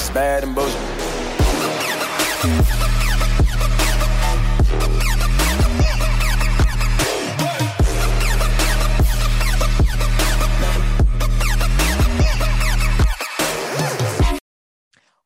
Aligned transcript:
It's 0.00 0.08
bad 0.08 0.44
and 0.44 0.54
bullshit. 0.54 0.80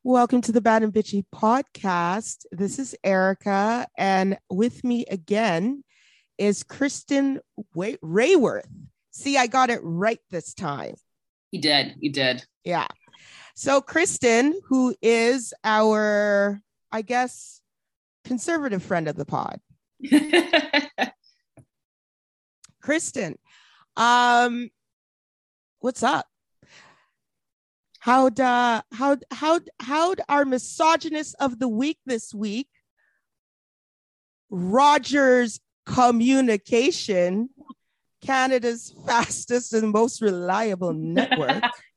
Welcome 0.03 0.41
to 0.41 0.51
the 0.51 0.59
Bad 0.59 0.83
and 0.83 0.91
Bitchy 0.91 1.23
podcast. 1.33 2.45
This 2.51 2.77
is 2.77 2.97
Erica, 3.01 3.87
and 3.97 4.37
with 4.49 4.83
me 4.83 5.05
again 5.09 5.85
is 6.37 6.65
Kristin 6.65 7.39
Way- 7.73 7.95
Raworth. 8.03 8.67
See, 9.11 9.37
I 9.37 9.47
got 9.47 9.69
it 9.69 9.79
right 9.83 10.19
this 10.31 10.53
time. 10.53 10.95
You 11.51 11.61
did. 11.61 11.95
You 11.97 12.11
did. 12.11 12.43
Yeah. 12.65 12.87
So, 13.55 13.81
Kristin, 13.81 14.53
who 14.65 14.93
is 15.01 15.53
our, 15.63 16.61
I 16.91 17.01
guess, 17.01 17.61
conservative 18.25 18.83
friend 18.83 19.07
of 19.07 19.15
the 19.15 19.23
pod, 19.23 19.61
Kristin, 22.83 23.35
um, 23.95 24.69
what's 25.79 26.03
up? 26.03 26.27
How'd 27.99 28.39
uh 28.39 28.83
how'd 28.91 29.23
how'd 29.31 29.69
how'd 29.79 30.21
our 30.29 30.45
misogynist 30.45 31.35
of 31.39 31.57
the 31.57 31.67
week 31.67 31.97
this 32.05 32.35
week, 32.35 32.67
Rogers 34.49 35.59
Communication, 35.85 37.49
Canada's 38.23 38.93
fastest 39.07 39.73
and 39.73 39.91
most 39.91 40.21
reliable 40.21 40.93
network, 40.93 41.63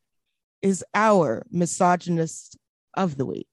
is 0.63 0.85
our 0.95 1.45
misogynist 1.51 2.57
of 2.97 3.17
the 3.17 3.27
week. 3.27 3.47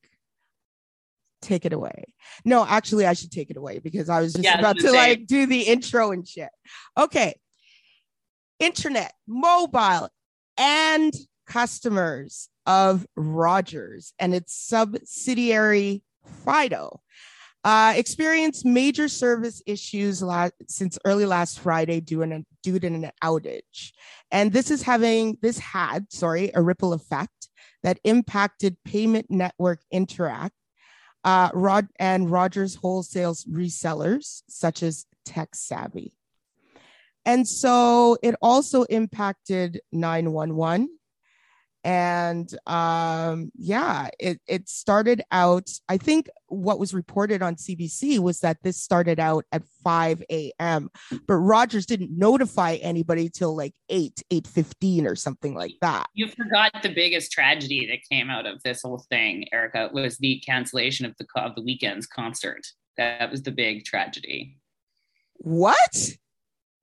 Take 1.42 1.66
it 1.66 1.74
away. 1.74 2.06
No, 2.44 2.66
actually, 2.66 3.06
I 3.06 3.14
should 3.14 3.32
take 3.32 3.50
it 3.52 3.58
away 3.58 3.80
because 3.80 4.10
I 4.10 4.22
was 4.22 4.34
just 4.34 4.44
Yeah, 4.44 4.58
about 4.60 4.78
to 4.78 4.90
say. 4.90 4.92
like 4.96 5.28
do 5.28 5.46
the 5.46 5.62
intro 5.62 6.12
and 6.12 6.28
shit. 6.28 6.50
Okay. 6.98 7.36
Internet, 8.60 9.14
mobile, 9.28 10.10
and 10.58 11.14
customers 11.46 12.50
of 12.66 13.06
Rogers 13.16 14.14
and 14.18 14.34
its 14.34 14.54
subsidiary 14.56 16.02
Fido 16.44 17.02
uh, 17.66 17.94
experienced 17.98 18.64
major 18.64 19.08
service 19.08 19.62
issues 19.66 20.22
la- 20.22 20.50
since 20.68 21.00
early 21.04 21.26
last 21.26 21.60
Friday 21.60 22.00
due, 22.00 22.22
an, 22.22 22.46
due 22.62 22.80
to 22.80 22.88
an 22.88 23.12
outage. 23.24 23.92
And 24.32 24.54
this 24.54 24.70
is 24.70 24.84
having, 24.84 25.40
this 25.42 25.58
had, 25.58 26.14
sorry, 26.14 26.52
a 26.54 26.62
ripple 26.62 26.94
effect 26.94 27.50
that 27.82 28.00
impacted 28.04 28.78
payment 28.86 29.26
network 29.32 29.82
Interac 29.92 30.52
uh, 31.24 31.50
Rod 31.56 31.88
and 32.00 32.30
Rogers 32.30 32.76
wholesale 32.76 33.34
resellers 33.34 34.44
such 34.48 34.84
as 34.84 35.08
TekSavvy. 35.28 36.12
And 37.26 37.48
so 37.48 38.18
it 38.22 38.36
also 38.44 38.84
impacted 38.84 39.82
911 39.92 40.88
and 41.86 42.58
um, 42.68 43.52
yeah 43.56 44.10
it, 44.20 44.42
it 44.48 44.68
started 44.68 45.22
out 45.32 45.70
i 45.88 45.98
think 45.98 46.28
what 46.48 46.80
was 46.80 46.94
reported 46.94 47.42
on 47.44 47.56
cbc 47.56 48.18
was 48.20 48.40
that 48.40 48.58
this 48.64 48.78
started 48.82 49.20
out 49.20 49.46
at 49.52 49.62
5 49.84 50.24
a.m 50.32 50.90
but 51.28 51.36
rogers 51.36 51.86
didn't 51.86 52.18
notify 52.18 52.74
anybody 52.82 53.30
till 53.30 53.56
like 53.56 53.74
8 53.90 54.24
8.15 54.34 55.06
or 55.06 55.16
something 55.16 55.54
like 55.54 55.76
that 55.82 56.08
You 56.16 56.28
forgot 56.28 56.72
the 56.82 56.90
biggest 56.94 57.32
tragedy 57.32 57.88
that 57.88 58.00
came 58.10 58.30
out 58.32 58.46
of 58.48 58.64
this 58.64 58.82
whole 58.82 59.06
thing, 59.10 59.48
Erica, 59.54 59.90
was 59.94 60.18
the 60.18 60.40
cancellation 60.40 61.06
of 61.06 61.14
the 61.20 61.26
of 61.36 61.54
the 61.56 61.62
Weeknd's 61.62 62.08
concert. 62.08 62.66
That 62.98 63.30
was 63.30 63.44
the 63.44 63.52
big 63.52 63.86
tragedy. 63.86 64.58
what 65.38 66.10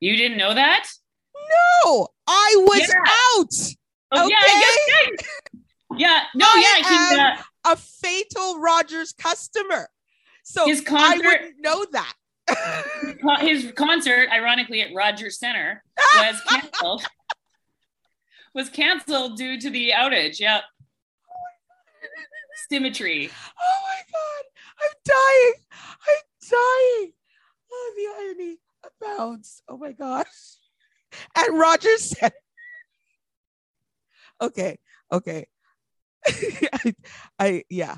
You 0.00 0.16
didn't 0.16 0.38
know 0.38 0.54
that? 0.54 0.86
no 1.34 2.06
i 2.28 2.54
was 2.68 2.80
Yeah. 2.80 3.12
out 3.34 3.74
Oh 4.12 4.28
yeah, 4.28 4.36
Okay. 4.44 4.60
yeah, 4.60 5.06
yeah. 5.10 5.18
Yeah, 5.94 6.20
no, 6.34 6.46
I 6.46 6.80
yeah. 6.82 6.88
He, 6.88 7.20
am- 7.20 7.36
uh, 7.38 7.72
a 7.72 7.76
fatal 7.76 8.58
rogers 8.60 9.12
customer 9.12 9.88
so 10.42 10.66
His 10.66 10.80
i 10.80 10.84
concert- 10.84 11.24
wouldn't 11.26 11.60
know 11.60 11.84
that 11.92 12.14
his 13.40 13.70
concert, 13.76 14.28
ironically, 14.32 14.82
at 14.82 14.92
Rogers 14.94 15.38
Center, 15.38 15.82
was 16.16 16.40
canceled. 16.48 17.06
was 18.54 18.68
canceled 18.68 19.36
due 19.36 19.60
to 19.60 19.70
the 19.70 19.92
outage. 19.96 20.40
Yeah. 20.40 20.60
Symmetry. 22.68 23.30
Oh 23.30 23.80
my 23.84 24.00
god, 24.12 24.44
I'm 24.82 24.96
dying. 25.06 25.54
I'm 26.08 26.50
dying. 26.50 27.12
Oh, 27.72 27.92
the 27.96 28.22
irony 28.24 28.58
abounds. 28.84 29.62
Oh 29.68 29.76
my 29.78 29.92
gosh. 29.92 30.26
At 31.36 31.52
Rogers 31.52 32.10
Center. 32.18 32.34
Okay, 34.42 34.78
okay. 35.10 35.46
I, 36.26 36.94
I 37.38 37.64
yeah. 37.70 37.96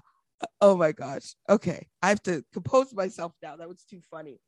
Oh 0.60 0.76
my 0.76 0.92
gosh. 0.92 1.34
Okay. 1.48 1.86
I 2.02 2.10
have 2.10 2.22
to 2.24 2.44
compose 2.52 2.92
myself 2.92 3.32
now. 3.42 3.56
That 3.56 3.68
was 3.68 3.82
too 3.88 4.00
funny. 4.10 4.40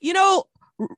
You 0.00 0.12
know, 0.12 0.44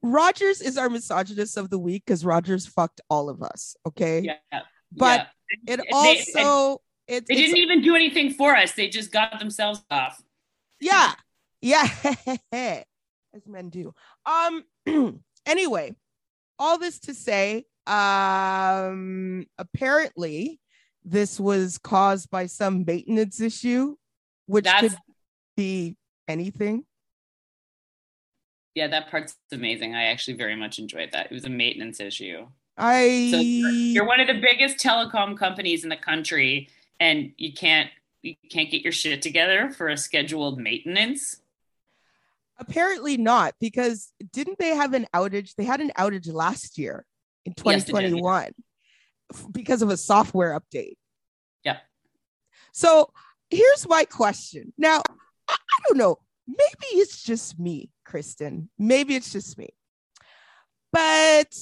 Rogers 0.03 0.61
is 0.61 0.77
our 0.77 0.91
misogynist 0.91 1.57
of 1.57 1.71
the 1.71 1.79
week 1.79 2.03
because 2.07 2.25
Rogers 2.25 2.67
fucked 2.67 3.01
all 3.09 3.29
of 3.31 3.43
us. 3.43 3.75
Okay. 3.87 4.21
Yeah. 4.21 4.61
But 4.93 5.29
yeah. 5.67 5.75
It 5.75 5.81
They- 5.81 5.91
also 5.93 6.83
it, 7.09 7.25
They 7.27 7.37
didn't 7.37 7.59
even 7.59 7.83
do 7.83 7.95
anything 7.95 8.33
for 8.33 8.55
us. 8.57 8.73
They 8.73 8.89
just 8.89 9.13
got 9.13 9.39
themselves 9.39 9.83
off. 9.91 10.21
yeah 10.81 11.13
yeah 11.63 11.89
as 12.53 13.47
men 13.47 13.71
do 13.71 13.95
um 14.27 14.63
anyway 15.47 15.95
all 16.59 16.79
this 16.79 16.99
to 17.01 17.15
say 17.15 17.65
um 17.87 19.47
apparently 19.59 20.61
this 21.05 21.39
was 21.39 21.79
caused 21.79 22.31
by 22.31 22.47
some 22.47 22.85
maintenance 22.85 23.41
issue 23.41 23.95
which 24.47 24.65
That's 24.65 24.81
could 24.81 24.99
be 25.57 25.97
anything 26.29 26.85
yeah, 28.77 28.89
that 28.89 29.11
part's 29.11 29.35
amazing. 29.53 29.95
I 29.95 30.05
actually 30.05 30.37
very 30.37 30.55
much 30.55 30.79
enjoyed 30.79 31.11
that. 31.13 31.27
It 31.27 31.33
was 31.33 31.47
a 31.47 31.51
maintenance 31.51 31.99
issue. 31.99 32.47
i 32.77 33.29
So 33.31 33.39
you're, 33.39 33.71
you're 33.71 34.07
one 34.07 34.21
of 34.21 34.27
the 34.27 34.39
biggest 34.39 34.77
telecom 34.77 35.37
companies 35.37 35.83
in 35.83 35.89
the 35.89 35.97
country, 35.97 36.69
and 37.01 37.33
you 37.39 37.55
can't 37.55 37.89
you 38.23 38.35
can't 38.51 38.71
get 38.71 38.83
your 38.83 38.93
shit 38.93 39.23
together 39.23 39.71
for 39.71 39.89
a 39.89 39.97
scheduled 39.97 40.61
maintenance. 40.61 41.41
apparently 42.59 43.17
not 43.17 43.55
because 43.61 44.13
didn't 44.33 44.59
they 44.59 44.75
have 44.75 44.93
an 44.93 45.07
outage 45.15 45.55
they 45.57 45.65
had 45.65 45.81
an 45.81 45.93
outage 45.99 46.31
last 46.31 46.77
year 46.77 47.07
in 47.47 47.55
Yes, 47.65 47.85
they 47.85 47.93
did, 47.93 48.11
2021 48.11 48.53
f- 49.33 49.47
because 49.53 49.83
of 49.83 49.91
a 49.91 49.97
software 49.97 50.59
update 50.59 50.97
Yep. 51.67 51.83
So 52.73 53.13
here's 53.51 53.89
my 53.89 54.05
question. 54.05 54.73
Now, 54.79 55.03
I, 55.49 55.55
I 55.55 55.79
don't 55.89 55.99
know. 55.99 56.19
Maybe 56.47 56.87
it's 56.93 57.23
just 57.23 57.59
me, 57.59 57.91
Kristin. 58.09 58.69
Maybe 58.79 59.17
it's 59.17 59.33
just 59.33 59.59
me. 59.59 59.71
But 60.93 61.55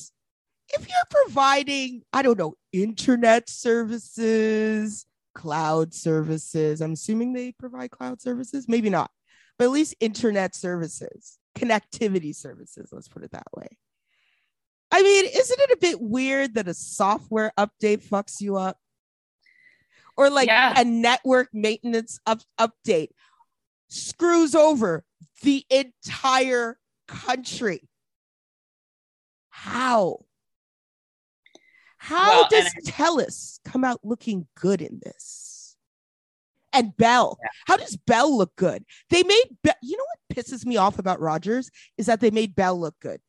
if 0.75 0.89
you're 0.89 1.25
providing, 1.25 2.03
I 2.12 2.22
don't 2.22 2.39
know, 2.39 2.55
internet 2.72 3.49
services, 3.49 5.06
cloud 5.34 5.95
services, 5.95 6.81
I'm 6.81 6.93
assuming 6.93 7.33
they 7.33 7.53
provide 7.53 7.91
cloud 7.91 8.21
services, 8.21 8.69
maybe 8.69 8.91
not, 8.91 9.11
but 9.59 9.65
at 9.65 9.71
least 9.71 9.95
internet 10.01 10.55
services, 10.55 11.39
connectivity 11.56 12.34
services, 12.34 12.91
let's 12.93 13.09
put 13.09 13.25
it 13.25 13.33
that 13.33 13.47
way. 13.56 13.69
I 14.94 15.03
mean, 15.03 15.25
isn't 15.25 15.60
it 15.60 15.71
a 15.72 15.77
bit 15.77 16.00
weird 16.00 16.55
that 16.55 16.69
a 16.69 16.75
software 16.75 17.53
update 17.59 18.09
fucks 18.09 18.41
you 18.41 18.57
up? 18.57 18.78
Or 20.16 20.30
like 20.30 20.47
Yeah. 20.47 20.72
a 20.80 20.84
network 20.84 21.48
maintenance 21.53 22.21
up, 22.27 22.42
update 22.60 23.09
screws 23.89 24.54
over 24.54 25.04
the 25.42 25.66
entire 25.69 26.78
country. 27.09 27.89
How? 29.48 30.24
How 31.98 32.42
Well, 32.42 32.48
does 32.48 32.72
and 32.77 32.84
TELUS 32.86 33.59
come 33.65 33.83
out 33.83 33.98
looking 34.04 34.47
good 34.54 34.80
in 34.80 35.01
this? 35.04 35.77
And 36.72 36.97
Bell, 36.97 37.36
how 37.66 37.77
does 37.77 37.97
Bell 37.97 38.36
look 38.39 38.54
good? 38.54 38.84
They 39.10 39.24
made, 39.24 39.57
Be- 39.65 39.71
you 39.83 39.97
know 39.97 40.04
what 40.04 40.36
pisses 40.36 40.65
me 40.65 40.77
off 40.77 41.01
about 41.01 41.19
Rogers 41.19 41.69
is 41.98 42.07
that 42.07 42.21
they 42.21 42.30
made 42.30 42.54
Bell 42.54 42.78
look 42.78 42.95
good. 43.01 43.21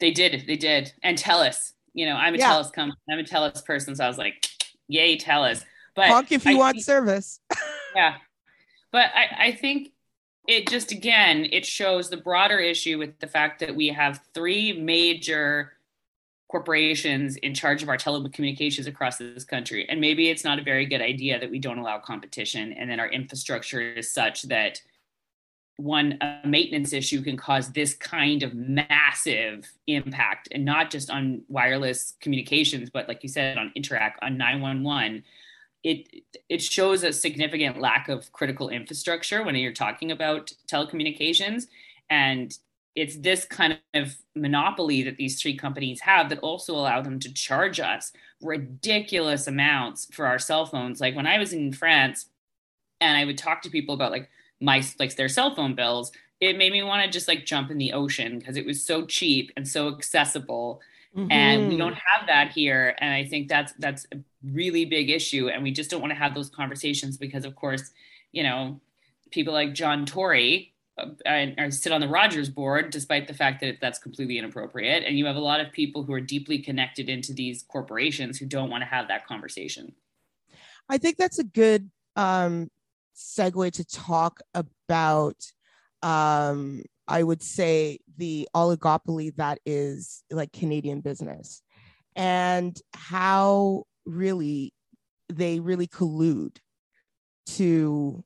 They 0.00 0.10
did, 0.10 0.44
they 0.46 0.56
did, 0.56 0.92
and 1.02 1.16
TELUS. 1.16 1.72
You 1.92 2.06
know, 2.06 2.16
I'm 2.16 2.34
a 2.34 2.38
Yeah. 2.38 2.50
TELUS 2.52 2.72
com- 2.72 2.92
I'm 3.10 3.18
a 3.18 3.24
TELUS 3.24 3.64
person, 3.64 3.94
so 3.94 4.04
I 4.04 4.08
was 4.08 4.18
like, 4.18 4.46
"Yay, 4.88 5.16
TELUS!" 5.16 5.64
But 5.94 6.08
Honk 6.08 6.32
if 6.32 6.44
you 6.44 6.52
I 6.52 6.54
want 6.54 6.74
think- 6.76 6.84
service. 6.84 7.40
yeah, 7.96 8.16
but 8.92 9.10
I, 9.14 9.46
I 9.48 9.52
think 9.52 9.92
it 10.48 10.66
just 10.68 10.90
again 10.90 11.46
it 11.52 11.66
shows 11.66 12.08
the 12.10 12.16
broader 12.16 12.58
issue 12.58 12.98
with 12.98 13.18
the 13.20 13.26
fact 13.26 13.60
that 13.60 13.74
we 13.76 13.88
have 13.88 14.20
three 14.34 14.72
major 14.72 15.72
corporations 16.48 17.36
in 17.36 17.54
charge 17.54 17.82
of 17.82 17.88
our 17.88 17.96
telecommunications 17.96 18.88
across 18.88 19.18
this 19.18 19.44
country. 19.44 19.88
And 19.88 20.00
maybe 20.00 20.30
it's 20.30 20.42
not 20.42 20.58
a 20.58 20.62
very 20.62 20.84
good 20.84 21.00
idea 21.00 21.38
that 21.38 21.48
we 21.48 21.60
don't 21.60 21.78
allow 21.78 21.98
competition 22.00 22.72
and 22.72 22.90
then 22.90 22.98
our 22.98 23.08
infrastructure 23.08 23.80
is 23.80 24.10
such 24.12 24.42
that 24.44 24.80
one 25.80 26.18
a 26.20 26.40
maintenance 26.46 26.92
issue 26.92 27.22
can 27.22 27.36
cause 27.36 27.72
this 27.72 27.94
kind 27.94 28.42
of 28.42 28.54
massive 28.54 29.70
impact 29.86 30.48
and 30.52 30.64
not 30.64 30.90
just 30.90 31.10
on 31.10 31.42
wireless 31.48 32.14
communications 32.20 32.90
but 32.90 33.08
like 33.08 33.22
you 33.22 33.28
said 33.28 33.56
on 33.56 33.72
Interac 33.76 34.12
on 34.22 34.36
911 34.36 35.22
it 35.82 36.06
it 36.48 36.60
shows 36.60 37.02
a 37.02 37.12
significant 37.12 37.80
lack 37.80 38.08
of 38.08 38.30
critical 38.32 38.68
infrastructure 38.68 39.42
when 39.42 39.54
you're 39.54 39.72
talking 39.72 40.12
about 40.12 40.52
telecommunications 40.70 41.66
and 42.10 42.58
it's 42.96 43.16
this 43.16 43.44
kind 43.44 43.78
of 43.94 44.16
monopoly 44.34 45.02
that 45.02 45.16
these 45.16 45.40
three 45.40 45.56
companies 45.56 46.00
have 46.00 46.28
that 46.28 46.40
also 46.40 46.74
allow 46.74 47.00
them 47.00 47.18
to 47.20 47.32
charge 47.32 47.78
us 47.78 48.12
ridiculous 48.42 49.46
amounts 49.46 50.06
for 50.12 50.26
our 50.26 50.38
cell 50.38 50.66
phones. 50.66 51.00
Like 51.00 51.14
when 51.14 51.26
I 51.26 51.38
was 51.38 51.52
in 51.52 51.72
France 51.72 52.26
and 53.00 53.16
I 53.16 53.24
would 53.24 53.38
talk 53.38 53.62
to 53.62 53.70
people 53.70 53.94
about 53.94 54.10
like 54.10 54.28
my 54.60 54.82
like 54.98 55.16
their 55.16 55.28
cell 55.28 55.54
phone 55.54 55.74
bills, 55.74 56.12
it 56.40 56.56
made 56.56 56.72
me 56.72 56.82
want 56.82 57.04
to 57.04 57.10
just 57.10 57.28
like 57.28 57.44
jump 57.44 57.70
in 57.70 57.78
the 57.78 57.92
ocean 57.92 58.38
because 58.38 58.56
it 58.56 58.66
was 58.66 58.84
so 58.84 59.04
cheap 59.06 59.50
and 59.56 59.66
so 59.66 59.88
accessible. 59.88 60.80
Mm-hmm. 61.16 61.32
And 61.32 61.68
we 61.68 61.76
don't 61.76 61.94
have 61.94 62.28
that 62.28 62.52
here. 62.52 62.94
And 62.98 63.12
I 63.12 63.24
think 63.24 63.48
that's 63.48 63.72
that's 63.78 64.06
a 64.12 64.18
really 64.44 64.84
big 64.84 65.10
issue. 65.10 65.48
And 65.48 65.62
we 65.62 65.72
just 65.72 65.90
don't 65.90 66.00
want 66.00 66.12
to 66.12 66.18
have 66.18 66.34
those 66.34 66.50
conversations 66.50 67.16
because 67.16 67.44
of 67.44 67.56
course, 67.56 67.90
you 68.32 68.42
know, 68.42 68.80
people 69.30 69.52
like 69.52 69.74
John 69.74 70.06
Tory 70.06 70.72
or 71.26 71.70
sit 71.70 71.92
on 71.92 72.00
the 72.00 72.08
Rogers 72.08 72.48
board, 72.48 72.90
despite 72.90 73.26
the 73.26 73.34
fact 73.34 73.60
that 73.60 73.78
that's 73.80 73.98
completely 73.98 74.38
inappropriate. 74.38 75.04
And 75.04 75.18
you 75.18 75.26
have 75.26 75.36
a 75.36 75.40
lot 75.40 75.60
of 75.60 75.72
people 75.72 76.02
who 76.02 76.12
are 76.12 76.20
deeply 76.20 76.58
connected 76.58 77.08
into 77.08 77.32
these 77.32 77.62
corporations 77.62 78.38
who 78.38 78.46
don't 78.46 78.70
want 78.70 78.82
to 78.82 78.86
have 78.86 79.08
that 79.08 79.26
conversation. 79.26 79.94
I 80.88 80.98
think 80.98 81.16
that's 81.16 81.38
a 81.38 81.44
good 81.44 81.90
um, 82.16 82.70
segue 83.20 83.72
to 83.72 83.84
talk 83.84 84.40
about, 84.54 85.36
um, 86.02 86.82
I 87.06 87.22
would 87.22 87.42
say, 87.42 87.98
the 88.16 88.48
oligopoly 88.54 89.34
that 89.36 89.58
is 89.66 90.22
like 90.30 90.52
Canadian 90.52 91.00
business 91.00 91.62
and 92.16 92.80
how 92.94 93.84
really 94.06 94.72
they 95.28 95.60
really 95.60 95.86
collude 95.86 96.56
to 97.46 98.24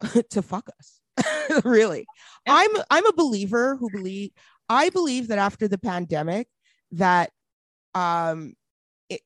to 0.30 0.42
fuck 0.42 0.68
us 0.78 1.00
really. 1.64 2.06
I'm 2.46 2.70
I'm 2.90 3.06
a 3.06 3.12
believer 3.12 3.76
who 3.76 3.90
believe 3.90 4.30
I 4.68 4.90
believe 4.90 5.28
that 5.28 5.38
after 5.38 5.68
the 5.68 5.78
pandemic 5.78 6.48
that 6.92 7.30
um 7.94 8.54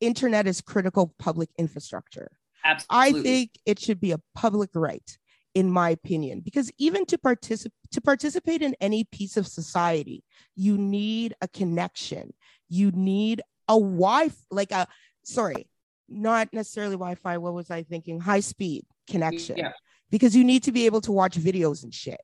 internet 0.00 0.46
is 0.46 0.60
critical 0.60 1.14
public 1.18 1.50
infrastructure. 1.58 2.30
Absolutely. 2.64 3.20
I 3.20 3.22
think 3.22 3.50
it 3.66 3.78
should 3.78 4.00
be 4.00 4.12
a 4.12 4.20
public 4.34 4.70
right 4.74 5.18
in 5.54 5.70
my 5.70 5.90
opinion 5.90 6.40
because 6.40 6.70
even 6.78 7.04
to 7.06 7.18
participate 7.18 7.72
to 7.90 8.00
participate 8.00 8.62
in 8.62 8.76
any 8.80 9.02
piece 9.02 9.36
of 9.36 9.48
society 9.48 10.22
you 10.54 10.78
need 10.78 11.34
a 11.40 11.48
connection 11.48 12.32
you 12.68 12.92
need 12.92 13.42
a 13.66 13.76
wife, 13.76 14.36
like 14.52 14.70
a 14.70 14.86
sorry 15.24 15.68
not 16.08 16.48
necessarily 16.52 16.94
wi-fi 16.94 17.36
what 17.36 17.52
was 17.52 17.68
i 17.68 17.82
thinking 17.82 18.20
high 18.20 18.38
speed 18.38 18.84
connection 19.08 19.56
yeah 19.56 19.72
because 20.10 20.34
you 20.34 20.44
need 20.44 20.64
to 20.64 20.72
be 20.72 20.86
able 20.86 21.00
to 21.02 21.12
watch 21.12 21.38
videos 21.38 21.84
and 21.84 21.94
shit. 21.94 22.20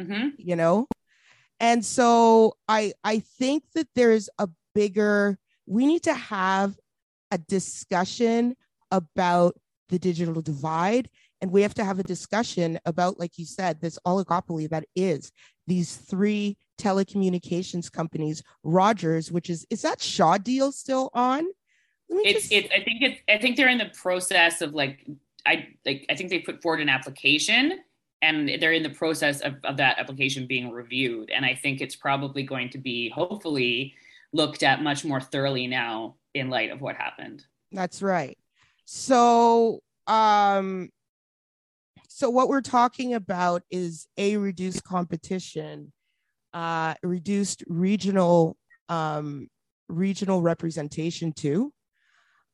Mm-hmm. 0.00 0.28
You 0.38 0.56
know? 0.56 0.86
And 1.58 1.84
so 1.84 2.56
I 2.68 2.92
I 3.02 3.20
think 3.20 3.64
that 3.74 3.88
there's 3.94 4.28
a 4.38 4.48
bigger 4.74 5.38
we 5.66 5.86
need 5.86 6.04
to 6.04 6.14
have 6.14 6.76
a 7.30 7.38
discussion 7.38 8.56
about 8.90 9.56
the 9.88 9.98
digital 9.98 10.42
divide 10.42 11.08
and 11.40 11.50
we 11.50 11.62
have 11.62 11.74
to 11.74 11.84
have 11.84 11.98
a 11.98 12.04
discussion 12.04 12.78
about 12.86 13.20
like 13.20 13.38
you 13.38 13.44
said 13.44 13.80
this 13.80 13.98
oligopoly 14.06 14.68
that 14.68 14.84
is 14.96 15.30
these 15.66 15.96
three 15.96 16.56
telecommunications 16.80 17.90
companies 17.90 18.42
rogers 18.64 19.30
which 19.30 19.48
is 19.48 19.66
is 19.70 19.82
that 19.82 20.00
shaw 20.00 20.36
deal 20.38 20.72
still 20.72 21.10
on 21.14 21.44
it's 22.08 22.48
just... 22.48 22.52
it's 22.52 22.68
i 22.72 22.82
think 22.82 23.02
it's 23.02 23.20
i 23.28 23.38
think 23.38 23.56
they're 23.56 23.68
in 23.68 23.78
the 23.78 23.90
process 23.94 24.60
of 24.60 24.74
like 24.74 25.06
I 25.46 25.68
like 25.86 26.04
I 26.10 26.14
think 26.14 26.30
they 26.30 26.40
put 26.40 26.60
forward 26.60 26.80
an 26.80 26.88
application 26.88 27.78
and 28.22 28.50
they're 28.60 28.72
in 28.72 28.82
the 28.82 28.90
process 28.90 29.40
of, 29.40 29.54
of 29.64 29.76
that 29.76 29.98
application 29.98 30.46
being 30.46 30.70
reviewed. 30.70 31.30
And 31.30 31.44
I 31.44 31.54
think 31.54 31.80
it's 31.80 31.96
probably 31.96 32.42
going 32.42 32.70
to 32.70 32.78
be 32.78 33.10
hopefully 33.10 33.94
looked 34.32 34.62
at 34.62 34.82
much 34.82 35.04
more 35.04 35.20
thoroughly 35.20 35.66
now 35.66 36.16
in 36.34 36.50
light 36.50 36.70
of 36.70 36.80
what 36.80 36.96
happened. 36.96 37.44
That's 37.72 38.02
right. 38.02 38.36
So 38.86 39.80
um 40.06 40.88
so 42.08 42.30
what 42.30 42.48
we're 42.48 42.62
talking 42.62 43.12
about 43.12 43.62
is 43.70 44.08
a 44.16 44.38
reduced 44.38 44.82
competition, 44.84 45.92
uh 46.54 46.94
reduced 47.02 47.62
regional 47.66 48.56
um 48.88 49.48
regional 49.88 50.40
representation 50.40 51.32
too 51.32 51.72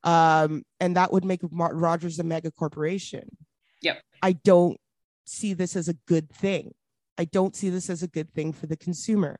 um, 0.05 0.65
and 0.81 0.97
that 0.97 1.13
would 1.13 1.25
make 1.25 1.41
Rogers 1.51 2.19
a 2.19 2.25
mega 2.25 2.51
corporation. 2.51 3.29
Yep. 3.83 4.03
I 4.23 4.33
don't 4.33 4.79
see 5.25 5.55
this 5.55 5.77
as 5.77 5.89
a 5.89 5.95
good 6.07 6.31
thing. 6.31 6.73
I 7.19 7.25
don't 7.25 7.55
see 7.55 7.71
this 7.71 7.89
as 7.91 8.03
a 8.03 8.09
good 8.09 8.33
thing 8.35 8.53
for 8.53 8.67
the 8.67 8.77
consumer. 8.77 9.39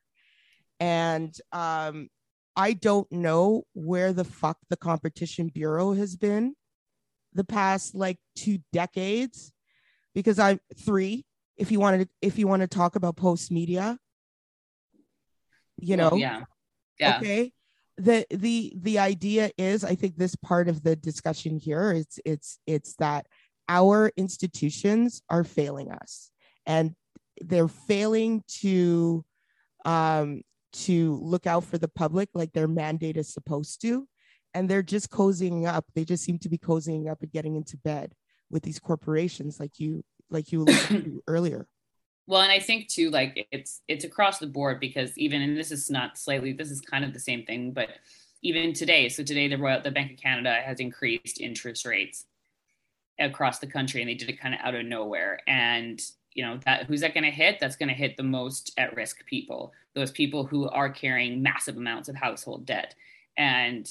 And 0.79 1.35
um, 1.53 2.09
I 2.57 2.75
don't 2.75 3.11
know 3.11 3.65
where 3.73 4.13
the 4.13 4.25
fuck 4.25 4.59
the 4.69 4.77
Competition 4.77 5.49
Bureau 5.49 5.93
has 5.95 6.17
been 6.17 6.55
the 7.35 7.45
past 7.45 7.95
like 7.95 8.19
two 8.37 8.59
decades 8.73 9.53
because 10.15 10.39
I'm 10.39 10.61
three. 10.79 11.25
If 11.57 11.71
you 11.71 11.81
wanted, 11.81 12.09
to, 12.09 12.09
if 12.21 12.39
you 12.39 12.49
want 12.49 12.63
to 12.63 12.69
talk 12.69 12.97
about 12.97 13.17
post 13.17 13.51
media 13.51 13.99
you 15.83 15.97
know, 15.97 16.15
yeah, 16.15 16.45
yeah. 16.99 17.17
Okay, 17.19 17.53
the 17.99 18.25
the 18.31 18.73
the 18.77 18.99
idea 18.99 19.51
is 19.59 19.85
i 19.85 19.95
think 19.95 20.17
this 20.17 20.35
part 20.37 20.67
of 20.67 20.83
the 20.83 20.97
discussion 20.97 21.59
here 21.59 21.93
it's 21.93 22.19
it's 22.25 22.59
it's 22.67 22.95
that 22.97 23.27
our 23.69 24.11
institutions 24.17 25.23
are 25.29 25.45
failing 25.45 25.91
us 25.91 26.31
and 26.65 26.95
they're 27.43 27.69
failing 27.69 28.43
to 28.49 29.23
um 29.85 30.41
to 30.73 31.17
look 31.23 31.47
out 31.47 31.65
for 31.65 31.77
the 31.77 31.89
public 31.89 32.31
like 32.33 32.53
their 32.55 32.67
mandate 32.67 33.19
is 33.19 33.33
supposed 33.33 33.83
to 33.83 34.09
and 34.55 34.69
they're 34.69 34.83
just 34.83 35.11
cozying 35.11 35.67
up. 35.67 35.87
They 35.95 36.05
just 36.05 36.25
seem 36.25 36.39
to 36.41 36.49
be 36.49 36.59
cozying 36.59 37.11
up 37.11 37.23
and 37.23 37.33
getting 37.33 37.57
into 37.57 37.77
bed 37.77 38.15
with 38.51 38.63
these 38.63 38.79
corporations 38.79 39.59
like 39.59 39.81
you 39.81 40.05
like 40.31 40.53
you 40.53 40.67
earlier. 41.27 41.67
Well 42.29 42.43
and 42.43 42.53
i 42.53 42.61
think 42.61 42.89
too 42.89 43.11
like 43.11 43.49
it's 43.51 43.81
it's 43.89 44.05
across 44.05 44.39
the 44.39 44.47
board 44.47 44.79
because 44.79 45.17
even 45.19 45.43
and 45.43 45.57
this 45.57 45.73
is 45.73 45.91
not 45.91 46.17
slightly 46.17 46.53
this 46.53 46.71
is 46.71 46.81
kind 46.81 47.05
of 47.05 47.13
the 47.13 47.19
same 47.19 47.45
thing 47.45 47.73
but 47.73 47.89
even 48.43 48.73
today 48.73 49.09
so 49.09 49.25
today 49.25 49.49
the 49.49 49.59
royal 49.59 49.83
the 49.83 49.91
bank 49.91 50.13
of 50.13 50.19
canada 50.19 50.55
has 50.65 50.79
increased 50.79 51.41
interest 51.41 51.85
rates 51.85 52.27
across 53.19 53.59
the 53.59 53.67
country 53.67 54.01
and 54.01 54.09
they 54.09 54.15
did 54.15 54.29
it 54.29 54.41
kind 54.41 54.55
of 54.55 54.61
out 54.63 54.75
of 54.75 54.85
nowhere. 54.85 55.41
And 55.47 56.01
you 56.35 56.45
know 56.45 56.59
that 56.65 56.87
who's 56.87 57.03
that 57.03 57.15
going 57.15 57.25
to 57.25 57.31
hit? 57.31 57.59
That's 57.61 57.77
going 57.77 57.89
to 57.89 57.95
hit 57.95 58.17
the 58.17 58.23
most 58.23 58.73
at 58.79 58.97
risk 58.97 59.25
people 59.27 59.73
those 59.95 60.11
people 60.11 60.47
who 60.47 60.69
are 60.71 60.89
carrying 60.89 61.43
massive 61.43 61.77
amounts 61.77 62.09
of 62.09 62.17
household 62.17 62.65
debt. 62.65 62.95
And 63.37 63.87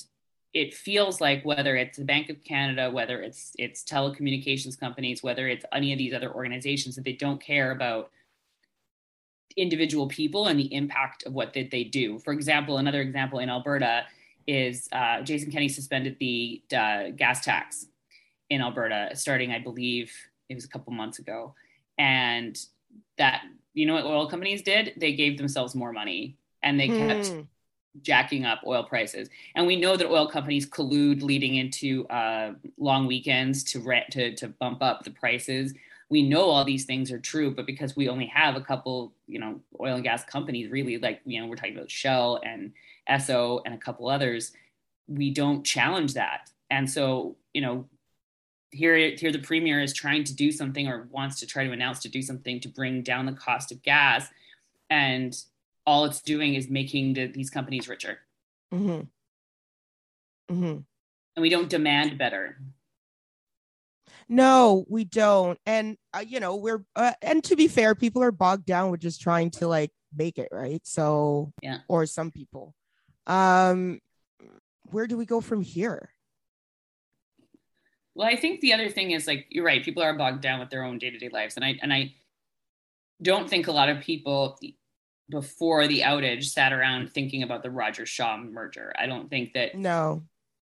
it 0.54 0.74
feels 0.74 1.22
like 1.22 1.44
whether 1.46 1.76
it's 1.78 1.98
the 1.98 2.06
Bank 2.06 2.30
of 2.30 2.44
Canada, 2.44 2.92
whether 2.92 3.22
it's 3.22 3.54
it's 3.58 3.84
telecommunications 3.84 4.80
companies, 4.80 5.24
whether 5.24 5.48
it's 5.48 5.66
any 5.74 5.94
of 5.94 5.98
these 5.98 6.14
other 6.14 6.34
organizations, 6.34 6.96
that 6.96 7.06
they 7.06 7.14
don't 7.14 7.42
care 7.42 7.72
about 7.72 8.12
individual 9.58 10.08
people 10.08 10.48
and 10.48 10.60
the 10.60 10.74
impact 10.74 11.24
of 11.26 11.34
what 11.34 11.54
they, 11.54 11.64
they 11.64 11.84
do. 11.84 12.20
For 12.20 12.34
example, 12.34 12.78
another 12.78 13.02
example 13.02 13.40
in 13.40 13.50
Alberta 13.50 14.06
is 14.48 14.90
uh, 14.92 15.22
Jason 15.22 15.52
Kenney 15.52 15.70
suspended 15.70 16.18
the 16.20 16.62
uh, 16.76 17.10
gas 17.16 17.44
tax 17.44 17.88
in 18.50 18.62
Alberta, 18.62 19.10
starting, 19.14 19.52
I 19.52 19.60
believe, 19.60 20.12
it 20.50 20.56
was 20.56 20.66
a 20.66 20.70
couple 20.70 20.92
months 20.94 21.20
ago. 21.20 21.56
And 21.98 22.58
that, 23.18 23.44
you 23.74 23.86
know 23.86 23.94
what 23.94 24.06
oil 24.06 24.28
companies 24.28 24.62
did? 24.62 24.94
They 24.98 25.14
gave 25.14 25.38
themselves 25.38 25.76
more 25.76 25.94
money 25.94 26.38
and 26.64 26.80
they 26.80 26.88
kept 26.88 27.28
hmm. 27.28 27.42
Jacking 28.02 28.46
up 28.46 28.62
oil 28.66 28.84
prices. 28.84 29.30
And 29.56 29.68
we 29.68 29.76
know 29.76 29.98
that 29.98 30.08
oil 30.08 30.28
companies 30.28 30.66
collude 30.66 31.22
leading 31.22 31.56
into 31.56 32.08
uh, 32.08 32.54
long 32.78 33.08
weekends 33.08 33.64
to, 33.66 33.80
rent, 33.80 34.12
to, 34.12 34.36
to 34.36 34.48
bump 34.48 34.82
up 34.82 35.04
the 35.04 35.12
prices 35.12 35.74
we 36.12 36.22
know 36.22 36.50
all 36.50 36.66
these 36.66 36.84
things 36.84 37.10
are 37.10 37.20
true, 37.20 37.52
but 37.52 37.66
because 37.66 37.96
we 37.96 38.10
only 38.10 38.26
have 38.26 38.58
a 38.58 38.62
couple, 38.62 39.14
you 39.28 39.40
know, 39.40 39.62
oil 39.80 39.96
and 39.96 40.04
gas 40.04 40.26
companies, 40.26 40.70
really, 40.70 40.98
like, 40.98 41.22
you 41.26 41.40
know, 41.40 41.48
we're 41.48 41.56
talking 41.56 41.78
about 41.78 41.90
Shell 41.90 42.42
and 42.46 42.74
Esso 43.10 43.62
and 43.64 43.74
a 43.74 43.78
couple 43.78 44.10
others, 44.10 44.52
we 45.08 45.32
don't 45.32 45.64
challenge 45.64 46.16
that. 46.16 46.50
And 46.70 46.90
so, 46.90 47.38
you 47.54 47.62
know, 47.62 47.88
here, 48.72 49.16
here 49.16 49.32
the 49.32 49.40
premier 49.40 49.82
is 49.82 49.94
trying 49.94 50.26
to 50.26 50.36
do 50.36 50.52
something 50.52 50.86
or 50.86 51.08
wants 51.12 51.40
to 51.40 51.48
try 51.48 51.66
to 51.66 51.72
announce 51.72 52.00
to 52.00 52.10
do 52.10 52.22
something 52.22 52.60
to 52.60 52.68
bring 52.68 53.04
down 53.04 53.26
the 53.26 53.32
cost 53.32 53.72
of 53.72 53.82
gas. 53.82 54.28
And 54.90 55.34
all 55.86 56.06
it's 56.06 56.22
doing 56.22 56.56
is 56.56 56.70
making 56.70 57.14
the, 57.14 57.28
these 57.28 57.50
companies 57.50 57.88
richer. 57.88 58.20
Mm-hmm. 58.74 59.02
Mm-hmm. 60.54 60.80
And 61.36 61.42
we 61.42 61.50
don't 61.50 61.70
demand 61.70 62.18
better. 62.18 62.58
No, 64.28 64.86
we 64.88 65.04
don't. 65.04 65.60
And 65.66 65.98
uh, 66.14 66.24
you 66.26 66.40
know, 66.40 66.56
we're 66.56 66.86
uh, 66.96 67.14
and 67.22 67.44
to 67.46 67.56
be 67.56 67.68
fair, 67.68 67.96
people 67.96 68.24
are 68.24 68.32
bogged 68.32 68.66
down 68.66 68.92
with 68.92 69.02
just 69.02 69.22
trying 69.22 69.52
to 69.52 69.68
like 69.68 69.92
make 70.16 70.38
it, 70.38 70.50
right? 70.52 70.82
So, 70.86 71.54
yeah. 71.62 71.80
Or 71.88 72.06
some 72.06 72.32
people. 72.32 72.74
Um 73.28 74.00
where 74.90 75.08
do 75.08 75.16
we 75.18 75.26
go 75.26 75.42
from 75.42 75.62
here? 75.62 76.10
Well, 78.14 78.28
I 78.28 78.36
think 78.36 78.60
the 78.60 78.74
other 78.74 78.90
thing 78.90 79.12
is 79.12 79.28
like 79.28 79.48
you're 79.50 79.66
right, 79.66 79.84
people 79.84 80.04
are 80.04 80.18
bogged 80.18 80.42
down 80.42 80.60
with 80.60 80.70
their 80.70 80.84
own 80.84 80.98
day-to-day 80.98 81.30
lives 81.30 81.56
and 81.56 81.66
I 81.66 81.78
and 81.82 81.94
I 81.94 82.14
don't 83.22 83.50
think 83.50 83.68
a 83.68 83.72
lot 83.72 83.90
of 83.90 84.00
people 84.00 84.60
before 85.32 85.88
the 85.88 86.02
outage 86.02 86.44
sat 86.44 86.74
around 86.74 87.12
thinking 87.12 87.42
about 87.42 87.64
the 87.64 87.72
Roger 87.72 88.06
Shaw 88.06 88.38
merger. 88.38 88.94
I 89.00 89.08
don't 89.08 89.30
think 89.30 89.54
that 89.54 89.74
No. 89.74 90.22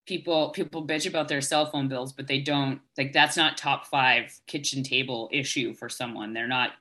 people 0.07 0.49
people 0.49 0.87
bitch 0.87 1.07
about 1.07 1.27
their 1.27 1.41
cell 1.41 1.65
phone 1.65 1.87
bills 1.87 2.13
but 2.13 2.27
they 2.27 2.39
don't 2.39 2.79
like 2.97 3.11
that's 3.11 3.35
not 3.37 3.57
top 3.57 3.85
five 3.85 4.39
kitchen 4.47 4.81
table 4.81 5.29
issue 5.31 5.73
for 5.75 5.89
someone. 5.89 6.33
They're 6.33 6.47
not 6.47 6.71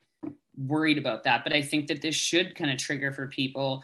worried 0.56 0.98
about 0.98 1.24
that. 1.24 1.42
But 1.44 1.52
i 1.52 1.60
think 1.60 1.88
that 1.88 2.00
this 2.00 2.14
should 2.14 2.54
kind 2.54 2.70
of 2.70 2.78
trigger 2.78 3.12
for 3.12 3.26
people 3.26 3.82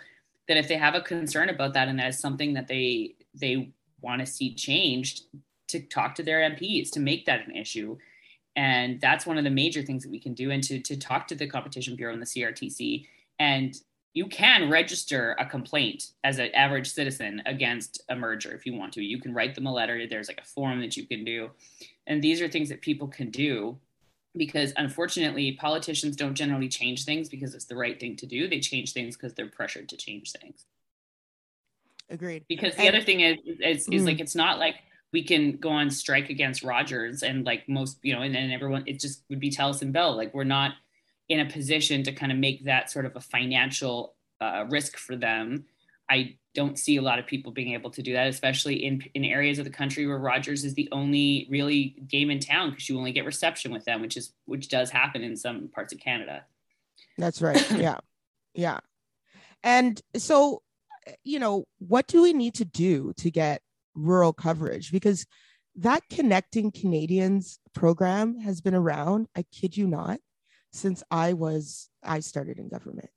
that 0.49 0.57
if 0.57 0.69
they 0.69 0.77
have 0.77 0.95
a 0.95 1.01
concern 1.01 1.49
about 1.49 1.75
that 1.75 1.89
and 1.89 1.99
that 1.99 2.09
is 2.09 2.19
something 2.19 2.55
that 2.55 2.69
they 2.69 3.17
they 3.35 3.73
want 4.01 4.21
to 4.21 4.27
see 4.27 4.55
changed 4.55 5.25
to 5.69 5.81
talk 5.81 6.15
to 6.15 6.23
their 6.23 6.41
mps 6.51 6.91
to 6.93 7.01
make 7.01 7.27
that 7.27 7.47
an 7.47 7.55
issue. 7.57 7.97
And 8.57 9.01
that's 9.01 9.27
one 9.27 9.39
of 9.39 9.45
the 9.45 9.51
major 9.51 9.83
things 9.83 10.03
that 10.03 10.11
we 10.11 10.19
can 10.19 10.35
do. 10.35 10.51
And 10.51 10.63
to, 10.65 10.81
to 10.81 10.97
talk 10.97 11.29
to 11.29 11.37
the 11.37 11.47
competition 11.47 11.95
bureau 11.97 12.13
and 12.13 12.21
the 12.21 12.27
crtc 12.27 13.07
and 13.41 13.75
you 14.13 14.27
can 14.27 14.71
register 14.71 15.35
a 15.39 15.47
complaint 15.47 16.13
as 16.25 16.39
an 16.39 16.55
average 16.55 16.89
citizen 16.89 17.43
against 17.47 18.03
a 18.09 18.15
merger 18.17 18.53
if 18.53 18.67
you 18.67 18.75
want 18.75 18.93
to. 18.93 19.03
You 19.03 19.21
can 19.21 19.33
write 19.33 19.55
them 19.55 19.67
a 19.67 19.73
letter. 19.73 20.07
There's 20.07 20.29
like 20.29 20.41
a 20.41 20.47
form 20.47 20.81
that 20.81 20.97
you 20.97 21.07
can 21.07 21.25
do. 21.25 21.51
And 22.07 22.23
these 22.23 22.41
are 22.41 22.49
things 22.49 22.69
that 22.69 22.81
people 22.81 23.09
can 23.09 23.31
do 23.31 23.79
because 24.37 24.73
unfortunately, 24.77 25.53
politicians 25.53 26.17
don't 26.17 26.35
generally 26.35 26.69
change 26.69 27.05
things 27.05 27.29
because 27.29 27.55
it's 27.55 27.65
the 27.65 27.77
right 27.77 27.99
thing 27.99 28.17
to 28.17 28.27
do. 28.27 28.49
They 28.49 28.61
change 28.61 28.93
things 28.93 29.17
because 29.17 29.35
they're 29.35 29.49
pressured 29.49 29.89
to 29.89 29.97
change 29.97 30.33
things. 30.33 30.67
Agreed. 32.11 32.45
Because 32.49 32.75
the 32.75 32.83
and, 32.83 32.97
other 32.97 33.05
thing 33.05 33.21
is, 33.21 33.39
is, 33.47 33.89
is 33.89 34.03
mm. 34.03 34.07
like, 34.07 34.21
it's 34.21 34.35
not 34.35 34.59
like 34.59 34.77
we 35.13 35.23
can 35.23 35.57
go 35.57 35.71
on 35.71 35.91
strike 35.91 36.31
against 36.31 36.65
Rogers 36.65 37.23
and 37.23 37.45
like 37.47 37.69
most, 37.69 37.99
you 38.03 38.15
know, 38.15 38.23
and 38.23 38.35
then 38.35 38.51
everyone, 38.51 38.85
it 38.87 38.99
just 38.99 39.23
would 39.31 39.41
be 39.41 39.51
Telus 39.51 39.83
and 39.83 39.93
Bell. 39.93 40.17
Like, 40.17 40.35
we're 40.35 40.45
not 40.45 40.73
in 41.31 41.41
a 41.41 41.47
position 41.47 42.03
to 42.03 42.13
kind 42.13 42.33
of 42.33 42.39
make 42.39 42.65
that 42.65 42.91
sort 42.91 43.07
of 43.07 43.15
a 43.15 43.21
financial 43.21 44.17
uh, 44.41 44.67
risk 44.69 44.99
for 44.99 45.17
them. 45.17 45.65
I 46.11 46.37
don't 46.57 46.77
see 46.77 46.97
a 46.97 47.03
lot 47.03 47.21
of 47.21 47.27
people 47.27 47.53
being 47.53 47.73
able 47.73 47.91
to 47.93 48.03
do 48.03 48.13
that, 48.15 48.27
especially 48.27 48.85
in, 48.85 49.05
in 49.15 49.25
areas 49.25 49.61
of 49.61 49.65
the 49.65 49.71
country 49.71 50.09
where 50.09 50.19
Rogers 50.19 50.65
is 50.65 50.75
the 50.75 50.89
only 50.91 51.47
really 51.49 51.95
game 52.09 52.33
in 52.33 52.41
town 52.41 52.71
because 52.71 52.89
you 52.89 52.99
only 52.99 53.13
get 53.13 53.25
reception 53.25 53.73
with 53.73 53.85
them, 53.85 54.03
which 54.03 54.17
is 54.17 54.33
which 54.47 54.69
does 54.69 54.91
happen 54.91 55.23
in 55.23 55.37
some 55.37 55.69
parts 55.69 55.93
of 55.93 56.01
Canada. 56.01 56.45
That's 57.17 57.41
right. 57.41 57.71
yeah. 57.77 57.99
Yeah. 58.55 58.81
And 59.63 60.01
so, 60.17 60.63
you 61.23 61.39
know, 61.39 61.65
what 61.79 62.09
do 62.09 62.23
we 62.23 62.33
need 62.33 62.55
to 62.55 62.65
do 62.65 63.13
to 63.19 63.31
get 63.31 63.63
rural 63.95 64.33
coverage? 64.33 64.91
Because 64.91 65.27
that 65.77 66.03
Connecting 66.11 66.73
Canadians 66.73 67.61
program 67.73 68.39
has 68.39 68.61
been 68.61 68.75
around, 68.75 69.29
I 69.37 69.45
kid 69.53 69.77
you 69.77 69.87
not, 69.87 70.19
since 70.73 71.03
I 71.11 71.33
was 71.33 71.89
I 72.03 72.21
started 72.21 72.59
in 72.59 72.69
government. 72.69 73.11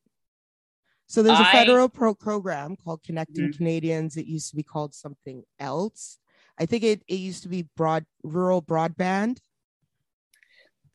So 1.08 1.22
there's 1.22 1.40
a 1.40 1.46
federal 1.46 1.90
pro- 1.90 2.16
program 2.16 2.76
called 2.76 3.04
Connecting 3.04 3.50
mm-hmm. 3.50 3.58
Canadians. 3.58 4.18
It 4.18 4.26
used 4.26 4.50
to 4.50 4.56
be 4.56 4.64
called 4.64 4.96
something 4.96 5.44
else. 5.60 6.18
I 6.60 6.66
think 6.66 6.84
it, 6.84 7.04
it 7.08 7.16
used 7.16 7.44
to 7.44 7.50
be 7.50 7.68
broad 7.76 8.06
rural 8.24 8.62
broadband. 8.62 9.38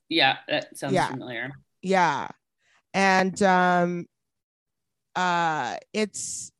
Yeah, 0.08 0.38
that 0.48 0.76
sounds 0.76 0.94
yeah. 0.94 1.08
familiar. 1.08 1.52
Yeah. 1.82 2.28
And 2.94 3.40
um 3.42 4.06
uh 5.14 5.76
it's 5.92 6.50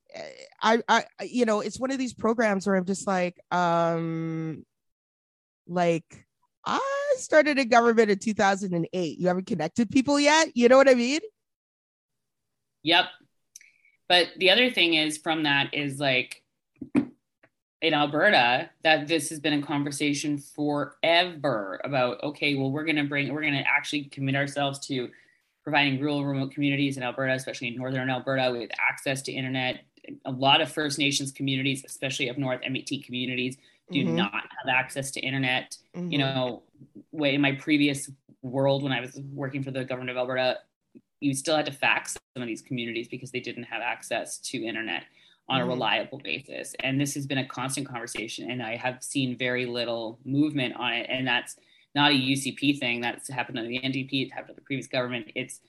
I 0.63 0.83
I 0.89 1.05
you 1.23 1.45
know, 1.45 1.61
it's 1.61 1.81
one 1.81 1.91
of 1.91 1.99
these 1.99 2.15
programs 2.15 2.67
where 2.67 2.77
I'm 2.77 2.85
just 2.85 3.07
like 3.07 3.41
um 3.51 4.65
like 5.67 6.27
I 6.65 7.08
started 7.19 7.59
in 7.59 7.69
government 7.69 8.11
in 8.11 8.19
2008. 8.19 9.19
You 9.19 9.29
haven't 9.29 9.47
connected 9.47 9.91
people 9.91 10.19
yet? 10.19 10.49
You 10.55 10.69
know 10.69 10.77
what 10.77 10.89
I 10.89 10.95
mean? 10.95 11.21
Yep. 12.83 13.07
But 14.09 14.29
the 14.37 14.51
other 14.51 14.71
thing 14.71 14.95
is 14.95 15.19
from 15.19 15.43
that 15.43 15.75
is 15.75 16.01
like 16.01 16.43
in 17.81 17.95
Alberta 17.95 18.71
that 18.83 19.07
this 19.07 19.31
has 19.31 19.39
been 19.39 19.53
a 19.53 19.63
conversation 19.63 20.39
forever 20.39 21.81
about 21.85 22.23
okay, 22.23 22.55
well 22.55 22.71
we're 22.71 22.85
going 22.85 22.97
to 22.97 23.05
bring 23.05 23.33
we're 23.33 23.43
going 23.43 23.55
to 23.55 23.69
actually 23.69 24.05
commit 24.05 24.35
ourselves 24.35 24.79
to 24.87 25.09
providing 25.63 26.01
rural 26.01 26.25
remote 26.25 26.53
communities 26.53 26.97
in 26.97 27.03
Alberta, 27.03 27.35
especially 27.35 27.69
in 27.69 27.77
northern 27.77 28.09
Alberta 28.09 28.51
with 28.51 28.71
access 28.79 29.21
to 29.23 29.33
internet. 29.33 29.81
A 30.25 30.31
lot 30.31 30.63
of 30.63 30.73
First 30.73 30.99
Nations 30.99 31.31
communities, 31.31 31.85
especially 31.85 32.31
up 32.31 32.39
north, 32.39 32.63
Métis 32.63 33.05
communities 33.05 33.59
do 33.91 34.05
mm-hmm. 34.05 34.17
not 34.17 34.33
have 34.33 34.69
access 34.71 35.11
to 35.13 35.21
internet. 35.21 35.77
Mm-hmm. 35.95 36.11
You 36.11 36.19
know, 36.19 36.63
way 37.13 37.35
in 37.35 37.41
my 37.41 37.53
previous 37.53 38.11
world 38.43 38.83
when 38.83 38.93
I 38.93 39.01
was 39.01 39.21
working 39.33 39.63
for 39.63 39.71
the 39.71 39.85
government 39.85 40.11
of 40.11 40.17
Alberta, 40.17 40.59
you 41.21 41.35
still 41.35 41.57
had 41.57 41.67
to 41.67 41.73
fax 41.73 42.17
some 42.35 42.43
of 42.43 42.47
these 42.47 42.63
communities 42.63 43.09
because 43.09 43.31
they 43.31 43.41
didn't 43.41 43.65
have 43.65 43.83
access 43.83 44.39
to 44.39 44.65
internet 44.65 45.05
on 45.49 45.61
mm-hmm. 45.61 45.69
a 45.69 45.73
reliable 45.73 46.19
basis. 46.19 46.75
And 46.81 47.01
this 47.01 47.15
has 47.15 47.27
been 47.27 47.39
a 47.39 47.47
constant 47.47 47.89
conversation, 47.89 48.51
and 48.51 48.63
I 48.63 48.77
have 48.77 49.03
seen 49.03 49.37
very 49.37 49.67
little 49.67 50.19
movement 50.25 50.77
on 50.77 50.93
it. 50.95 51.07
And 51.09 51.27
that's 51.27 51.57
not 51.95 52.13
a 52.13 52.15
UCP 52.15 52.79
thing. 52.79 53.01
That's 53.01 53.29
happened 53.29 53.59
under 53.59 53.69
the 53.69 53.81
NDP. 53.81 54.25
It's 54.25 54.33
happened 54.33 54.51
under 54.51 54.61
the 54.61 54.67
previous 54.67 54.87
government. 54.87 55.33
It's 55.35 55.61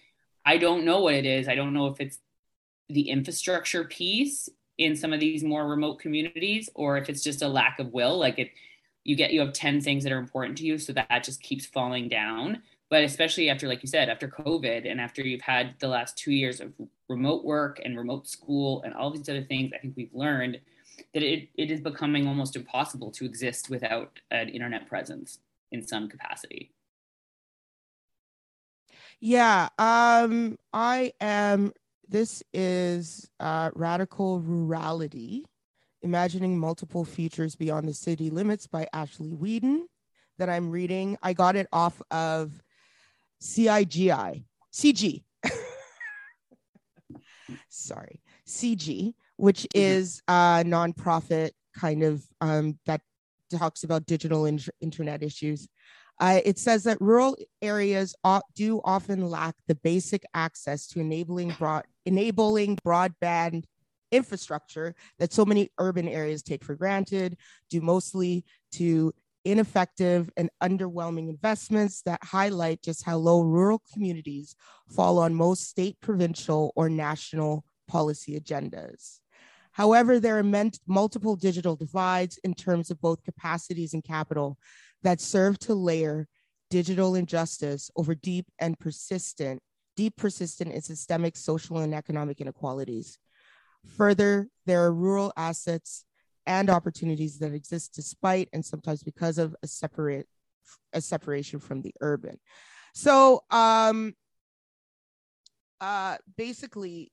I 0.45 0.57
don't 0.57 0.85
know 0.85 1.01
what 1.01 1.15
it 1.15 1.25
is. 1.25 1.47
I 1.47 1.55
don't 1.55 1.73
know 1.73 1.87
if 1.87 1.99
it's 1.99 2.19
the 2.89 3.09
infrastructure 3.09 3.83
piece 3.83 4.49
in 4.77 4.95
some 4.95 5.13
of 5.13 5.19
these 5.19 5.43
more 5.43 5.67
remote 5.67 5.99
communities 5.99 6.69
or 6.73 6.97
if 6.97 7.09
it's 7.09 7.21
just 7.21 7.41
a 7.41 7.47
lack 7.47 7.79
of 7.79 7.91
will 7.91 8.17
like 8.17 8.39
it 8.39 8.49
you 9.09 9.15
get 9.15 9.33
you 9.33 9.39
have 9.39 9.53
10 9.53 9.81
things 9.81 10.03
that 10.03 10.13
are 10.13 10.19
important 10.19 10.55
to 10.59 10.63
you 10.63 10.77
so 10.77 10.93
that 10.93 11.23
just 11.23 11.41
keeps 11.41 11.65
falling 11.65 12.07
down. 12.07 12.61
But 12.91 13.03
especially 13.03 13.49
after 13.49 13.67
like 13.67 13.81
you 13.81 13.87
said 13.87 14.07
after 14.07 14.27
covid 14.27 14.89
and 14.89 15.01
after 15.01 15.23
you've 15.23 15.41
had 15.41 15.73
the 15.79 15.87
last 15.87 16.15
two 16.15 16.31
years 16.31 16.61
of 16.61 16.71
remote 17.07 17.43
work 17.43 17.81
and 17.83 17.97
remote 17.97 18.27
school 18.27 18.83
and 18.83 18.93
all 18.93 19.09
these 19.09 19.27
other 19.29 19.43
things 19.43 19.71
i 19.73 19.77
think 19.79 19.95
we've 19.95 20.13
learned 20.13 20.59
that 21.13 21.23
it, 21.23 21.49
it 21.55 21.71
is 21.71 21.81
becoming 21.81 22.27
almost 22.27 22.55
impossible 22.55 23.09
to 23.11 23.25
exist 23.25 23.69
without 23.69 24.19
an 24.31 24.49
internet 24.49 24.87
presence 24.87 25.39
in 25.71 25.85
some 25.85 26.07
capacity. 26.07 26.71
Yeah 29.19 29.69
um 29.77 30.57
i 30.73 31.13
am 31.19 31.73
this 32.07 32.41
is 32.53 33.29
uh, 33.39 33.69
Radical 33.75 34.41
Rurality 34.41 35.43
Imagining 36.01 36.57
Multiple 36.57 37.03
Futures 37.03 37.55
Beyond 37.55 37.87
the 37.87 37.93
City 37.93 38.29
Limits 38.29 38.67
by 38.67 38.87
Ashley 38.93 39.33
Weedon 39.33 39.87
that 40.37 40.49
I'm 40.49 40.69
reading. 40.69 41.17
I 41.21 41.33
got 41.33 41.55
it 41.55 41.67
off 41.71 42.01
of 42.09 42.51
CIGI, 43.41 44.43
CG. 44.73 45.23
Sorry, 47.69 48.21
CIGI, 48.47 49.13
which 49.35 49.67
is 49.75 50.21
a 50.27 50.63
nonprofit 50.65 51.51
kind 51.75 52.03
of 52.03 52.23
um, 52.41 52.79
that 52.85 53.01
talks 53.57 53.83
about 53.83 54.05
digital 54.05 54.45
in- 54.45 54.59
internet 54.81 55.23
issues. 55.23 55.67
Uh, 56.19 56.41
it 56.43 56.59
says 56.59 56.83
that 56.83 56.99
rural 56.99 57.37
areas 57.61 58.13
do 58.55 58.81
often 58.83 59.29
lack 59.29 59.55
the 59.67 59.75
basic 59.75 60.23
access 60.33 60.85
to 60.87 60.99
enabling 60.99 61.49
broad 61.51 61.85
enabling 62.05 62.75
broadband 62.85 63.63
infrastructure 64.11 64.95
that 65.19 65.33
so 65.33 65.45
many 65.45 65.69
urban 65.77 66.07
areas 66.07 66.43
take 66.43 66.63
for 66.63 66.75
granted, 66.75 67.37
due 67.69 67.81
mostly 67.81 68.45
to 68.73 69.13
ineffective 69.45 70.29
and 70.37 70.49
underwhelming 70.61 71.29
investments 71.29 72.01
that 72.01 72.23
highlight 72.23 72.81
just 72.81 73.03
how 73.05 73.17
low 73.17 73.41
rural 73.41 73.81
communities 73.93 74.55
fall 74.89 75.17
on 75.17 75.33
most 75.33 75.67
state, 75.69 75.97
provincial, 76.01 76.73
or 76.75 76.89
national 76.89 77.63
policy 77.87 78.39
agendas. 78.39 79.19
However, 79.71 80.19
there 80.19 80.37
are 80.37 80.69
multiple 80.87 81.35
digital 81.35 81.75
divides 81.75 82.37
in 82.43 82.53
terms 82.53 82.91
of 82.91 82.99
both 82.99 83.23
capacities 83.23 83.93
and 83.93 84.03
capital 84.03 84.57
that 85.03 85.21
serve 85.21 85.57
to 85.59 85.73
layer 85.73 86.27
digital 86.69 87.15
injustice 87.15 87.89
over 87.95 88.13
deep 88.13 88.45
and 88.59 88.77
persistent 88.77 89.61
deep, 89.99 90.15
persistent, 90.15 90.71
and 90.71 90.81
systemic 90.81 91.35
social 91.35 91.79
and 91.79 91.93
economic 91.93 92.39
inequalities. 92.39 93.17
Further, 93.97 94.47
there 94.65 94.83
are 94.83 94.93
rural 94.93 95.33
assets 95.35 96.05
and 96.45 96.69
opportunities 96.69 97.39
that 97.39 97.53
exist 97.53 97.93
despite 97.93 98.49
and 98.53 98.65
sometimes 98.65 99.03
because 99.03 99.37
of 99.37 99.55
a 99.63 99.67
separate 99.67 100.27
a 100.93 101.01
separation 101.01 101.59
from 101.59 101.81
the 101.81 101.93
urban. 102.01 102.39
So 102.93 103.43
um 103.51 104.13
uh 105.81 106.17
basically 106.37 107.11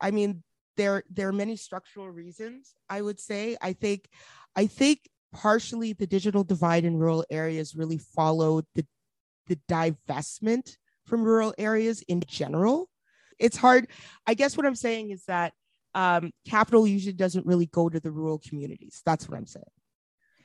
I 0.00 0.10
mean 0.10 0.42
there 0.76 1.04
there 1.10 1.28
are 1.28 1.32
many 1.32 1.56
structural 1.56 2.10
reasons 2.10 2.74
i 2.88 3.00
would 3.00 3.20
say 3.20 3.56
i 3.62 3.72
think 3.72 4.08
i 4.56 4.66
think 4.66 5.00
partially 5.32 5.92
the 5.92 6.06
digital 6.06 6.44
divide 6.44 6.84
in 6.84 6.96
rural 6.96 7.24
areas 7.30 7.74
really 7.74 7.98
followed 7.98 8.64
the 8.74 8.84
the 9.46 9.58
divestment 9.68 10.76
from 11.04 11.22
rural 11.22 11.54
areas 11.58 12.02
in 12.08 12.22
general 12.26 12.88
it's 13.38 13.56
hard. 13.56 13.88
I 14.26 14.34
guess 14.34 14.56
what 14.56 14.66
i'm 14.66 14.74
saying 14.74 15.10
is 15.10 15.24
that 15.26 15.52
um, 15.94 16.32
capital 16.44 16.86
usually 16.86 17.12
doesn't 17.12 17.46
really 17.46 17.66
go 17.66 17.88
to 17.88 18.00
the 18.00 18.10
rural 18.10 18.38
communities. 18.38 19.02
That's 19.04 19.28
what 19.28 19.36
i'm 19.36 19.46
saying. 19.46 19.64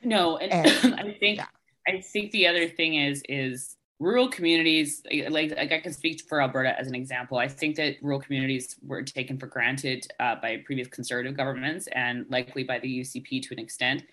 No 0.02 0.36
and, 0.38 0.52
and 0.52 0.94
i 1.00 1.16
think 1.18 1.38
yeah. 1.38 1.46
i 1.86 2.00
think 2.00 2.30
the 2.32 2.46
other 2.46 2.68
thing 2.68 2.94
is 2.94 3.22
is 3.28 3.76
rural 3.98 4.30
communities 4.30 5.02
like, 5.28 5.50
like 5.50 5.72
i 5.72 5.78
can 5.78 5.92
speak 5.92 6.22
for 6.28 6.40
alberta 6.40 6.78
as 6.78 6.86
an 6.86 6.94
example. 6.94 7.38
I 7.38 7.48
think 7.48 7.76
that 7.76 7.96
rural 8.02 8.20
communities 8.20 8.76
were 8.82 9.02
taken 9.02 9.38
for 9.38 9.46
granted 9.46 10.06
uh, 10.20 10.36
by 10.36 10.62
previous 10.64 10.88
conservative 10.88 11.36
governments 11.36 11.86
and 11.92 12.26
likely 12.30 12.64
by 12.64 12.78
the 12.78 13.00
ucp 13.00 13.42
to 13.42 13.54
an 13.54 13.58
extent 13.58 14.04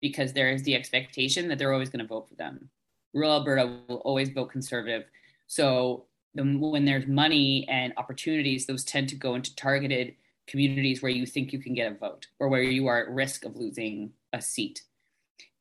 because 0.00 0.32
there 0.32 0.50
is 0.50 0.62
the 0.62 0.74
expectation 0.74 1.48
that 1.48 1.58
they're 1.58 1.72
always 1.72 1.90
going 1.90 2.00
to 2.00 2.06
vote 2.06 2.28
for 2.28 2.34
them. 2.34 2.70
Rural 3.12 3.32
alberta 3.32 3.80
will 3.88 3.96
always 3.98 4.30
vote 4.30 4.50
conservative. 4.50 5.04
So 5.46 6.06
when 6.34 6.84
there's 6.84 7.06
money 7.06 7.66
and 7.68 7.92
opportunities 7.96 8.66
those 8.66 8.84
tend 8.84 9.08
to 9.08 9.16
go 9.16 9.34
into 9.34 9.54
targeted 9.54 10.14
communities 10.46 11.02
where 11.02 11.12
you 11.12 11.24
think 11.24 11.52
you 11.52 11.58
can 11.58 11.74
get 11.74 11.90
a 11.90 11.94
vote 11.94 12.26
or 12.38 12.48
where 12.48 12.62
you 12.62 12.86
are 12.86 13.02
at 13.02 13.10
risk 13.10 13.44
of 13.44 13.56
losing 13.56 14.10
a 14.32 14.42
seat 14.42 14.82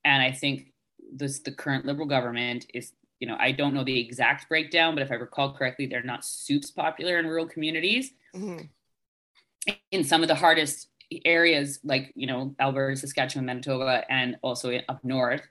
and 0.03 0.22
i 0.22 0.32
think 0.32 0.74
this 1.12 1.39
the 1.39 1.51
current 1.51 1.86
liberal 1.86 2.08
government 2.08 2.65
is 2.74 2.94
you 3.24 3.27
know, 3.30 3.38
I 3.39 3.53
don't 3.53 3.74
know 3.74 3.86
the 3.86 4.01
exact 4.01 4.50
breakdown, 4.50 4.96
but 4.96 5.01
if 5.01 5.10
I 5.10 5.15
recall 5.15 5.53
correctly, 5.53 5.86
they're 5.86 6.03
not 6.03 6.25
soups 6.25 6.72
popular 6.72 7.20
in 7.20 7.25
rural 7.25 7.48
communities. 7.48 8.12
Mm-hmm. 8.36 8.65
In 9.92 10.03
some 10.03 10.24
of 10.24 10.27
the 10.27 10.36
hardest 10.36 10.89
areas, 11.24 11.80
like 11.86 12.12
you 12.18 12.27
know, 12.27 12.53
Alberta, 12.60 12.98
Saskatchewan, 12.98 13.46
Manitoba, 13.46 14.03
and 14.12 14.36
also 14.42 14.77
up 14.89 15.06
north. 15.06 15.48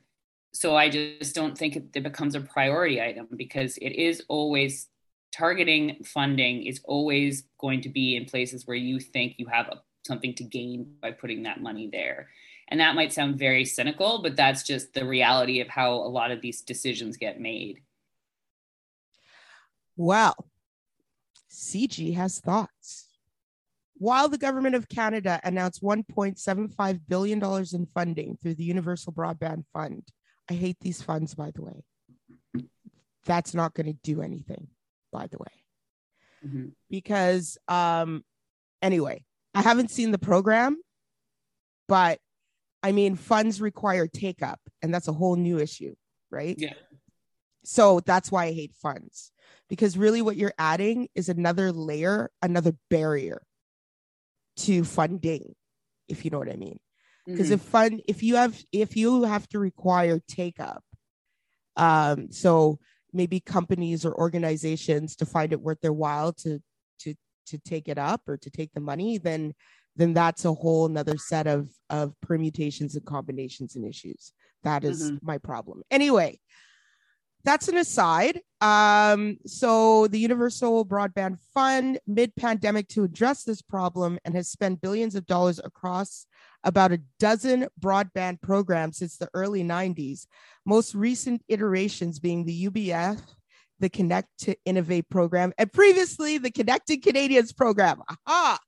So 0.52 0.76
I 0.76 0.91
just 0.91 1.35
don't 1.35 1.57
think 1.57 1.76
it 1.76 2.02
becomes 2.02 2.35
a 2.35 2.43
priority 2.43 3.00
item 3.00 3.26
because 3.35 3.79
it 3.79 3.93
is 3.93 4.23
always 4.29 4.88
targeting 5.33 6.05
funding 6.05 6.65
is 6.65 6.81
always 6.85 7.45
going 7.59 7.81
to 7.83 7.89
be 7.89 8.17
in 8.17 8.27
places 8.27 8.67
where 8.67 8.77
you 8.77 9.01
think 9.01 9.35
you 9.39 9.47
have 9.47 9.69
a, 9.69 9.83
something 10.07 10.35
to 10.35 10.45
gain 10.45 10.95
by 11.01 11.11
putting 11.11 11.45
that 11.45 11.61
money 11.61 11.89
there. 11.91 12.29
And 12.69 12.81
that 12.81 12.95
might 12.95 13.12
sound 13.12 13.39
very 13.39 13.65
cynical, 13.65 14.23
but 14.23 14.37
that's 14.37 14.62
just 14.62 14.95
the 14.95 15.07
reality 15.07 15.61
of 15.61 15.69
how 15.69 15.93
a 15.93 16.09
lot 16.09 16.31
of 16.31 16.41
these 16.41 16.62
decisions 16.62 17.17
get 17.17 17.41
made. 17.41 17.83
Well, 19.97 20.49
CIGI 21.51 22.15
has 22.15 22.41
thoughts. 22.41 23.09
While 23.95 24.29
the 24.29 24.39
government 24.39 24.75
of 24.75 24.89
Canada 24.89 25.39
announced 25.45 25.83
$1.75 25.83 27.01
billion 27.09 27.43
in 27.73 27.87
funding 27.87 28.39
through 28.43 28.55
the 28.55 28.65
Universal 28.65 29.12
Broadband 29.12 29.65
Fund, 29.73 30.03
I 30.51 30.55
hate 30.55 30.81
these 30.81 31.03
funds, 31.03 31.35
by 31.35 31.53
the 31.53 31.62
way. 31.62 31.85
That's 33.27 33.55
not 33.55 33.75
going 33.75 33.87
to 33.87 33.99
do 34.03 34.23
anything, 34.23 34.69
by 35.12 35.26
the 35.28 35.38
way. 35.38 36.47
Mm-hmm. 36.47 36.69
Because, 36.90 37.59
um, 37.69 38.25
anyway, 38.81 39.25
I 39.54 39.62
haven't 39.62 39.90
seen 39.90 40.11
the 40.11 40.19
program, 40.19 40.81
but 41.88 42.19
I 42.83 42.92
mean, 42.92 43.16
funds 43.16 43.61
require 43.61 44.07
take 44.09 44.42
up, 44.42 44.61
and 44.83 44.92
that's 44.92 45.09
a 45.09 45.12
whole 45.12 45.37
new 45.37 45.59
issue, 45.59 45.95
right? 46.31 46.57
Yeah. 46.59 46.75
So 47.64 48.00
that's 48.00 48.33
why 48.33 48.47
I 48.47 48.52
hate 48.52 48.75
funds 48.75 49.31
because 49.73 49.97
really 49.97 50.21
what 50.21 50.37
you're 50.37 50.52
adding 50.59 51.09
is 51.14 51.31
another 51.31 51.73
layer, 51.73 52.31
another 52.42 52.73
barrier 52.90 53.40
to 54.59 54.85
funding, 54.85 55.54
if 56.09 56.25
you 56.25 56.31
know 56.31 56.38
what 56.38 56.50
I 56.50 56.57
mean. 56.57 56.78
Because 57.26 57.47
mm-hmm. 57.47 57.54
if 57.54 57.62
fund, 57.62 58.02
if 58.07 58.23
you 58.23 58.37
have, 58.37 58.62
if 58.71 58.97
you 58.97 59.23
have 59.23 59.49
to 59.49 59.59
require 59.59 60.21
take 60.28 60.61
up, 60.61 60.85
um, 61.77 62.31
so 62.33 62.81
maybe 63.12 63.40
companies 63.40 64.05
or 64.05 64.14
organizations 64.14 65.16
to 65.16 65.27
find 65.27 65.53
it 65.53 65.61
worth 65.61 65.81
their 65.81 65.92
while 65.92 66.33
to 66.33 66.61
to 67.01 67.14
to 67.46 67.59
take 67.59 67.88
it 67.88 67.98
up 67.98 68.22
or 68.27 68.37
to 68.37 68.51
take 68.51 68.72
the 68.72 68.81
money, 68.81 69.18
then 69.18 69.55
then 69.96 70.14
that's 70.14 70.44
a 70.44 70.53
whole 70.53 70.87
another 70.87 71.18
set 71.18 71.46
of 71.46 71.68
of 71.90 72.14
permutations 72.20 72.96
and 72.96 73.05
combinations 73.05 73.77
and 73.77 73.87
issues. 73.87 74.33
That 74.64 74.85
is 74.85 75.11
mm-hmm. 75.11 75.27
my 75.27 75.38
problem. 75.38 75.83
Anyway, 75.90 76.38
that's 77.44 77.68
an 77.68 77.77
aside. 77.77 78.40
Um, 78.61 79.38
so 79.44 80.07
the 80.07 80.20
Universal 80.20 80.87
Broadband 80.87 81.38
Fund, 81.53 81.98
mid-pandemic, 82.07 82.88
to 82.88 83.03
address 83.03 83.42
this 83.42 83.61
problem, 83.61 84.18
and 84.25 84.35
has 84.35 84.48
spent 84.48 84.81
billions 84.81 85.16
of 85.16 85.27
dollars 85.27 85.59
across 85.62 86.27
about 86.64 86.92
a 86.92 87.01
dozen 87.18 87.66
broadband 87.81 88.40
programs 88.40 88.98
since 88.98 89.16
the 89.16 89.29
early 89.35 89.64
90s. 89.64 90.27
Most 90.64 90.94
recent 90.94 91.42
iterations 91.48 92.18
being 92.18 92.44
the 92.44 92.68
UBF, 92.68 93.20
the 93.81 93.88
Connect 93.88 94.29
to 94.40 94.55
Innovate 94.64 95.09
program, 95.09 95.53
and 95.59 95.72
previously 95.72 96.38
the 96.38 96.51
Connected 96.51 97.03
Canadians 97.03 97.53
program. 97.53 98.03
Aha! 98.27 98.59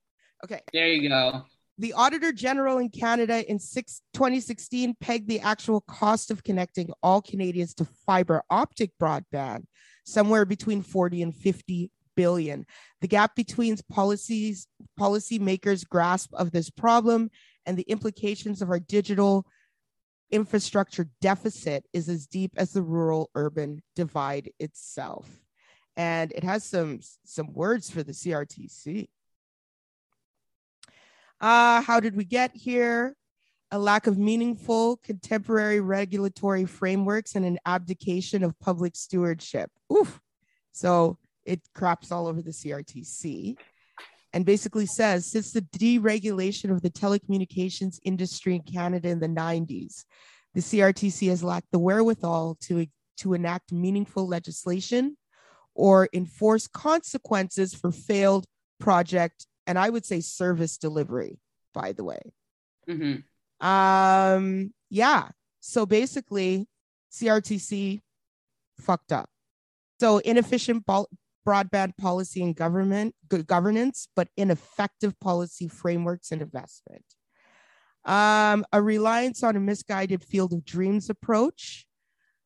Okay. 0.43 0.61
There 0.73 0.87
you 0.87 1.09
go. 1.09 1.43
The 1.77 1.93
Auditor 1.93 2.31
General 2.31 2.77
in 2.77 2.89
Canada 2.89 3.49
in 3.49 3.59
six, 3.59 4.01
2016 4.13 4.95
pegged 5.01 5.27
the 5.27 5.41
actual 5.41 5.81
cost 5.81 6.31
of 6.31 6.43
connecting 6.43 6.89
all 7.03 7.21
Canadians 7.21 7.73
to 7.75 7.87
fiber 8.05 8.43
optic 8.49 8.91
broadband 9.01 9.65
somewhere 10.05 10.45
between 10.45 10.81
40 10.81 11.21
and 11.23 11.35
50 11.35 11.91
billion. 12.15 12.65
The 13.01 13.07
gap 13.07 13.35
between 13.35 13.77
policies, 13.89 14.67
policymakers' 14.99 15.87
grasp 15.87 16.33
of 16.33 16.51
this 16.51 16.69
problem 16.69 17.29
and 17.65 17.77
the 17.77 17.83
implications 17.83 18.61
of 18.61 18.69
our 18.69 18.79
digital 18.79 19.45
infrastructure 20.31 21.07
deficit 21.21 21.85
is 21.93 22.09
as 22.09 22.27
deep 22.27 22.51
as 22.57 22.71
the 22.71 22.81
rural 22.81 23.29
urban 23.35 23.81
divide 23.95 24.51
itself. 24.59 25.29
And 25.97 26.31
it 26.33 26.43
has 26.43 26.63
some, 26.63 26.99
some 27.23 27.53
words 27.53 27.89
for 27.89 28.03
the 28.03 28.11
CRTC. 28.11 29.07
Uh, 31.39 31.81
how 31.81 31.99
did 31.99 32.15
we 32.15 32.25
get 32.25 32.55
here? 32.55 33.15
A 33.71 33.79
lack 33.79 34.07
of 34.07 34.17
meaningful 34.17 34.97
contemporary 34.97 35.79
regulatory 35.79 36.65
frameworks 36.65 37.35
and 37.35 37.45
an 37.45 37.59
abdication 37.65 38.43
of 38.43 38.57
public 38.59 38.95
stewardship. 38.95 39.71
Oof. 39.91 40.21
So 40.71 41.17
it 41.45 41.61
craps 41.73 42.11
all 42.11 42.27
over 42.27 42.41
the 42.41 42.51
CRTC 42.51 43.57
and 44.35 44.45
basically 44.45 44.85
says 44.85 45.25
since 45.25 45.53
the 45.53 45.61
deregulation 45.61 46.69
of 46.69 46.81
the 46.81 46.89
telecommunications 46.89 47.99
industry 48.03 48.53
in 48.55 48.61
Canada 48.61 49.07
in 49.07 49.19
the 49.19 49.29
90s, 49.29 50.03
the 50.53 50.59
CRTC 50.59 51.29
has 51.29 51.41
lacked 51.41 51.71
the 51.71 51.79
wherewithal 51.79 52.57
to, 52.61 52.85
to 53.17 53.33
enact 53.33 53.71
meaningful 53.71 54.27
legislation 54.27 55.15
or 55.73 56.09
enforce 56.13 56.67
consequences 56.67 57.73
for 57.73 57.91
failed 57.91 58.45
project 58.77 59.47
and 59.67 59.79
I 59.79 59.89
would 59.89 60.05
say 60.05 60.19
service 60.19 60.77
delivery, 60.77 61.39
by 61.73 61.93
the 61.93 62.03
way. 62.03 62.19
Mm-hmm. 62.87 63.65
Um, 63.65 64.73
yeah. 64.89 65.29
So 65.61 65.85
basically, 65.85 66.67
CRTC 67.11 68.01
fucked 68.79 69.11
up. 69.11 69.29
So 69.99 70.19
inefficient 70.19 70.85
broadband 71.45 71.95
policy 71.97 72.43
and 72.43 72.55
government 72.55 73.15
good 73.29 73.47
governance, 73.47 74.07
but 74.15 74.27
ineffective 74.37 75.19
policy 75.19 75.67
frameworks 75.67 76.31
and 76.31 76.41
investment. 76.41 77.05
Um, 78.05 78.65
a 78.71 78.81
reliance 78.81 79.43
on 79.43 79.55
a 79.55 79.59
misguided 79.59 80.23
field 80.23 80.53
of 80.53 80.63
dreams 80.63 81.09
approach 81.09 81.85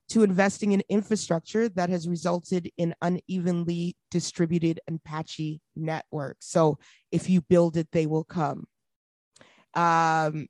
to 0.09 0.23
investing 0.23 0.71
in 0.71 0.81
infrastructure 0.89 1.69
that 1.69 1.89
has 1.89 2.07
resulted 2.07 2.71
in 2.77 2.95
unevenly 3.01 3.95
distributed 4.09 4.79
and 4.87 5.03
patchy 5.03 5.61
networks. 5.75 6.47
So 6.47 6.79
if 7.11 7.29
you 7.29 7.41
build 7.41 7.77
it, 7.77 7.89
they 7.91 8.07
will 8.07 8.23
come. 8.23 8.65
Um, 9.75 10.47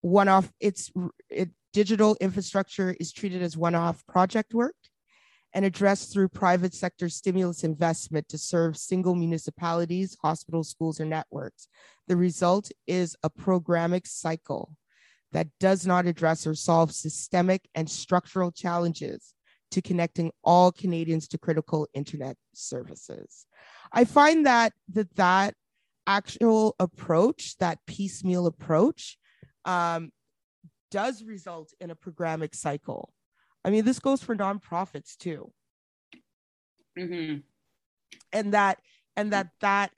one 0.00 0.28
off, 0.28 0.50
it's 0.60 0.92
it, 1.28 1.50
digital 1.72 2.16
infrastructure 2.20 2.94
is 3.00 3.12
treated 3.12 3.42
as 3.42 3.56
one 3.56 3.74
off 3.74 4.06
project 4.06 4.54
work 4.54 4.76
and 5.54 5.64
addressed 5.64 6.12
through 6.12 6.28
private 6.28 6.74
sector 6.74 7.08
stimulus 7.08 7.64
investment 7.64 8.28
to 8.28 8.38
serve 8.38 8.76
single 8.76 9.14
municipalities, 9.14 10.16
hospitals, 10.22 10.68
schools, 10.68 11.00
or 11.00 11.04
networks. 11.04 11.68
The 12.06 12.16
result 12.16 12.70
is 12.86 13.16
a 13.22 13.30
programmatic 13.30 14.06
cycle 14.06 14.76
that 15.32 15.48
does 15.60 15.86
not 15.86 16.06
address 16.06 16.46
or 16.46 16.54
solve 16.54 16.92
systemic 16.92 17.68
and 17.74 17.88
structural 17.88 18.50
challenges 18.50 19.34
to 19.70 19.82
connecting 19.82 20.30
all 20.42 20.72
Canadians 20.72 21.28
to 21.28 21.38
critical 21.38 21.86
internet 21.92 22.36
services. 22.54 23.46
I 23.92 24.04
find 24.04 24.46
that 24.46 24.72
that, 24.94 25.14
that 25.16 25.54
actual 26.06 26.74
approach, 26.78 27.56
that 27.58 27.78
piecemeal 27.86 28.46
approach, 28.46 29.18
um, 29.64 30.10
does 30.90 31.22
result 31.22 31.74
in 31.80 31.90
a 31.90 31.96
programmatic 31.96 32.54
cycle. 32.54 33.12
I 33.68 33.70
mean, 33.70 33.84
this 33.84 33.98
goes 33.98 34.22
for 34.22 34.34
nonprofits 34.34 35.14
too. 35.18 35.52
Mm-hmm. 36.98 37.40
And 38.32 38.54
that 38.54 38.78
and 39.14 39.30
that 39.34 39.48
that 39.60 39.90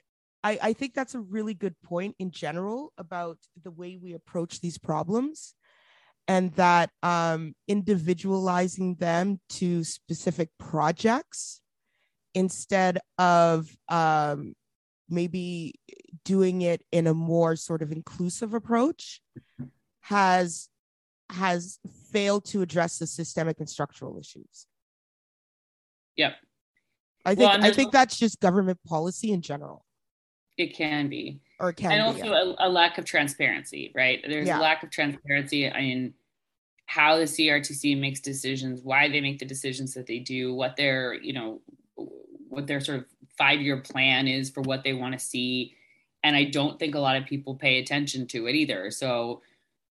I, 0.43 0.59
I 0.61 0.73
think 0.73 0.93
that's 0.93 1.15
a 1.15 1.21
really 1.21 1.53
good 1.53 1.79
point 1.81 2.17
in 2.19 2.31
general 2.31 2.91
about 2.97 3.37
the 3.63 3.71
way 3.71 3.95
we 3.95 4.11
approach 4.11 4.59
these 4.59 4.77
problems 4.77 5.55
and 6.27 6.51
that 6.55 6.89
um, 7.01 7.55
individualizing 7.65 8.95
them 8.95 9.39
to 9.51 9.85
specific 9.85 10.49
projects 10.59 11.61
instead 12.33 12.99
of 13.17 13.73
um, 13.87 14.53
maybe 15.07 15.75
doing 16.25 16.61
it 16.61 16.83
in 16.91 17.07
a 17.07 17.13
more 17.13 17.55
sort 17.55 17.81
of 17.81 17.93
inclusive 17.93 18.53
approach 18.53 19.21
has 20.01 20.67
has 21.29 21.79
failed 22.11 22.45
to 22.45 22.61
address 22.61 22.99
the 22.99 23.07
systemic 23.07 23.59
and 23.59 23.69
structural 23.69 24.17
issues. 24.19 24.67
Yep. 26.17 26.33
I 27.25 27.35
think 27.35 27.49
well, 27.49 27.63
I 27.63 27.71
think 27.71 27.91
that's 27.91 28.17
just 28.17 28.39
government 28.39 28.79
policy 28.87 29.31
in 29.31 29.41
general. 29.41 29.85
It 30.57 30.75
can 30.75 31.07
be. 31.07 31.39
Or 31.59 31.69
it 31.69 31.75
can 31.75 31.91
and 31.91 32.15
be, 32.15 32.21
also 32.21 32.33
yeah. 32.33 32.53
a, 32.59 32.67
a, 32.67 32.69
lack 32.69 32.97
of 32.97 33.05
transparency, 33.05 33.91
right? 33.95 34.19
There's 34.27 34.47
yeah. 34.47 34.59
a 34.59 34.61
lack 34.61 34.83
of 34.83 34.89
transparency 34.89 35.65
in 35.65 36.13
how 36.87 37.17
the 37.17 37.23
CRTC 37.23 37.99
makes 37.99 38.19
decisions, 38.19 38.81
why 38.83 39.07
they 39.07 39.21
make 39.21 39.39
the 39.39 39.45
decisions 39.45 39.93
that 39.93 40.07
they 40.07 40.19
do, 40.19 40.53
what 40.53 40.75
their, 40.75 41.13
you 41.13 41.33
know, 41.33 41.61
what 42.49 42.67
their 42.67 42.81
sort 42.81 42.99
of 42.99 43.05
five-year 43.37 43.77
plan 43.77 44.27
is 44.27 44.49
for 44.49 44.61
what 44.61 44.83
they 44.83 44.93
want 44.93 45.13
to 45.13 45.19
see. 45.19 45.75
And 46.23 46.35
I 46.35 46.45
don't 46.45 46.77
think 46.77 46.95
a 46.95 46.99
lot 46.99 47.15
of 47.15 47.25
people 47.25 47.55
pay 47.55 47.79
attention 47.79 48.27
to 48.27 48.47
it 48.47 48.55
either. 48.55 48.91
So 48.91 49.41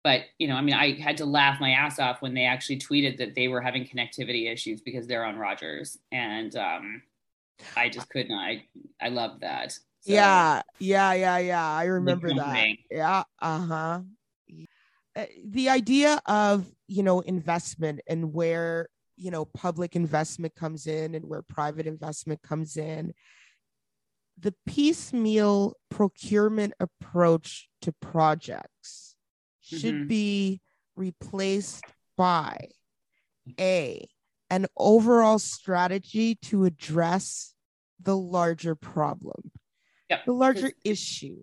but 0.03 0.23
you 0.39 0.49
know, 0.49 0.55
I 0.55 0.63
mean, 0.63 0.75
I 0.75 0.99
had 0.99 1.19
to 1.19 1.27
laugh 1.27 1.61
my 1.61 1.71
ass 1.71 1.99
off 1.99 2.23
when 2.23 2.35
they 2.35 2.45
actually 2.45 2.79
tweeted 2.79 3.19
that 3.19 3.35
they 3.35 3.49
were 3.49 3.61
having 3.61 3.85
connectivity 3.85 4.51
issues 4.51 4.81
because 4.81 5.07
they're 5.07 5.25
on 5.25 5.37
Rogers, 5.37 5.99
and 6.11 6.55
um, 6.57 7.03
I 7.77 7.89
just 7.89 8.09
couldn't. 8.09 8.33
I 8.33 8.65
I 9.01 9.09
love 9.09 9.41
that. 9.41 9.73
So, 9.73 9.81
yeah, 10.05 10.63
yeah, 10.79 11.13
yeah, 11.13 11.39
yeah. 11.39 11.71
I 11.71 11.85
remember 11.85 12.33
that. 12.33 12.69
Yeah, 12.91 13.25
uh-huh. 13.41 13.75
uh 13.75 14.01
huh. 15.17 15.27
The 15.45 15.69
idea 15.69 16.21
of 16.27 16.67
you 16.89 17.03
know 17.03 17.21
investment 17.21 18.01
and 18.07 18.33
where 18.33 18.89
you 19.17 19.31
know 19.31 19.45
public 19.45 19.97
investment 19.97 20.55
comes 20.55 20.87
in 20.87 21.15
and 21.15 21.27
where 21.27 21.43
private 21.43 21.87
investment 21.87 22.43
comes 22.43 22.77
in 22.77 23.13
the 24.39 24.55
piecemeal 24.67 25.75
procurement 25.91 26.73
approach 26.81 27.69
to 27.83 27.93
projects 27.93 29.10
should 29.71 29.95
mm-hmm. 29.95 30.09
be 30.09 30.61
replaced 30.97 31.85
by 32.17 32.69
a 33.59 34.07
an 34.51 34.67
overall 34.77 35.39
strategy 35.39 36.35
to 36.35 36.65
address 36.65 37.55
the 38.03 38.17
larger 38.17 38.75
problem 38.75 39.53
yep. 40.11 40.25
the 40.27 40.33
larger 40.33 40.73
issue. 40.85 41.39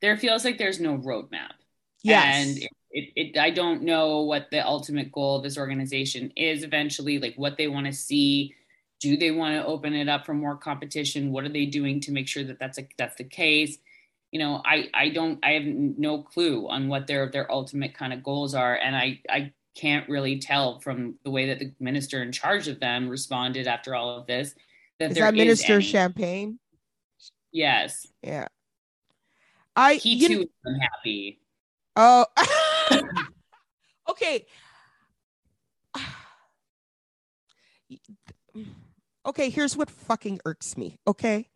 There 0.00 0.16
feels 0.16 0.44
like 0.44 0.58
there's 0.58 0.80
no 0.80 0.96
roadmap. 0.96 1.52
Yes 2.02 2.46
and 2.46 2.58
it, 2.58 2.70
it, 2.90 3.12
it, 3.14 3.38
i 3.38 3.50
don't 3.50 3.82
know 3.82 4.22
what 4.22 4.46
the 4.50 4.66
ultimate 4.66 5.12
goal 5.12 5.36
of 5.36 5.42
this 5.42 5.58
organization 5.58 6.32
is 6.34 6.62
eventually 6.62 7.18
like 7.18 7.34
what 7.36 7.58
they 7.58 7.68
want 7.68 7.86
to 7.86 7.92
see. 7.92 8.54
Do 9.00 9.16
they 9.16 9.30
want 9.30 9.54
to 9.54 9.64
open 9.64 9.94
it 9.94 10.08
up 10.08 10.26
for 10.26 10.34
more 10.34 10.56
competition? 10.56 11.32
What 11.32 11.44
are 11.44 11.50
they 11.50 11.66
doing 11.66 12.00
to 12.00 12.12
make 12.12 12.28
sure 12.28 12.44
that 12.44 12.58
that's 12.58 12.78
a, 12.78 12.88
that's 12.98 13.16
the 13.16 13.24
case 13.24 13.78
you 14.30 14.38
know, 14.38 14.62
I 14.64 14.88
I 14.94 15.08
don't 15.08 15.38
I 15.42 15.52
have 15.52 15.64
no 15.64 16.22
clue 16.22 16.68
on 16.68 16.88
what 16.88 17.06
their 17.06 17.30
their 17.30 17.50
ultimate 17.50 17.94
kind 17.94 18.12
of 18.12 18.22
goals 18.22 18.54
are, 18.54 18.76
and 18.76 18.96
I 18.96 19.20
I 19.28 19.52
can't 19.76 20.08
really 20.08 20.38
tell 20.38 20.80
from 20.80 21.14
the 21.24 21.30
way 21.30 21.46
that 21.46 21.58
the 21.58 21.72
minister 21.80 22.22
in 22.22 22.32
charge 22.32 22.68
of 22.68 22.80
them 22.80 23.08
responded 23.08 23.66
after 23.66 23.94
all 23.94 24.16
of 24.16 24.26
this 24.26 24.54
that 25.00 25.12
is 25.12 25.16
that 25.16 25.34
Minister 25.34 25.74
any... 25.74 25.82
Champagne. 25.82 26.58
Yes. 27.52 28.06
Yeah. 28.22 28.46
I 29.74 29.94
he 29.94 30.26
too 30.26 30.40
is 30.40 30.46
unhappy. 30.64 31.40
Oh. 31.96 32.26
okay. 34.10 34.46
Okay, 39.26 39.50
here's 39.50 39.76
what 39.76 39.90
fucking 39.90 40.40
irks 40.46 40.78
me. 40.78 40.96
Okay, 41.06 41.50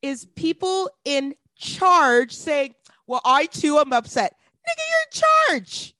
is 0.00 0.24
people 0.34 0.88
in 1.04 1.34
charge 1.62 2.34
saying, 2.34 2.74
Well, 3.06 3.20
I 3.24 3.46
too 3.46 3.78
am 3.78 3.92
upset. 3.92 4.34
Nigga, 4.68 4.82
you're 4.90 5.56
in 5.56 5.64
charge. 5.64 5.94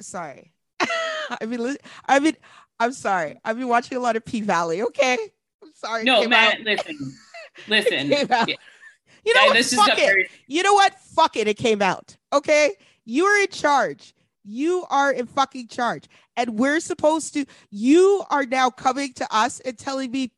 sorry. 0.00 0.52
I 0.80 1.46
mean, 1.46 1.76
I 2.06 2.18
mean, 2.18 2.36
I'm 2.78 2.92
sorry. 2.92 3.38
I've 3.44 3.58
been 3.58 3.68
watching 3.68 3.96
a 3.96 4.00
lot 4.00 4.16
of 4.16 4.24
P 4.24 4.40
Valley. 4.40 4.82
Okay. 4.82 5.18
I'm 5.62 5.72
sorry. 5.74 6.04
No, 6.04 6.26
man, 6.28 6.52
out. 6.52 6.60
listen. 6.60 7.16
Listen. 7.66 8.06
You 8.06 9.34
know 9.34 9.44
yeah, 9.44 9.48
what? 9.48 9.64
Fuck 9.64 9.88
it. 9.88 9.96
Very- 9.96 10.28
you 10.46 10.62
know 10.62 10.74
what? 10.74 10.94
Fuck 11.00 11.36
it. 11.36 11.48
It 11.48 11.56
came 11.56 11.82
out. 11.82 12.16
Okay. 12.32 12.74
You 13.04 13.24
are 13.24 13.42
in 13.42 13.48
charge. 13.48 14.14
You 14.44 14.84
are 14.90 15.10
in 15.10 15.26
fucking 15.26 15.68
charge. 15.68 16.04
And 16.36 16.58
we're 16.58 16.80
supposed 16.80 17.34
to, 17.34 17.44
you 17.70 18.22
are 18.30 18.46
now 18.46 18.70
coming 18.70 19.12
to 19.14 19.26
us 19.34 19.60
and 19.60 19.76
telling 19.76 20.12
me, 20.12 20.30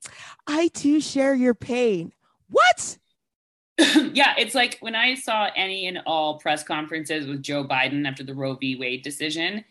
I 0.47 0.69
too 0.69 1.01
share 1.01 1.35
your 1.35 1.55
pain. 1.55 2.13
What? 2.49 2.99
yeah, 4.13 4.35
it's 4.39 4.55
like 4.55 4.79
when 4.81 4.95
I 4.95 5.15
saw 5.15 5.49
any 5.57 5.87
and 5.87 6.01
all 6.07 6.39
press 6.39 6.63
conferences 6.63 7.27
with 7.27 7.43
Joe 7.43 7.65
Biden 7.65 8.07
after 8.07 8.23
the 8.23 8.35
Roe 8.35 8.55
v. 8.55 8.77
Wade 8.77 9.03
decision 9.03 9.65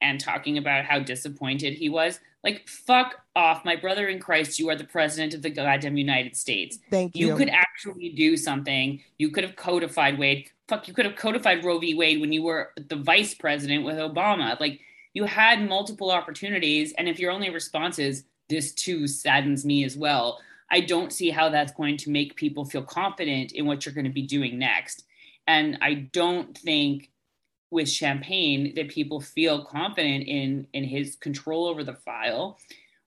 and 0.00 0.20
talking 0.20 0.58
about 0.58 0.84
how 0.84 0.98
disappointed 0.98 1.74
he 1.74 1.88
was. 1.88 2.20
Like, 2.42 2.68
fuck 2.68 3.20
off, 3.36 3.64
my 3.64 3.76
brother 3.76 4.08
in 4.08 4.18
Christ. 4.18 4.58
You 4.58 4.68
are 4.70 4.74
the 4.74 4.84
president 4.84 5.32
of 5.32 5.42
the 5.42 5.50
goddamn 5.50 5.96
United 5.96 6.36
States. 6.36 6.78
Thank 6.90 7.14
you. 7.14 7.28
You 7.28 7.36
could 7.36 7.50
actually 7.50 8.08
do 8.10 8.36
something. 8.36 9.00
You 9.18 9.30
could 9.30 9.44
have 9.44 9.54
codified 9.54 10.18
Wade. 10.18 10.50
Fuck, 10.66 10.88
you 10.88 10.94
could 10.94 11.04
have 11.04 11.16
codified 11.16 11.64
Roe 11.64 11.78
v. 11.78 11.94
Wade 11.94 12.20
when 12.20 12.32
you 12.32 12.42
were 12.42 12.72
the 12.88 12.96
vice 12.96 13.34
president 13.34 13.84
with 13.84 13.96
Obama. 13.96 14.58
Like, 14.58 14.80
you 15.14 15.24
had 15.24 15.68
multiple 15.68 16.10
opportunities. 16.10 16.92
And 16.98 17.08
if 17.08 17.20
your 17.20 17.30
only 17.30 17.50
response 17.50 17.98
is, 17.98 18.24
this 18.48 18.72
too 18.72 19.06
saddens 19.06 19.64
me 19.64 19.84
as 19.84 19.96
well, 19.96 20.40
I 20.72 20.80
don't 20.80 21.12
see 21.12 21.30
how 21.30 21.50
that's 21.50 21.72
going 21.72 21.98
to 21.98 22.10
make 22.10 22.34
people 22.34 22.64
feel 22.64 22.82
confident 22.82 23.52
in 23.52 23.66
what 23.66 23.84
you're 23.84 23.94
going 23.94 24.06
to 24.06 24.10
be 24.10 24.26
doing 24.26 24.58
next. 24.58 25.04
And 25.46 25.78
I 25.82 26.08
don't 26.12 26.56
think 26.56 27.10
with 27.70 27.88
Champagne 27.88 28.74
that 28.74 28.88
people 28.88 29.20
feel 29.20 29.64
confident 29.64 30.24
in 30.26 30.66
in 30.72 30.84
his 30.84 31.16
control 31.16 31.66
over 31.66 31.84
the 31.84 31.94
file 31.94 32.58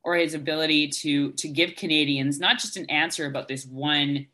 or 0.03 0.15
his 0.15 0.33
ability 0.33 0.89
to 0.89 1.31
to 1.33 1.47
give 1.47 1.75
Canadians 1.75 2.39
not 2.39 2.59
just 2.59 2.77
an 2.77 2.89
answer 2.89 3.25
about 3.25 3.47
this 3.47 3.65
one 3.65 4.27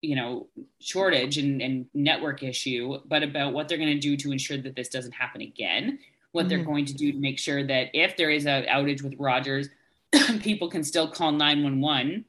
you 0.00 0.14
know 0.16 0.48
shortage 0.80 1.38
and, 1.38 1.60
and 1.60 1.86
network 1.94 2.42
issue 2.42 2.98
but 3.06 3.22
about 3.22 3.52
what 3.52 3.68
they're 3.68 3.78
going 3.78 3.94
to 3.94 3.98
do 3.98 4.16
to 4.16 4.32
ensure 4.32 4.58
that 4.58 4.76
this 4.76 4.88
doesn't 4.88 5.12
happen 5.12 5.40
again 5.40 5.98
what 6.32 6.42
mm-hmm. 6.42 6.48
they're 6.48 6.64
going 6.64 6.84
to 6.84 6.94
do 6.94 7.12
to 7.12 7.18
make 7.18 7.38
sure 7.38 7.66
that 7.66 7.88
if 7.94 8.16
there 8.16 8.30
is 8.30 8.46
an 8.46 8.64
outage 8.64 9.02
with 9.02 9.14
Rogers 9.18 9.68
people 10.40 10.68
can 10.68 10.82
still 10.82 11.08
call 11.08 11.32
911 11.32 12.24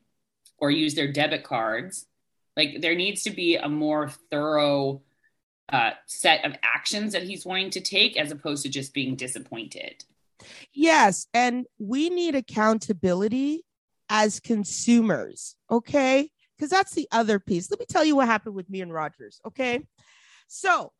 or 0.60 0.72
use 0.72 0.95
their 0.95 1.12
debit 1.12 1.43
cards. 1.43 2.06
Like 2.56 2.82
there 2.82 2.95
needs 2.95 3.24
to 3.24 3.32
be 3.32 3.56
a 3.56 3.69
more 3.69 4.10
thorough 4.30 5.02
uh, 5.72 5.91
set 6.08 6.45
of 6.45 6.56
actions 6.63 7.13
that 7.13 7.24
he's 7.24 7.45
wanting 7.45 7.69
to 7.72 7.82
take 7.82 8.17
as 8.17 8.32
opposed 8.32 8.63
to 8.63 8.69
just 8.69 8.93
being 8.93 9.15
disappointed. 9.15 10.04
Yes. 10.74 11.28
And 11.34 11.65
we 11.78 12.10
need 12.10 12.36
accountability 12.36 13.65
as 14.10 14.39
consumers. 14.39 15.56
Okay. 15.69 16.30
Because 16.58 16.69
that's 16.69 16.93
the 16.93 17.08
other 17.12 17.39
piece. 17.39 17.72
Let 17.72 17.80
me 17.80 17.86
tell 17.88 18.04
you 18.04 18.15
what 18.15 18.28
happened 18.28 18.56
with 18.56 18.69
me 18.69 18.82
and 18.82 18.93
Rogers. 18.93 19.39
Okay. 19.45 19.86
So, 20.48 20.91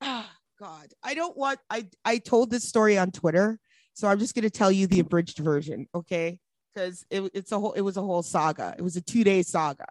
oh 0.00 0.26
God, 0.60 0.86
I 1.02 1.14
don't 1.14 1.36
want, 1.36 1.58
I, 1.68 1.88
I 2.04 2.18
told 2.18 2.50
this 2.50 2.64
story 2.64 2.96
on 2.96 3.10
Twitter. 3.10 3.58
So 3.94 4.08
I'm 4.08 4.18
just 4.18 4.34
going 4.34 4.44
to 4.44 4.50
tell 4.50 4.70
you 4.70 4.86
the 4.86 5.00
abridged 5.00 5.38
version. 5.38 5.88
Okay 5.94 6.38
because 6.74 7.04
it, 7.10 7.30
it's 7.34 7.52
a 7.52 7.58
whole 7.58 7.72
it 7.72 7.82
was 7.82 7.96
a 7.96 8.02
whole 8.02 8.22
saga. 8.22 8.74
It 8.76 8.82
was 8.82 8.96
a 8.96 9.00
two 9.00 9.24
day 9.24 9.42
saga. 9.42 9.86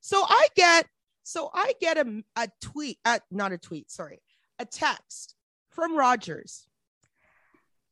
So 0.00 0.24
I 0.28 0.48
get 0.54 0.86
so 1.22 1.50
I 1.52 1.72
get 1.80 1.98
a, 1.98 2.22
a 2.36 2.48
tweet, 2.60 2.98
uh, 3.04 3.18
not 3.30 3.52
a 3.52 3.58
tweet, 3.58 3.90
sorry, 3.90 4.20
a 4.58 4.64
text 4.64 5.34
from 5.70 5.96
Rogers. 5.96 6.66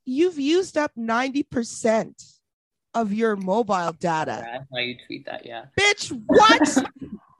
You've 0.04 0.38
used 0.38 0.76
up 0.76 0.92
90% 0.98 2.12
of 2.92 3.12
your 3.12 3.36
mobile 3.36 3.92
data. 3.92 4.44
Yeah, 4.46 4.58
why 4.68 4.80
you 4.82 4.96
tweet 5.06 5.26
that, 5.26 5.46
yeah. 5.46 5.64
Bitch, 5.80 6.10
what? 6.26 6.84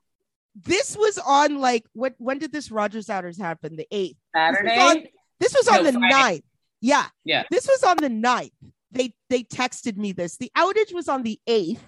this 0.64 0.96
was 0.96 1.18
on 1.18 1.60
like 1.60 1.84
what 1.92 2.14
when 2.18 2.38
did 2.38 2.52
this 2.52 2.70
Rogers 2.70 3.10
Outers 3.10 3.38
happen? 3.38 3.76
The 3.76 3.86
8th. 3.92 4.16
Saturday. 4.34 4.68
This 4.68 4.76
was 4.76 4.96
on, 4.96 5.02
this 5.40 5.54
was 5.54 5.68
on 5.68 5.84
no, 5.84 5.90
the 5.90 5.98
Friday. 5.98 6.38
9th. 6.38 6.42
Yeah. 6.80 7.06
Yeah. 7.24 7.42
This 7.50 7.66
was 7.68 7.82
on 7.82 7.96
the 7.98 8.08
9th 8.08 8.50
they 8.94 9.14
they 9.28 9.42
texted 9.42 9.96
me 9.96 10.12
this. 10.12 10.36
The 10.36 10.50
outage 10.56 10.94
was 10.94 11.08
on 11.08 11.22
the 11.22 11.38
8th, 11.48 11.78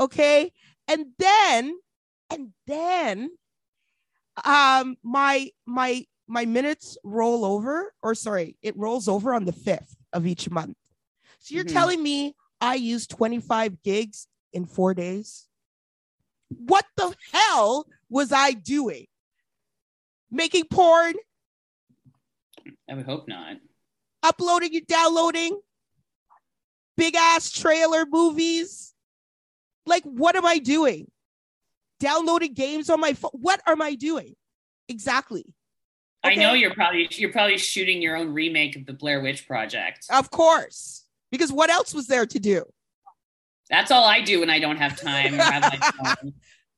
okay? 0.00 0.52
And 0.88 1.06
then 1.18 1.78
and 2.30 2.52
then 2.66 3.30
um 4.44 4.96
my 5.02 5.50
my 5.66 6.04
my 6.26 6.44
minutes 6.46 6.96
roll 7.04 7.44
over 7.44 7.92
or 8.02 8.14
sorry, 8.14 8.56
it 8.62 8.76
rolls 8.76 9.08
over 9.08 9.34
on 9.34 9.44
the 9.44 9.52
5th 9.52 9.94
of 10.12 10.26
each 10.26 10.50
month. 10.50 10.76
So 11.38 11.54
you're 11.54 11.64
mm-hmm. 11.64 11.74
telling 11.74 12.02
me 12.02 12.34
I 12.60 12.74
used 12.76 13.10
25 13.10 13.82
gigs 13.82 14.26
in 14.52 14.64
4 14.64 14.94
days? 14.94 15.46
What 16.48 16.86
the 16.96 17.14
hell 17.32 17.86
was 18.08 18.32
I 18.32 18.52
doing? 18.52 19.06
Making 20.30 20.64
porn, 20.70 21.14
I 22.88 22.94
would 22.94 23.06
hope 23.06 23.28
not. 23.28 23.56
uploading 24.22 24.74
and 24.74 24.86
downloading 24.86 25.60
big 26.96 27.14
ass 27.14 27.50
trailer 27.50 28.06
movies. 28.06 28.94
Like, 29.86 30.04
what 30.04 30.36
am 30.36 30.46
I 30.46 30.58
doing? 30.58 31.10
Downloading 32.00 32.54
games 32.54 32.90
on 32.90 33.00
my 33.00 33.12
phone. 33.12 33.30
What 33.34 33.60
am 33.66 33.82
I 33.82 33.94
doing? 33.94 34.34
Exactly. 34.88 35.46
I 36.22 36.34
know 36.36 36.54
you're 36.54 36.72
probably 36.74 37.06
you're 37.12 37.32
probably 37.32 37.58
shooting 37.58 38.00
your 38.00 38.16
own 38.16 38.32
remake 38.32 38.76
of 38.76 38.86
the 38.86 38.94
Blair 38.94 39.20
Witch 39.20 39.46
Project. 39.46 40.06
Of 40.10 40.30
course. 40.30 41.04
Because 41.30 41.52
what 41.52 41.68
else 41.68 41.92
was 41.92 42.06
there 42.06 42.24
to 42.26 42.38
do? 42.38 42.64
That's 43.68 43.90
all 43.90 44.04
I 44.04 44.20
do 44.20 44.40
when 44.40 44.50
I 44.50 44.58
don't 44.58 44.76
have 44.76 44.98
time. 45.00 45.34
have. 45.34 46.18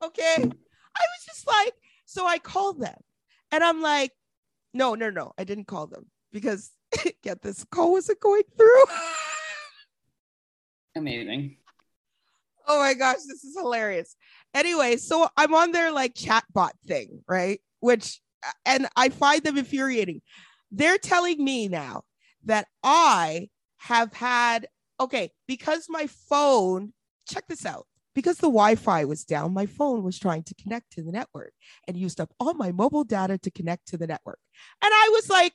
Okay. 0.05 0.37
I 0.39 0.43
was 0.43 1.25
just 1.27 1.47
like, 1.47 1.73
so 2.05 2.27
I 2.27 2.39
called 2.39 2.81
them 2.81 2.97
and 3.51 3.65
I'm 3.65 3.81
like, 3.81 4.13
no, 4.75 4.95
no, 4.95 5.09
no, 5.09 5.33
I 5.39 5.45
didn't 5.45 5.67
call 5.67 5.87
them 5.87 6.07
because 6.33 6.71
get 7.23 7.41
this 7.41 7.65
call 7.71 7.93
wasn't 7.93 8.21
going 8.21 8.43
through. 8.57 8.85
Amazing. 10.97 11.57
oh 12.67 12.79
my 12.81 12.95
gosh, 12.95 13.19
this 13.29 13.45
is 13.45 13.57
hilarious. 13.57 14.17
Anyway, 14.55 14.97
so 14.97 15.29
I'm 15.37 15.55
on 15.55 15.73
their 15.73 15.93
like 15.93 16.15
chatbot 16.15 16.71
thing, 16.87 17.23
right? 17.29 17.61
Which, 17.81 18.21
uh, 18.45 18.53
and 18.65 18.89
I 18.97 19.11
find 19.11 19.43
them 19.43 19.59
infuriating. 19.59 20.23
They're 20.71 20.99
telling 20.99 21.45
me 21.45 21.69
now 21.69 22.03
that 22.45 22.67
I 22.83 23.51
have 23.77 24.13
had, 24.15 24.67
okay, 24.99 25.31
because 25.47 25.87
my 25.89 26.07
phone, 26.29 26.93
check 27.29 27.47
this 27.47 27.67
out. 27.67 27.87
Because 28.15 28.39
the 28.39 28.47
Wi 28.49 28.77
Fi 28.77 29.05
was 29.05 29.25
down, 29.25 29.53
my 29.53 29.67
phone 29.67 30.03
was 30.03 30.19
trying 30.19 30.43
to 30.45 30.55
connect 30.55 30.93
to 30.93 31.03
the 31.03 31.13
network 31.13 31.53
and 31.87 31.99
used 31.99 32.19
up 32.19 32.33
all 32.41 32.55
my 32.55 32.73
mobile 32.73 33.05
data 33.05 33.37
to 33.37 33.51
connect 33.51 33.89
to 33.89 33.99
the 33.99 34.07
network. 34.07 34.39
And 34.83 34.91
I 34.91 35.11
was 35.13 35.29
like, 35.29 35.53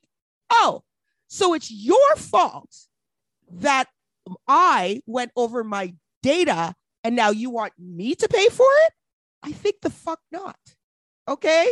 oh, 0.52 0.84
so 1.28 1.56
it's 1.56 1.72
your 1.72 2.16
fault 2.18 2.70
that 3.52 3.88
I 4.48 5.02
went 5.06 5.32
over 5.36 5.64
my 5.64 5.96
data 6.24 6.76
and 7.04 7.16
now 7.16 7.32
you 7.32 7.50
want 7.50 7.74
me 7.80 8.16
to 8.16 8.28
pay 8.28 8.48
for 8.50 8.68
it? 8.86 8.94
I 9.44 9.52
think 9.52 9.78
the 9.82 9.90
fuck 9.90 10.20
not. 10.32 10.58
Okay. 11.28 11.72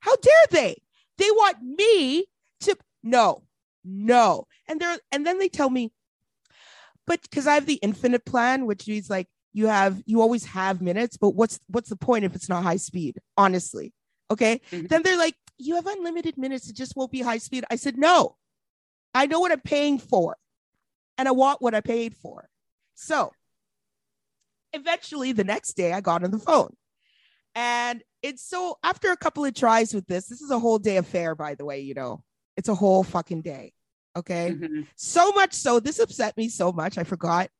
How 0.00 0.16
dare 0.16 0.32
they? 0.50 0.76
They 1.18 1.30
want 1.30 1.58
me 1.62 2.26
to 2.60 2.76
no, 3.02 3.42
no. 3.84 4.46
And 4.68 4.80
they're 4.80 4.98
and 5.12 5.26
then 5.26 5.38
they 5.38 5.48
tell 5.48 5.70
me, 5.70 5.92
but 7.06 7.22
because 7.22 7.46
I 7.46 7.54
have 7.54 7.66
the 7.66 7.74
infinite 7.82 8.24
plan, 8.24 8.66
which 8.66 8.86
means 8.86 9.08
like 9.08 9.28
you 9.52 9.66
have 9.66 10.02
you 10.06 10.20
always 10.20 10.44
have 10.46 10.80
minutes, 10.82 11.16
but 11.16 11.30
what's 11.30 11.58
what's 11.68 11.88
the 11.88 11.96
point 11.96 12.24
if 12.24 12.34
it's 12.34 12.48
not 12.48 12.62
high 12.62 12.76
speed? 12.76 13.18
Honestly. 13.36 13.92
Okay. 14.30 14.60
Mhm. 14.70 14.88
Then 14.88 15.02
they're 15.02 15.16
like, 15.16 15.34
you 15.56 15.74
have 15.76 15.86
unlimited 15.86 16.36
minutes, 16.36 16.68
it 16.68 16.76
just 16.76 16.96
won't 16.96 17.10
be 17.10 17.22
high 17.22 17.38
speed. 17.38 17.64
I 17.70 17.76
said, 17.76 17.96
no, 17.98 18.36
I 19.14 19.26
know 19.26 19.40
what 19.40 19.52
I'm 19.52 19.60
paying 19.60 19.98
for, 19.98 20.36
and 21.18 21.28
I 21.28 21.32
want 21.32 21.60
what 21.60 21.74
I 21.74 21.80
paid 21.80 22.16
for. 22.16 22.48
So 22.94 23.32
eventually 24.72 25.32
the 25.32 25.44
next 25.44 25.74
day 25.74 25.92
I 25.92 26.00
got 26.00 26.24
on 26.24 26.30
the 26.30 26.38
phone. 26.38 26.74
And 27.54 28.02
it's 28.22 28.42
so 28.42 28.78
after 28.82 29.10
a 29.10 29.16
couple 29.16 29.44
of 29.44 29.54
tries 29.54 29.92
with 29.92 30.06
this, 30.06 30.26
this 30.26 30.40
is 30.40 30.50
a 30.50 30.58
whole 30.58 30.78
day 30.78 30.96
affair, 30.96 31.34
by 31.34 31.54
the 31.54 31.64
way, 31.64 31.80
you 31.80 31.94
know, 31.94 32.22
it's 32.56 32.68
a 32.68 32.74
whole 32.74 33.02
fucking 33.02 33.42
day. 33.42 33.72
Okay. 34.16 34.52
Mhm. 34.52 34.86
So 34.96 35.32
much 35.32 35.54
so, 35.54 35.80
this 35.80 35.98
upset 35.98 36.36
me 36.36 36.48
so 36.48 36.72
much. 36.72 36.98
I 36.98 37.04
forgot. 37.04 37.50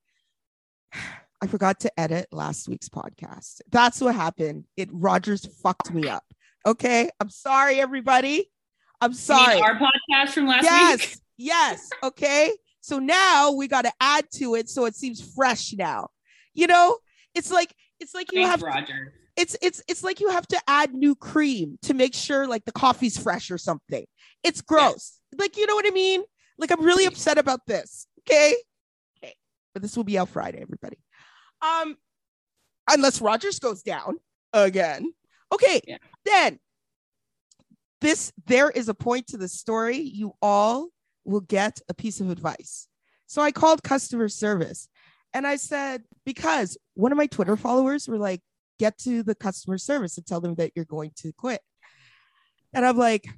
I 1.40 1.47
forgot 1.47 1.79
to 1.81 2.01
edit 2.01 2.27
last 2.33 2.68
week's 2.68 2.88
podcast. 2.88 3.61
That's 3.71 4.01
what 4.01 4.16
happened. 4.16 4.64
It 4.77 4.88
Rogers 4.90 5.47
fucked 5.62 5.92
me 5.92 6.09
up. 6.09 6.25
Okay. 6.66 7.11
I'm 7.21 7.31
sorry, 7.31 7.81
everybody. 7.81 8.51
I'm 9.01 9.12
sorry. 9.12 9.61
our 9.61 9.79
podcast 9.79 10.31
from 10.31 10.49
last 10.49 10.64
yes. 10.64 10.99
week. 10.99 11.09
Yes. 11.09 11.21
Yes. 11.40 11.88
Okay. 12.03 12.51
So 12.88 12.98
now 12.98 13.53
we 13.53 13.68
got 13.68 13.83
to 13.83 13.92
add 14.01 14.24
to 14.37 14.55
it 14.55 14.70
so 14.70 14.87
it 14.87 14.96
seems 14.96 15.20
fresh 15.35 15.74
now. 15.74 16.09
You 16.55 16.66
know, 16.66 16.96
it's 17.35 17.51
like 17.53 17.74
it's 18.01 18.14
like 18.14 18.33
you 18.33 18.38
Thanks, 18.46 18.51
have 18.51 18.62
Roger. 18.62 19.12
it's 19.37 19.55
it's 19.61 19.83
it's 19.87 20.03
like 20.03 20.20
you 20.20 20.31
have 20.31 20.46
to 20.48 20.61
add 20.66 20.94
new 20.94 21.14
cream 21.14 21.79
to 21.83 21.92
make 21.92 22.14
sure 22.14 22.46
like 22.46 22.64
the 22.64 22.72
coffee's 22.72 23.18
fresh 23.18 23.51
or 23.51 23.59
something. 23.59 24.07
It's 24.42 24.62
gross. 24.62 25.18
Like 25.37 25.59
you 25.59 25.66
know 25.66 25.74
what 25.74 25.87
I 25.87 25.90
mean? 25.90 26.22
Like 26.57 26.70
I'm 26.70 26.83
really 26.83 27.05
upset 27.05 27.37
about 27.37 27.61
this. 27.66 28.07
Okay. 28.20 28.57
Okay. 29.22 29.35
But 29.74 29.83
this 29.83 29.94
will 29.94 30.05
be 30.05 30.16
out 30.16 30.31
Friday, 30.31 30.62
everybody. 30.62 30.96
Um 31.61 31.94
unless 32.90 33.20
Rogers 33.20 33.59
goes 33.59 33.83
down 33.83 34.16
again. 34.55 35.12
Okay. 35.53 35.83
Yeah. 35.87 35.98
Then 36.24 36.59
this 38.01 38.33
there 38.46 38.70
is 38.70 38.88
a 38.88 38.94
point 38.94 39.27
to 39.27 39.37
the 39.37 39.48
story. 39.48 39.98
You 39.98 40.33
all 40.40 40.88
will 41.28 41.40
get 41.40 41.80
a 41.88 41.94
piece 41.94 42.20
of 42.20 42.30
advice. 42.30 42.88
So 43.26 43.42
I 43.42 43.52
called 43.52 43.82
customer 43.82 44.28
service 44.28 44.88
and 45.34 45.46
I 45.46 45.56
said, 45.56 46.04
because 46.24 46.78
one 46.94 47.12
of 47.12 47.18
my 47.18 47.26
Twitter 47.26 47.56
followers 47.56 48.08
were 48.08 48.16
like, 48.16 48.40
get 48.78 48.96
to 48.98 49.22
the 49.22 49.34
customer 49.34 49.76
service 49.76 50.16
and 50.16 50.26
tell 50.26 50.40
them 50.40 50.54
that 50.54 50.72
you're 50.74 50.84
going 50.84 51.10
to 51.16 51.32
quit. 51.32 51.60
And 52.72 52.86
I'm 52.86 52.96
like, 52.96 53.28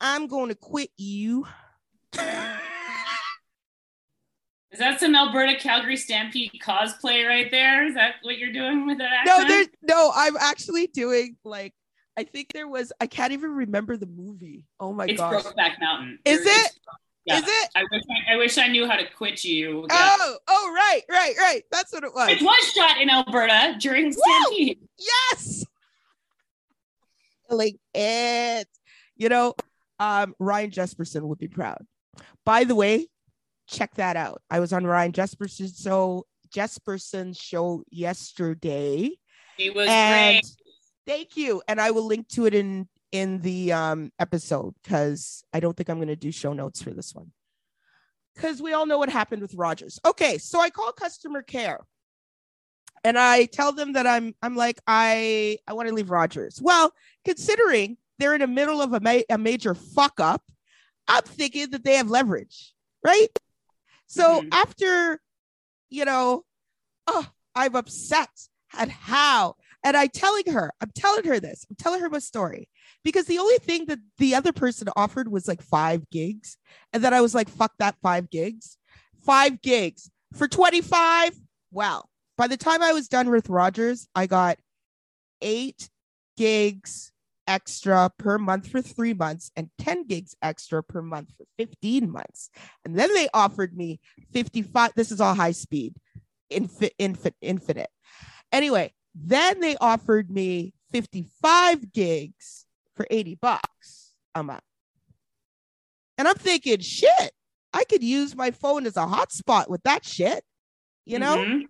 I'm 0.00 0.26
going 0.26 0.48
to 0.48 0.54
quit 0.54 0.90
you. 0.96 1.46
Is 2.14 2.20
that 4.78 5.00
some 5.00 5.14
Alberta 5.14 5.56
Calgary 5.56 5.98
Stampede 5.98 6.52
cosplay 6.64 7.28
right 7.28 7.50
there? 7.50 7.86
Is 7.86 7.94
that 7.94 8.14
what 8.22 8.38
you're 8.38 8.52
doing 8.52 8.86
with 8.86 8.98
that 8.98 9.24
no, 9.26 9.46
there's 9.46 9.68
no, 9.82 10.10
I'm 10.14 10.36
actually 10.38 10.86
doing 10.86 11.36
like, 11.44 11.74
I 12.16 12.24
think 12.24 12.52
there 12.52 12.68
was, 12.68 12.92
I 13.00 13.06
can't 13.06 13.32
even 13.32 13.52
remember 13.52 13.96
the 13.96 14.06
movie. 14.06 14.64
Oh 14.78 14.92
my 14.92 15.06
it's 15.06 15.18
gosh. 15.18 15.42
Brokeback 15.42 15.80
Mountain. 15.80 16.18
Is 16.24 16.44
You're- 16.44 16.50
it? 16.56 16.72
Yeah. 17.24 17.36
Is 17.38 17.44
it? 17.46 17.68
I 17.76 17.84
wish 17.90 18.02
I, 18.28 18.32
I 18.32 18.36
wish 18.36 18.58
I 18.58 18.66
knew 18.66 18.86
how 18.88 18.96
to 18.96 19.04
quit 19.16 19.44
you. 19.44 19.86
Yeah. 19.88 20.16
Oh, 20.18 20.36
oh, 20.48 20.72
right, 20.74 21.02
right, 21.08 21.34
right. 21.38 21.62
That's 21.70 21.92
what 21.92 22.02
it 22.02 22.12
was. 22.12 22.28
It 22.30 22.42
was 22.42 22.72
shot 22.72 23.00
in 23.00 23.08
Alberta 23.08 23.76
during! 23.78 24.12
Stampede. 24.12 24.80
yes 24.98 25.64
Like 27.48 27.76
it 27.94 28.66
you 29.16 29.28
know 29.28 29.54
um 30.00 30.34
Ryan 30.38 30.70
Jespersen 30.70 31.22
would 31.22 31.38
be 31.38 31.48
proud 31.48 31.84
by 32.44 32.64
the 32.64 32.74
way 32.74 33.06
check 33.68 33.94
that 33.96 34.16
out 34.16 34.40
i 34.50 34.58
was 34.58 34.72
on 34.72 34.84
Ryan 34.86 35.12
Jespersen 35.12 35.70
show 35.80 36.24
Jespersen's 36.54 37.36
show 37.38 37.84
yesterday 37.90 39.10
He 39.58 39.70
was 39.70 39.86
and 39.88 40.40
great. 40.42 40.46
Thank 41.06 41.36
you. 41.36 41.62
And 41.68 41.80
i 41.80 41.90
will 41.90 42.06
link 42.06 42.28
to 42.28 42.46
it 42.46 42.54
in 42.54 42.88
in 43.10 43.40
the 43.40 43.72
um 43.72 44.10
episode 44.18 44.74
because 44.82 45.44
i 45.52 45.60
don't 45.60 45.76
think 45.76 45.88
i'm 45.90 45.98
going 45.98 46.08
to 46.08 46.16
do 46.16 46.32
show 46.32 46.52
notes 46.52 46.82
for 46.82 46.90
this 46.90 47.14
one. 47.14 47.32
Because 48.34 48.62
we 48.62 48.72
all 48.72 48.86
know 48.86 48.98
what 48.98 49.10
happened 49.10 49.42
with 49.42 49.54
rogers. 49.54 49.98
Okay 50.04 50.38
so 50.38 50.60
i 50.60 50.70
call 50.70 50.92
customer 50.92 51.42
care. 51.42 51.80
And 53.04 53.18
i 53.18 53.44
tell 53.46 53.72
them 53.72 53.92
that 53.94 54.06
i'm 54.06 54.34
i'm 54.42 54.56
like 54.56 54.80
i 54.86 55.58
i 55.66 55.72
want 55.72 55.88
to 55.88 55.94
leave 55.94 56.10
rogers. 56.10 56.60
Well 56.62 56.92
considering 57.24 57.96
they're 58.18 58.34
in 58.34 58.40
the 58.40 58.46
middle 58.46 58.80
of 58.80 58.92
a, 58.92 59.00
ma- 59.00 59.26
a 59.30 59.38
major 59.38 59.74
fuck 59.74 60.20
up 60.20 60.42
i'm 61.08 61.22
thinking 61.24 61.70
that 61.70 61.84
they 61.84 61.96
have 61.96 62.08
leverage 62.10 62.72
right? 63.04 63.36
So 64.06 64.40
Mhm. 64.42 64.48
after 64.52 65.20
you 65.90 66.04
know 66.04 66.44
oh 67.08 67.26
i'm 67.54 67.74
upset 67.74 68.30
at 68.74 68.88
how 68.88 69.56
and 69.84 69.96
I'm 69.96 70.08
telling 70.08 70.52
her 70.52 70.72
i'm 70.80 70.90
telling 70.94 71.24
her 71.24 71.40
this 71.40 71.66
i'm 71.68 71.76
telling 71.76 72.00
her 72.00 72.10
my 72.10 72.18
story. 72.18 72.68
Because 73.04 73.26
the 73.26 73.38
only 73.38 73.58
thing 73.58 73.86
that 73.86 73.98
the 74.18 74.34
other 74.34 74.52
person 74.52 74.88
offered 74.96 75.30
was 75.30 75.48
like 75.48 75.62
five 75.62 76.08
gigs. 76.10 76.56
And 76.92 77.02
then 77.02 77.14
i 77.14 77.20
was 77.20 77.34
like 77.34 77.48
fuck 77.48 77.72
that 77.78 77.96
five 78.02 78.30
gigs. 78.30 78.78
Five 79.24 79.62
gigs 79.62 80.10
for 80.34 80.48
25 80.48 81.34
Well, 81.70 82.08
by 82.36 82.46
the 82.46 82.56
time 82.56 82.82
i 82.82 82.92
was 82.92 83.08
done 83.08 83.30
with 83.30 83.48
rogers 83.48 84.08
i 84.14 84.26
got 84.26 84.58
eight 85.40 85.90
gigs 86.36 87.12
extra 87.46 88.10
per 88.18 88.38
month 88.38 88.68
for 88.68 88.80
three 88.80 89.14
months 89.14 89.50
and 89.56 89.68
10 89.78 90.06
gigs 90.06 90.36
extra 90.42 90.82
per 90.82 91.02
month 91.02 91.32
for 91.36 91.44
15 91.58 92.08
months. 92.08 92.50
And 92.84 92.96
then 92.96 93.12
they 93.14 93.28
offered 93.34 93.76
me 93.76 94.00
55 94.32 94.92
this 94.94 95.10
is 95.10 95.20
all 95.20 95.34
high 95.34 95.52
speed 95.52 95.94
infi- 96.52 96.92
infi- 97.00 97.34
infinite. 97.40 97.90
Anyway 98.52 98.92
then 99.14 99.60
they 99.60 99.76
offered 99.76 100.30
me 100.30 100.72
55 100.92 101.92
gigs 101.92 102.66
for 102.94 103.06
80 103.10 103.36
bucks 103.36 104.12
a 104.34 104.42
month 104.42 104.62
and 106.18 106.26
i'm 106.28 106.34
thinking 106.34 106.80
shit 106.80 107.32
i 107.72 107.84
could 107.84 108.02
use 108.02 108.34
my 108.36 108.50
phone 108.50 108.86
as 108.86 108.96
a 108.96 109.00
hotspot 109.06 109.68
with 109.68 109.82
that 109.84 110.04
shit 110.04 110.44
you 111.04 111.18
know 111.18 111.36
Mhm. 111.36 111.62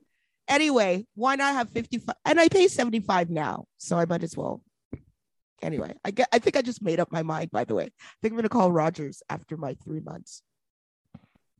anyway, 0.48 1.06
why 1.14 1.36
not 1.36 1.54
have 1.54 1.70
55? 1.70 2.14
And 2.26 2.38
I 2.38 2.48
pay 2.48 2.68
75 2.68 3.30
now, 3.30 3.64
so 3.78 3.96
I 3.96 4.04
might 4.04 4.22
as 4.22 4.36
well. 4.36 4.62
Anyway, 5.62 5.94
I 6.04 6.10
get 6.10 6.28
I 6.32 6.38
think 6.38 6.56
I 6.56 6.60
just 6.62 6.82
made 6.82 7.00
up 7.00 7.10
my 7.10 7.22
mind, 7.22 7.50
by 7.50 7.64
the 7.64 7.74
way. 7.74 7.84
I 7.84 8.14
think 8.20 8.32
I'm 8.32 8.36
gonna 8.36 8.48
call 8.50 8.70
Rogers 8.72 9.22
after 9.30 9.56
my 9.56 9.72
three 9.82 10.00
months. 10.00 10.42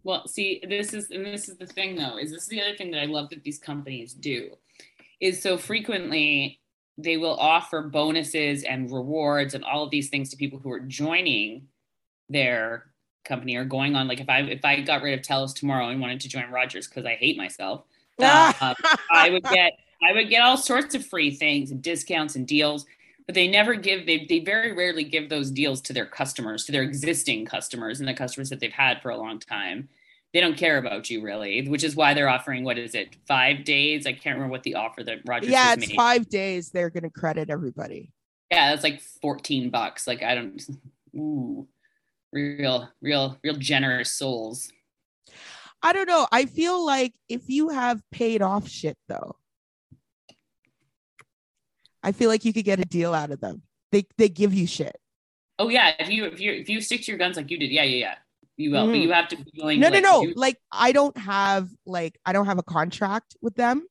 Well, 0.03 0.27
see, 0.29 0.61
this 0.69 0.93
is 0.93 1.11
and 1.11 1.25
this 1.25 1.49
is 1.49 1.57
the 1.57 1.67
thing 1.67 1.95
though, 1.97 2.19
is 2.19 2.31
this 2.31 2.43
is 2.43 2.49
the 2.49 2.61
other 2.61 2.77
thing 2.77 2.91
that 2.91 3.01
I 3.01 3.07
love 3.07 3.31
that 3.31 3.43
these 3.45 3.59
companies 3.59 4.13
do 4.13 4.51
is 5.23 5.41
so 5.41 5.57
frequently 5.57 6.61
they 6.99 7.17
will 7.17 7.37
offer 7.37 7.81
bonuses 7.83 8.65
and 8.65 8.93
rewards 8.93 9.55
and 9.55 9.65
all 9.65 9.85
of 9.85 9.91
these 9.91 10.11
things 10.11 10.29
to 10.29 10.37
people 10.37 10.59
who 10.59 10.71
are 10.71 10.81
joining 10.81 11.69
their 12.29 12.93
company 13.25 13.57
or 13.57 13.65
going 13.65 13.95
on. 13.95 14.09
Like 14.09 14.21
if 14.21 14.29
i 14.29 14.41
if 14.41 14.65
i 14.65 14.81
got 14.81 15.01
rid 15.03 15.19
of 15.19 15.25
telus 15.25 15.55
tomorrow 15.55 15.89
and 15.89 16.01
wanted 16.01 16.21
to 16.21 16.29
join 16.29 16.51
rogers 16.51 16.89
because 16.89 17.07
i 17.07 17.15
hate 17.15 17.37
myself 17.37 17.85
uh, 18.21 18.53
i 19.13 19.31
would 19.31 19.45
get 19.45 19.75
i 20.03 20.13
would 20.13 20.29
get 20.29 20.43
all 20.43 20.57
sorts 20.57 20.95
of 20.95 21.07
free 21.07 21.31
things 21.31 21.71
and 21.71 21.81
discounts 21.83 22.35
and 22.35 22.47
deals 22.47 22.85
but 23.27 23.35
they 23.35 23.47
never 23.47 23.75
give 23.75 24.07
they, 24.07 24.27
they 24.29 24.41
very 24.41 24.73
rarely 24.73 25.05
give 25.05 25.29
those 25.29 25.51
deals 25.51 25.81
to 25.81 25.93
their 25.93 26.07
customers 26.07 26.65
to 26.65 26.73
their 26.73 26.83
existing 26.83 27.45
customers 27.45 28.01
and 28.01 28.09
the 28.09 28.15
customers 28.15 28.51
that 28.51 28.61
they've 28.61 28.73
had 28.73 29.01
for 29.01 29.11
a 29.11 29.17
long 29.17 29.39
time 29.39 29.89
they 30.33 30.41
don't 30.41 30.57
care 30.57 30.79
about 30.79 31.11
you 31.11 31.23
really 31.23 31.67
which 31.69 31.85
is 31.85 31.95
why 31.95 32.15
they're 32.15 32.29
offering 32.29 32.65
what 32.65 32.79
is 32.79 32.95
it 32.95 33.17
five 33.27 33.65
days 33.65 34.07
i 34.07 34.13
can't 34.13 34.37
remember 34.37 34.51
what 34.51 34.63
the 34.63 34.75
offer 34.75 35.03
that 35.03 35.19
rogers 35.27 35.51
yeah 35.51 35.73
it's 35.73 35.89
made. 35.89 35.97
five 35.97 36.29
days 36.29 36.71
they're 36.71 36.91
going 36.91 37.03
to 37.03 37.11
credit 37.11 37.51
everybody 37.51 38.13
yeah 38.51 38.71
that's 38.71 38.83
like 38.83 39.01
14 39.21 39.71
bucks 39.71 40.07
like 40.07 40.23
i 40.23 40.35
don't 40.35 40.63
ooh 41.15 41.67
real 42.33 42.89
real 43.01 43.39
real 43.43 43.57
generous 43.57 44.11
souls 44.11 44.73
i 45.83 45.93
don't 45.93 46.09
know 46.09 46.27
i 46.33 46.47
feel 46.47 46.85
like 46.85 47.13
if 47.29 47.49
you 47.49 47.69
have 47.69 48.01
paid 48.11 48.43
off 48.43 48.69
shit 48.69 48.97
though 49.09 49.37
I 52.03 52.13
feel 52.13 52.29
like 52.29 52.45
you 52.45 52.53
could 52.53 52.65
get 52.65 52.81
a 52.81 52.85
deal 52.85 53.15
out 53.15 53.31
of 53.31 53.41
them. 53.41 53.63
They 53.91 54.07
they 54.19 54.29
give 54.29 54.55
you 54.55 54.67
shit. 54.67 54.97
Oh 55.59 55.69
yeah, 55.69 55.93
if 55.99 56.09
you 56.09 56.25
if 56.25 56.41
you 56.41 56.53
if 56.53 56.69
you 56.69 56.81
stick 56.81 57.03
to 57.03 57.13
your 57.13 57.19
guns 57.19 57.37
like 57.37 57.51
you 57.51 57.59
did, 57.59 57.71
yeah, 57.71 57.85
yeah, 57.85 57.97
yeah. 57.97 58.15
You 58.63 58.71
will, 58.71 58.87
mm. 58.87 58.93
but 58.93 58.99
you 58.99 59.13
have 59.13 59.29
to 59.29 59.37
be 59.37 59.51
willing. 59.57 59.81
No, 59.81 59.91
to, 59.91 60.01
no, 60.01 60.21
like, 60.21 60.29
no. 60.29 60.41
Like 60.41 60.59
I 60.71 60.93
don't 60.93 61.17
have 61.19 61.69
like 61.85 62.19
I 62.25 62.33
don't 62.33 62.47
have 62.47 62.59
a 62.59 62.63
contract 62.63 63.37
with 63.43 63.57
them. 63.57 63.87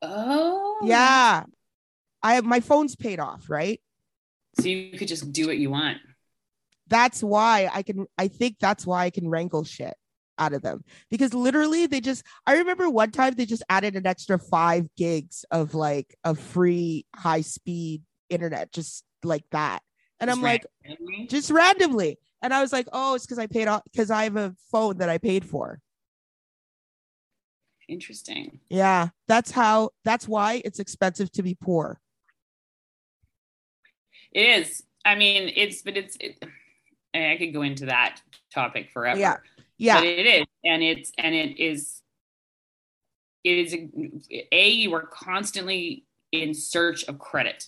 Oh. 0.00 0.78
Yeah. 0.84 1.44
I 2.22 2.34
have 2.34 2.44
my 2.44 2.60
phone's 2.60 2.94
paid 2.94 3.18
off, 3.18 3.50
right? 3.50 3.80
So 4.60 4.68
you 4.68 4.96
could 4.96 5.08
just 5.08 5.32
do 5.32 5.46
what 5.46 5.56
you 5.56 5.70
want. 5.70 5.98
That's 6.86 7.22
why 7.22 7.68
I 7.72 7.82
can 7.82 8.06
I 8.16 8.28
think 8.28 8.56
that's 8.60 8.86
why 8.86 9.04
I 9.04 9.10
can 9.10 9.28
wrangle 9.28 9.64
shit 9.64 9.94
out 10.38 10.52
of 10.52 10.62
them 10.62 10.82
because 11.10 11.34
literally 11.34 11.86
they 11.86 12.00
just 12.00 12.24
I 12.46 12.58
remember 12.58 12.88
one 12.88 13.10
time 13.10 13.34
they 13.34 13.44
just 13.44 13.62
added 13.68 13.94
an 13.96 14.06
extra 14.06 14.38
5 14.38 14.88
gigs 14.96 15.44
of 15.50 15.74
like 15.74 16.16
a 16.24 16.34
free 16.34 17.06
high 17.14 17.42
speed 17.42 18.02
internet 18.28 18.72
just 18.72 19.04
like 19.24 19.44
that. 19.50 19.82
And 20.20 20.28
just 20.28 20.38
I'm 20.38 20.42
like 20.42 20.66
just 21.28 21.50
randomly. 21.50 22.18
And 22.42 22.54
I 22.54 22.60
was 22.60 22.72
like, 22.72 22.88
"Oh, 22.92 23.14
it's 23.14 23.26
cuz 23.26 23.38
I 23.38 23.46
paid 23.46 23.68
off 23.68 23.82
cuz 23.94 24.10
I 24.10 24.24
have 24.24 24.36
a 24.36 24.54
phone 24.70 24.98
that 24.98 25.08
I 25.08 25.18
paid 25.18 25.44
for." 25.44 25.80
Interesting. 27.88 28.60
Yeah, 28.68 29.08
that's 29.26 29.50
how 29.50 29.90
that's 30.04 30.28
why 30.28 30.62
it's 30.64 30.78
expensive 30.78 31.30
to 31.32 31.42
be 31.42 31.54
poor. 31.54 32.00
It 34.32 34.42
is. 34.42 34.82
I 35.04 35.16
mean, 35.16 35.52
it's 35.56 35.82
but 35.82 35.96
it's 35.96 36.16
it, 36.20 36.42
I 37.14 37.36
could 37.38 37.52
go 37.52 37.62
into 37.62 37.86
that 37.86 38.20
topic 38.52 38.90
forever. 38.90 39.18
Yeah. 39.18 39.36
Yeah. 39.80 40.00
But 40.00 40.04
it 40.04 40.26
is. 40.26 40.46
And 40.64 40.82
it's, 40.82 41.12
and 41.16 41.34
it 41.34 41.58
is, 41.58 42.02
it 43.44 43.58
is 43.58 43.74
a, 43.74 43.88
a 44.52 44.68
you 44.68 44.94
are 44.94 45.06
constantly 45.06 46.04
in 46.32 46.52
search 46.54 47.04
of 47.04 47.18
credit 47.18 47.66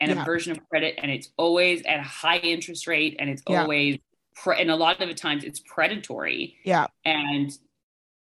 and 0.00 0.10
yeah. 0.10 0.22
a 0.22 0.24
version 0.24 0.52
of 0.52 0.68
credit 0.70 0.94
and 0.98 1.10
it's 1.10 1.28
always 1.36 1.82
at 1.82 2.00
a 2.00 2.02
high 2.02 2.38
interest 2.38 2.86
rate 2.86 3.16
and 3.18 3.28
it's 3.28 3.42
yeah. 3.46 3.60
always 3.60 3.98
pre- 4.34 4.60
and 4.60 4.70
a 4.70 4.76
lot 4.76 5.00
of 5.00 5.08
the 5.08 5.14
times 5.14 5.44
it's 5.44 5.60
predatory. 5.60 6.56
Yeah. 6.64 6.86
And 7.04 7.50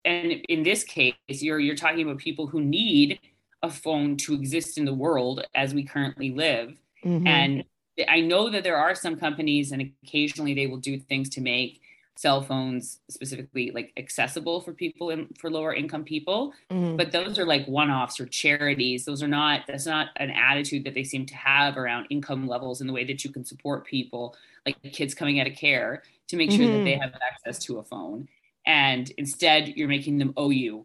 and 0.05 0.33
in 0.49 0.63
this 0.63 0.83
case 0.85 1.15
you're 1.29 1.59
you're 1.59 1.77
talking 1.77 2.03
about 2.03 2.19
people 2.19 2.47
who 2.47 2.61
need 2.61 3.21
a 3.63 3.71
phone 3.71 4.17
to 4.17 4.33
exist 4.33 4.79
in 4.79 4.87
the 4.87 4.95
world 4.95 5.45
as 5.55 5.75
we 5.75 5.85
currently 5.85 6.31
live. 6.31 6.77
Mm-hmm. 7.05 7.27
and 7.27 7.65
i 8.11 8.21
know 8.21 8.51
that 8.51 8.63
there 8.63 8.77
are 8.77 8.95
some 8.95 9.17
companies 9.17 9.73
and 9.73 9.91
occasionally 10.05 10.53
they 10.53 10.67
will 10.67 10.77
do 10.77 10.99
things 10.99 11.31
to 11.31 11.41
make 11.41 11.81
cell 12.21 12.43
phones 12.43 13.01
specifically 13.09 13.71
like 13.71 13.95
accessible 13.97 14.61
for 14.61 14.75
people 14.75 15.09
and 15.09 15.35
for 15.39 15.51
lower 15.51 15.73
income 15.73 16.05
people 16.05 16.53
mm-hmm. 16.71 16.95
but 16.95 17.13
those 17.13 17.39
are 17.39 17.47
like 17.47 17.67
one-offs 17.67 18.21
or 18.21 18.27
charities 18.27 19.07
those 19.07 19.23
are 19.23 19.29
not 19.29 19.63
that's 19.67 19.87
not 19.87 20.09
an 20.17 20.31
attitude 20.31 20.85
that 20.85 20.93
they 20.93 21.03
seem 21.03 21.25
to 21.25 21.35
have 21.35 21.79
around 21.79 22.07
income 22.11 22.47
levels 22.47 22.83
and 22.83 22.91
the 22.91 22.93
way 22.93 23.05
that 23.05 23.25
you 23.25 23.33
can 23.33 23.43
support 23.43 23.87
people 23.87 24.37
like 24.67 24.77
kids 24.93 25.15
coming 25.15 25.41
out 25.41 25.47
of 25.47 25.55
care 25.55 26.03
to 26.29 26.37
make 26.37 26.51
sure 26.51 26.61
mm-hmm. 26.61 26.77
that 26.77 26.85
they 26.85 26.93
mm-hmm. 26.93 27.05
have 27.05 27.15
access 27.23 27.59
to 27.59 27.79
a 27.79 27.83
phone 27.83 28.29
and 28.67 29.11
instead 29.17 29.69
you're 29.69 29.89
making 29.89 30.19
them 30.19 30.35
owe 30.37 30.51
you 30.51 30.85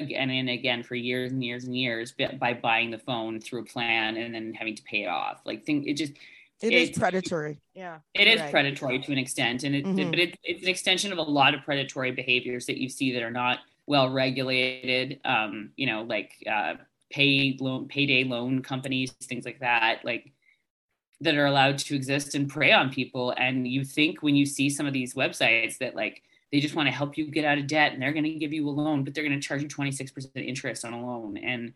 again 0.00 0.30
and 0.30 0.50
again 0.50 0.82
for 0.82 0.96
years 0.96 1.30
and 1.30 1.44
years 1.44 1.62
and 1.62 1.76
years 1.76 2.12
by 2.40 2.52
buying 2.54 2.90
the 2.90 2.98
phone 2.98 3.40
through 3.40 3.60
a 3.60 3.64
plan 3.64 4.16
and 4.16 4.34
then 4.34 4.52
having 4.52 4.74
to 4.74 4.82
pay 4.82 5.04
it 5.04 5.08
off 5.08 5.42
like 5.46 5.64
think 5.64 5.86
it 5.86 5.94
just 5.94 6.14
it 6.62 6.72
is 6.72 6.90
predatory. 6.90 7.60
Yeah. 7.74 7.98
It 8.14 8.28
is 8.28 8.40
right. 8.40 8.50
predatory 8.50 8.98
to 9.00 9.12
an 9.12 9.18
extent. 9.18 9.64
And 9.64 9.74
it, 9.74 9.84
mm-hmm. 9.84 10.10
but 10.10 10.18
it, 10.18 10.38
it's 10.42 10.62
an 10.62 10.68
extension 10.68 11.12
of 11.12 11.18
a 11.18 11.22
lot 11.22 11.54
of 11.54 11.62
predatory 11.64 12.12
behaviors 12.12 12.66
that 12.66 12.78
you 12.78 12.88
see 12.88 13.12
that 13.12 13.22
are 13.22 13.30
not 13.30 13.58
well 13.86 14.10
regulated. 14.10 15.20
Um, 15.24 15.70
you 15.76 15.86
know, 15.86 16.02
like 16.02 16.32
uh, 16.50 16.74
pay 17.10 17.56
loan, 17.60 17.88
payday 17.88 18.24
loan 18.24 18.62
companies, 18.62 19.12
things 19.12 19.44
like 19.44 19.60
that, 19.60 20.04
like 20.04 20.32
that 21.20 21.36
are 21.36 21.46
allowed 21.46 21.78
to 21.78 21.94
exist 21.94 22.34
and 22.34 22.48
prey 22.48 22.72
on 22.72 22.90
people. 22.90 23.32
And 23.36 23.66
you 23.66 23.84
think 23.84 24.22
when 24.22 24.34
you 24.34 24.46
see 24.46 24.70
some 24.70 24.86
of 24.86 24.92
these 24.92 25.14
websites 25.14 25.78
that 25.78 25.94
like 25.94 26.22
they 26.50 26.60
just 26.60 26.74
want 26.74 26.86
to 26.86 26.92
help 26.92 27.16
you 27.16 27.30
get 27.30 27.44
out 27.44 27.58
of 27.58 27.66
debt 27.66 27.92
and 27.92 28.02
they're 28.02 28.12
going 28.12 28.24
to 28.24 28.34
give 28.34 28.52
you 28.52 28.68
a 28.68 28.70
loan, 28.70 29.04
but 29.04 29.14
they're 29.14 29.24
going 29.24 29.38
to 29.38 29.46
charge 29.46 29.62
you 29.62 29.68
26% 29.68 30.30
interest 30.36 30.84
on 30.84 30.92
a 30.92 31.04
loan. 31.04 31.36
And 31.38 31.72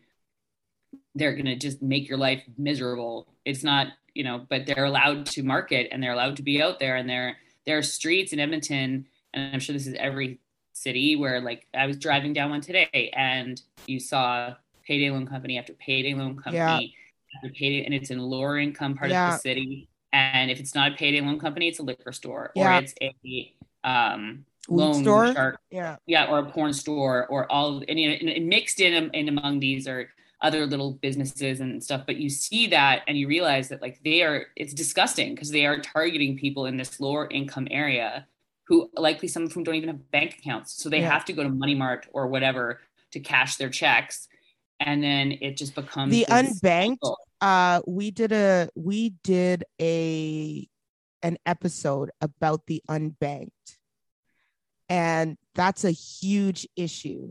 they're 1.15 1.33
going 1.33 1.47
to 1.47 1.57
just 1.57 1.81
make 1.81 2.09
your 2.09 2.19
life 2.19 2.43
miserable. 2.59 3.27
It's 3.45 3.65
not 3.65 3.89
you 4.17 4.25
know, 4.25 4.47
but 4.49 4.67
they're 4.67 4.85
allowed 4.85 5.27
to 5.27 5.43
market 5.43 5.89
and 5.93 6.03
they're 6.03 6.13
allowed 6.13 6.37
to 6.37 6.43
be 6.43 6.63
out 6.63 6.81
there 6.81 6.97
and 6.97 7.09
there 7.09 7.37
there 7.67 7.77
are 7.77 7.83
streets 7.83 8.33
in 8.33 8.41
Edmonton, 8.41 9.07
and 9.35 9.53
I'm 9.53 9.61
sure 9.61 9.73
this 9.73 9.87
is 9.87 9.95
every 9.99 10.39
city 10.73 11.17
where 11.17 11.41
like 11.41 11.67
I 11.75 11.87
was 11.87 11.97
driving 11.99 12.33
down 12.33 12.51
one 12.51 12.61
today 12.61 13.11
and 13.15 13.61
you 13.87 13.99
saw 13.99 14.55
payday 14.87 15.11
loan 15.11 15.27
company 15.27 15.59
after 15.59 15.73
payday 15.75 16.15
loan 16.15 16.37
company 16.37 16.95
yeah. 16.95 17.39
after 17.39 17.53
payday, 17.53 17.85
and 17.85 17.93
it's 17.93 18.11
in 18.11 18.19
lower 18.19 18.59
income 18.59 18.95
part 18.95 19.11
yeah. 19.11 19.29
of 19.29 19.35
the 19.35 19.39
city. 19.39 19.89
And 20.13 20.51
if 20.51 20.61
it's 20.61 20.75
not 20.75 20.93
a 20.93 20.95
payday 20.95 21.21
loan 21.21 21.39
company, 21.39 21.69
it's 21.69 21.79
a 21.79 21.83
liquor 21.83 22.13
store 22.13 22.53
yeah. 22.55 22.79
or 22.79 22.83
it's 22.83 22.95
a 23.03 23.53
um, 23.85 24.45
loan 24.69 25.03
store, 25.03 25.33
shark, 25.35 25.61
yeah, 25.71 25.97
yeah, 26.07 26.31
or 26.31 26.39
a 26.39 26.45
porn 26.45 26.73
store, 26.73 27.27
or 27.27 27.51
all 27.51 27.83
and, 27.89 27.99
you 27.99 28.09
know, 28.09 28.33
and 28.33 28.47
mixed 28.47 28.81
in 28.81 29.11
in 29.13 29.29
among 29.29 29.61
these 29.61 29.87
are 29.89 30.09
other 30.43 30.67
little 30.67 30.93
businesses 30.93 31.61
and 31.61 31.83
stuff 31.83 32.03
but 32.07 32.17
you 32.17 32.29
see 32.29 32.67
that 32.67 33.03
and 33.09 33.17
you 33.19 33.27
realize 33.27 33.69
that 33.69 33.81
like 33.81 33.99
they 34.05 34.23
are 34.23 34.47
it's 34.55 34.75
disgusting 34.75 35.35
because 35.35 35.51
they 35.51 35.65
are 35.65 35.79
targeting 35.79 36.37
people 36.37 36.67
in 36.67 36.77
this 36.77 37.01
lower 37.01 37.29
income 37.31 37.67
area 37.71 38.27
who 38.67 38.91
likely 38.95 39.29
some 39.29 39.45
of 39.45 39.53
whom 39.53 39.65
don't 39.65 39.77
even 39.77 39.89
have 39.89 40.11
bank 40.11 40.37
accounts 40.39 40.83
so 40.83 40.89
they 40.89 41.01
yeah. 41.01 41.11
have 41.11 41.25
to 41.25 41.33
go 41.33 41.43
to 41.43 41.49
money 41.49 41.75
mart 41.75 42.07
or 42.13 42.27
whatever 42.27 42.81
to 43.13 43.21
cash 43.21 43.57
their 43.57 43.71
checks 43.71 44.29
and 44.81 45.03
then 45.03 45.33
it 45.41 45.57
just 45.57 45.75
becomes 45.75 46.13
the 46.13 46.27
unbanked 46.29 46.99
cycle. 47.03 47.19
uh 47.41 47.81
we 47.87 48.11
did 48.11 48.33
a 48.33 48.69
we 48.75 49.15
did 49.25 49.65
a 49.81 50.69
an 51.23 51.39
episode 51.47 52.11
about 52.21 52.67
the 52.67 52.83
unbanked 52.91 53.51
and 54.89 55.39
that's 55.55 55.85
a 55.85 55.91
huge 55.91 56.69
issue 56.77 57.31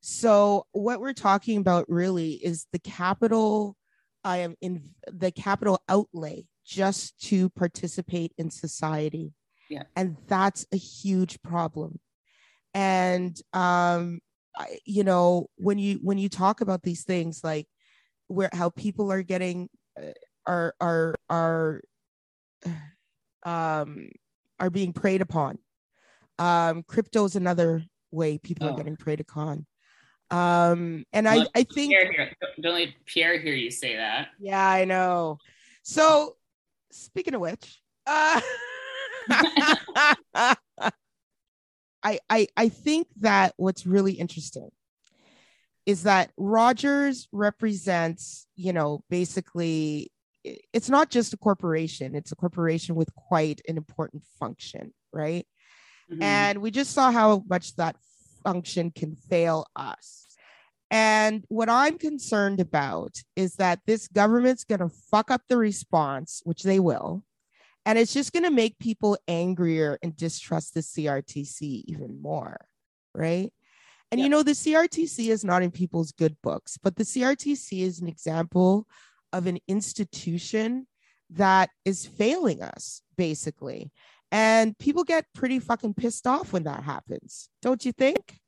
so 0.00 0.66
what 0.72 1.00
we're 1.00 1.12
talking 1.12 1.58
about 1.58 1.88
really 1.88 2.32
is 2.32 2.66
the 2.72 2.78
capital 2.78 3.76
I 4.24 4.38
am 4.38 4.56
in 4.60 4.90
the 5.10 5.30
capital 5.30 5.80
outlay 5.88 6.46
just 6.64 7.18
to 7.28 7.48
participate 7.50 8.32
in 8.36 8.50
society. 8.50 9.32
Yeah. 9.70 9.84
And 9.96 10.16
that's 10.26 10.66
a 10.72 10.76
huge 10.76 11.40
problem. 11.42 11.98
And 12.74 13.40
um 13.52 14.20
I, 14.56 14.78
you 14.84 15.04
know 15.04 15.46
when 15.56 15.78
you 15.78 15.98
when 16.02 16.18
you 16.18 16.28
talk 16.28 16.60
about 16.60 16.82
these 16.82 17.04
things 17.04 17.42
like 17.44 17.66
where 18.26 18.50
how 18.52 18.70
people 18.70 19.12
are 19.12 19.22
getting 19.22 19.68
uh, 19.96 20.12
are 20.46 20.74
are 20.80 21.14
are 21.30 21.80
um 23.44 24.08
are 24.60 24.70
being 24.70 24.92
preyed 24.92 25.22
upon 25.22 25.58
um 26.38 26.82
crypto 26.82 27.24
is 27.24 27.36
another 27.36 27.84
way 28.10 28.36
people 28.38 28.66
oh. 28.66 28.72
are 28.72 28.76
getting 28.76 28.96
preyed 28.96 29.20
upon 29.20 29.64
um, 30.30 31.04
and 31.12 31.28
I, 31.28 31.46
I 31.54 31.62
think 31.62 31.92
Pierre 31.92 32.34
don't 32.60 32.74
let 32.74 32.88
Pierre 33.06 33.38
hear 33.38 33.54
you 33.54 33.70
say 33.70 33.96
that. 33.96 34.28
Yeah, 34.38 34.66
I 34.66 34.84
know. 34.84 35.38
So 35.82 36.36
speaking 36.92 37.34
of 37.34 37.40
which, 37.40 37.80
uh, 38.06 38.40
I, 42.02 42.18
I 42.30 42.46
I 42.56 42.68
think 42.68 43.08
that 43.20 43.54
what's 43.56 43.86
really 43.86 44.12
interesting 44.12 44.70
is 45.86 46.02
that 46.02 46.30
Rogers 46.36 47.28
represents, 47.32 48.46
you 48.56 48.74
know, 48.74 49.02
basically 49.08 50.12
it's 50.44 50.90
not 50.90 51.10
just 51.10 51.32
a 51.32 51.38
corporation, 51.38 52.14
it's 52.14 52.32
a 52.32 52.36
corporation 52.36 52.94
with 52.94 53.14
quite 53.14 53.62
an 53.68 53.78
important 53.78 54.22
function, 54.38 54.92
right? 55.12 55.46
Mm-hmm. 56.10 56.22
And 56.22 56.58
we 56.60 56.70
just 56.70 56.92
saw 56.92 57.10
how 57.10 57.42
much 57.48 57.74
that 57.76 57.96
function 58.42 58.90
can 58.90 59.14
fail 59.14 59.66
us. 59.76 60.26
And 60.90 61.44
what 61.48 61.68
I'm 61.68 61.98
concerned 61.98 62.60
about 62.60 63.16
is 63.36 63.56
that 63.56 63.80
this 63.86 64.08
government's 64.08 64.64
going 64.64 64.80
to 64.80 64.88
fuck 65.10 65.30
up 65.30 65.42
the 65.48 65.58
response, 65.58 66.40
which 66.44 66.62
they 66.62 66.80
will. 66.80 67.24
And 67.84 67.98
it's 67.98 68.12
just 68.12 68.32
going 68.32 68.44
to 68.44 68.50
make 68.50 68.78
people 68.78 69.18
angrier 69.28 69.98
and 70.02 70.16
distrust 70.16 70.74
the 70.74 70.80
CRTC 70.80 71.84
even 71.86 72.20
more. 72.20 72.66
Right. 73.14 73.52
And 74.10 74.20
you 74.20 74.28
know, 74.28 74.42
the 74.42 74.52
CRTC 74.52 75.28
is 75.28 75.44
not 75.44 75.62
in 75.62 75.70
people's 75.70 76.12
good 76.12 76.36
books, 76.42 76.78
but 76.82 76.96
the 76.96 77.04
CRTC 77.04 77.80
is 77.80 78.00
an 78.00 78.08
example 78.08 78.86
of 79.32 79.46
an 79.46 79.58
institution 79.68 80.86
that 81.30 81.68
is 81.84 82.06
failing 82.06 82.62
us, 82.62 83.02
basically. 83.16 83.90
And 84.30 84.76
people 84.78 85.04
get 85.04 85.26
pretty 85.34 85.58
fucking 85.58 85.94
pissed 85.94 86.26
off 86.26 86.52
when 86.52 86.64
that 86.64 86.82
happens, 86.82 87.48
don't 87.62 87.84
you 87.84 87.92
think? 87.92 88.38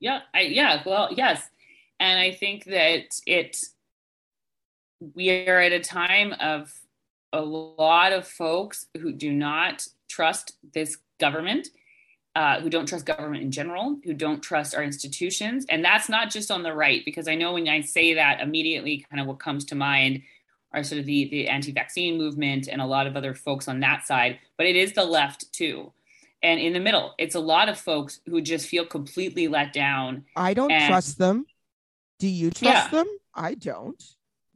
Yeah, 0.00 0.20
I, 0.34 0.42
yeah, 0.42 0.82
well, 0.86 1.08
yes. 1.12 1.42
And 2.00 2.18
I 2.18 2.32
think 2.32 2.64
that 2.64 3.18
it, 3.26 3.58
we 5.14 5.46
are 5.46 5.60
at 5.60 5.72
a 5.72 5.80
time 5.80 6.32
of 6.40 6.72
a 7.32 7.42
lot 7.42 8.12
of 8.12 8.26
folks 8.26 8.86
who 8.98 9.12
do 9.12 9.32
not 9.32 9.86
trust 10.08 10.52
this 10.72 10.96
government 11.20 11.68
uh, 12.38 12.60
who 12.60 12.70
don't 12.70 12.86
trust 12.86 13.04
government 13.04 13.42
in 13.42 13.50
general, 13.50 13.98
who 14.04 14.14
don't 14.14 14.40
trust 14.40 14.72
our 14.72 14.84
institutions. 14.84 15.66
And 15.68 15.84
that's 15.84 16.08
not 16.08 16.30
just 16.30 16.52
on 16.52 16.62
the 16.62 16.72
right, 16.72 17.04
because 17.04 17.26
I 17.26 17.34
know 17.34 17.54
when 17.54 17.66
I 17.66 17.80
say 17.80 18.14
that, 18.14 18.40
immediately 18.40 19.04
kind 19.10 19.20
of 19.20 19.26
what 19.26 19.40
comes 19.40 19.64
to 19.66 19.74
mind 19.74 20.22
are 20.72 20.82
sort 20.82 21.00
of 21.00 21.06
the, 21.06 21.28
the 21.30 21.48
anti 21.48 21.72
vaccine 21.72 22.18
movement 22.18 22.68
and 22.68 22.80
a 22.80 22.86
lot 22.86 23.06
of 23.06 23.16
other 23.16 23.34
folks 23.34 23.68
on 23.68 23.80
that 23.80 24.06
side, 24.06 24.38
but 24.56 24.66
it 24.66 24.76
is 24.76 24.92
the 24.92 25.04
left 25.04 25.52
too. 25.52 25.92
And 26.42 26.60
in 26.60 26.72
the 26.72 26.80
middle, 26.80 27.14
it's 27.18 27.34
a 27.34 27.40
lot 27.40 27.68
of 27.68 27.78
folks 27.78 28.20
who 28.26 28.40
just 28.40 28.68
feel 28.68 28.84
completely 28.84 29.48
let 29.48 29.72
down. 29.72 30.24
I 30.36 30.54
don't 30.54 30.70
and, 30.70 30.88
trust 30.88 31.18
them. 31.18 31.46
Do 32.18 32.28
you 32.28 32.50
trust 32.50 32.64
yeah. 32.64 32.88
them? 32.88 33.06
I 33.34 33.54
don't. 33.54 34.02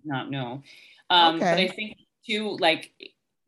Not 0.04 0.30
no. 0.30 0.62
Um, 1.10 1.36
okay. 1.36 1.50
But 1.50 1.60
I 1.60 1.68
think 1.68 1.98
too, 2.26 2.56
like 2.58 2.92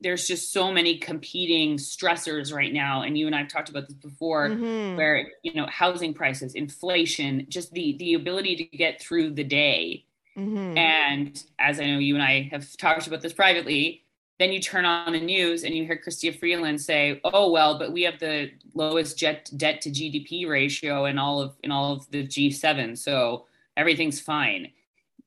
there's 0.01 0.27
just 0.27 0.53
so 0.53 0.71
many 0.71 0.99
competing 0.99 1.77
stressors 1.77 2.53
right 2.53 2.73
now 2.73 3.03
and 3.03 3.17
you 3.17 3.27
and 3.27 3.35
i've 3.35 3.49
talked 3.49 3.71
about 3.71 3.89
this 3.89 3.97
before 3.97 4.51
mm-hmm. 4.51 4.97
where 4.97 5.31
you 5.43 5.55
know 5.55 5.67
housing 5.67 6.13
prices 6.13 6.55
inflation 6.55 7.47
just 7.49 7.73
the 7.73 7.97
the 7.99 8.15
ability 8.15 8.55
to 8.55 8.65
get 8.77 9.01
through 9.01 9.31
the 9.31 9.43
day 9.43 10.05
mm-hmm. 10.37 10.77
and 10.77 11.45
as 11.59 11.81
i 11.81 11.87
know 11.87 11.99
you 11.99 12.15
and 12.15 12.23
i 12.23 12.49
have 12.51 12.77
talked 12.77 13.07
about 13.07 13.21
this 13.21 13.33
privately 13.33 14.01
then 14.41 14.53
you 14.53 14.61
turn 14.61 14.85
on 14.85 15.13
the 15.13 15.21
news 15.21 15.63
and 15.63 15.77
you 15.77 15.85
hear 15.85 15.97
Chrystia 15.97 16.37
Freeland 16.37 16.81
say, 16.81 17.21
"Oh 17.23 17.53
well, 17.53 17.79
but 17.79 17.93
we 17.93 18.03
have 18.03 18.19
the 18.19 18.51
lowest 18.75 19.17
jet 19.17 19.49
debt 19.57 19.81
to 19.83 19.91
GDP 19.91 20.49
ratio 20.49 21.05
in 21.05 21.19
all 21.19 21.41
of 21.41 21.55
in 21.63 21.71
all 21.71 21.93
of 21.93 22.11
the 22.11 22.27
G7, 22.27 22.99
so 22.99 23.47
everything's 23.77 24.21
fine." 24.21 24.73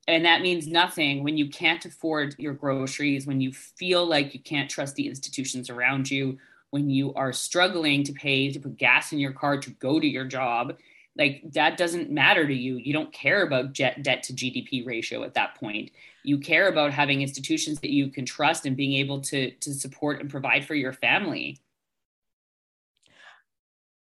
and 0.07 0.23
that 0.23 0.41
means 0.41 0.67
nothing 0.67 1.23
when 1.23 1.37
you 1.37 1.49
can't 1.49 1.85
afford 1.85 2.35
your 2.37 2.53
groceries 2.53 3.27
when 3.27 3.41
you 3.41 3.51
feel 3.51 4.05
like 4.05 4.33
you 4.33 4.39
can't 4.39 4.69
trust 4.69 4.95
the 4.95 5.07
institutions 5.07 5.69
around 5.69 6.09
you 6.09 6.37
when 6.71 6.89
you 6.89 7.13
are 7.13 7.33
struggling 7.33 8.03
to 8.03 8.13
pay 8.13 8.51
to 8.51 8.59
put 8.59 8.77
gas 8.77 9.11
in 9.11 9.19
your 9.19 9.33
car 9.33 9.57
to 9.57 9.69
go 9.71 9.99
to 9.99 10.07
your 10.07 10.25
job 10.25 10.75
like 11.17 11.41
that 11.53 11.77
doesn't 11.77 12.11
matter 12.11 12.47
to 12.47 12.53
you. 12.53 12.77
You 12.77 12.93
don't 12.93 13.11
care 13.11 13.43
about 13.43 13.73
jet 13.73 14.03
debt 14.03 14.23
to 14.23 14.33
gdp 14.33 14.85
ratio 14.85 15.23
at 15.23 15.33
that 15.33 15.55
point. 15.55 15.91
You 16.23 16.39
care 16.39 16.67
about 16.67 16.91
having 16.91 17.21
institutions 17.21 17.79
that 17.79 17.91
you 17.91 18.09
can 18.09 18.25
trust 18.25 18.65
and 18.65 18.77
being 18.77 18.93
able 18.93 19.21
to 19.21 19.51
to 19.51 19.73
support 19.73 20.21
and 20.21 20.29
provide 20.29 20.65
for 20.65 20.75
your 20.75 20.93
family. 20.93 21.59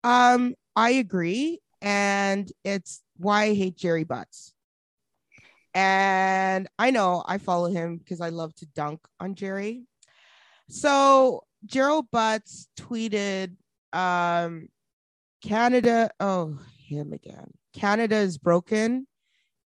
Um 0.05 0.55
i 0.75 0.91
agree 0.91 1.61
and 1.83 2.51
it's 2.65 3.03
why 3.19 3.45
i 3.45 3.55
hate 3.55 3.77
Gerry 3.77 4.05
Butts. 4.05 4.55
And 5.75 6.69
I 6.79 6.91
know 6.91 7.23
I 7.27 7.39
follow 7.39 7.71
him 7.71 7.97
because 7.97 8.21
I 8.21 8.29
love 8.29 8.55
to 8.57 8.67
dunk 8.67 9.01
on 9.21 9.35
Gerry. 9.35 9.85
So 10.69 11.45
Gerald 11.65 12.07
Butts 12.11 12.69
tweeted, 12.79 13.57
um, 13.93 14.69
Canada, 15.43 16.11
oh, 16.21 16.59
him 16.93 17.12
again. 17.12 17.51
Canada 17.72 18.16
is 18.16 18.38
broken 18.38 19.07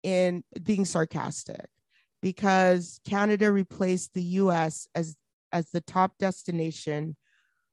in 0.04 0.44
being 0.64 0.86
sarcastic 0.86 1.68
because 2.22 3.00
Canada 3.06 3.52
replaced 3.52 4.14
the 4.14 4.24
US 4.24 4.88
as 4.96 5.16
as 5.52 5.70
the 5.70 5.82
top 5.82 6.18
destination 6.18 7.16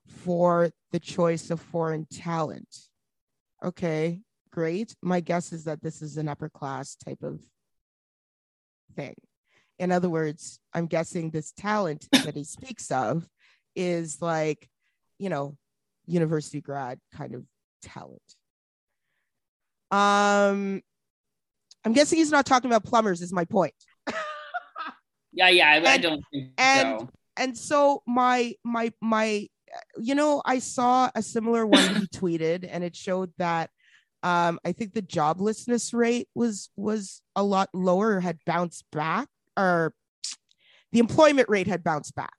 for 0.07 0.71
the 0.91 0.99
choice 0.99 1.51
of 1.51 1.61
foreign 1.61 2.07
talent. 2.07 2.69
Okay, 3.65 4.23
great. 4.51 4.95
My 5.03 5.21
guess 5.21 5.53
is 5.53 5.65
that 5.65 5.83
this 5.83 6.03
is 6.03 6.17
an 6.17 6.29
upper 6.29 6.49
class 6.49 6.97
type 6.97 7.23
of 7.23 7.41
thing. 8.97 9.15
In 9.79 9.93
other 9.93 10.09
words, 10.09 10.59
I'm 10.75 10.87
guessing 10.87 11.31
this 11.31 11.53
talent 11.53 12.09
that 12.13 12.35
he 12.35 12.45
speaks 12.45 12.91
of 12.91 13.29
is 13.77 14.21
like, 14.21 14.69
you 15.19 15.29
know, 15.29 15.57
university 16.07 16.61
grad 16.61 16.99
kind 17.15 17.35
of 17.35 17.45
talent. 17.83 18.23
Um, 19.91 20.83
I'm 21.85 21.93
guessing 21.93 22.19
he's 22.19 22.31
not 22.31 22.47
talking 22.47 22.71
about 22.71 22.85
plumbers, 22.85 23.23
is 23.23 23.33
my 23.33 23.45
point. 23.45 23.75
yeah, 25.33 25.49
yeah, 25.49 25.71
I, 25.71 25.77
and, 25.77 25.87
I 25.89 25.97
don't 25.99 26.25
think 26.33 26.53
and, 26.59 27.01
so. 27.01 27.11
And 27.37 27.57
so 27.57 28.03
my 28.07 28.55
my 28.65 28.93
my 29.01 29.47
you 29.99 30.15
know, 30.15 30.43
I 30.45 30.59
saw 30.59 31.11
a 31.15 31.23
similar 31.23 31.67
one 31.67 31.95
he 31.95 32.07
tweeted, 32.15 32.69
and 32.71 32.83
it 32.83 32.97
showed 32.97 33.33
that 33.39 33.71
um, 34.23 34.59
I 34.65 34.73
think 34.73 34.95
the 34.95 35.03
joblessness 35.03 35.95
rate 35.95 36.29
was 36.35 36.71
was 36.77 37.23
a 37.37 37.43
lot 37.43 37.69
lower, 37.73 38.21
had 38.21 38.39
bounced 38.45 38.85
back, 38.91 39.29
or 39.57 39.95
the 40.93 40.99
employment 40.99 41.49
rate 41.49 41.67
had 41.67 41.85
bounced 41.85 42.15
back. 42.15 42.35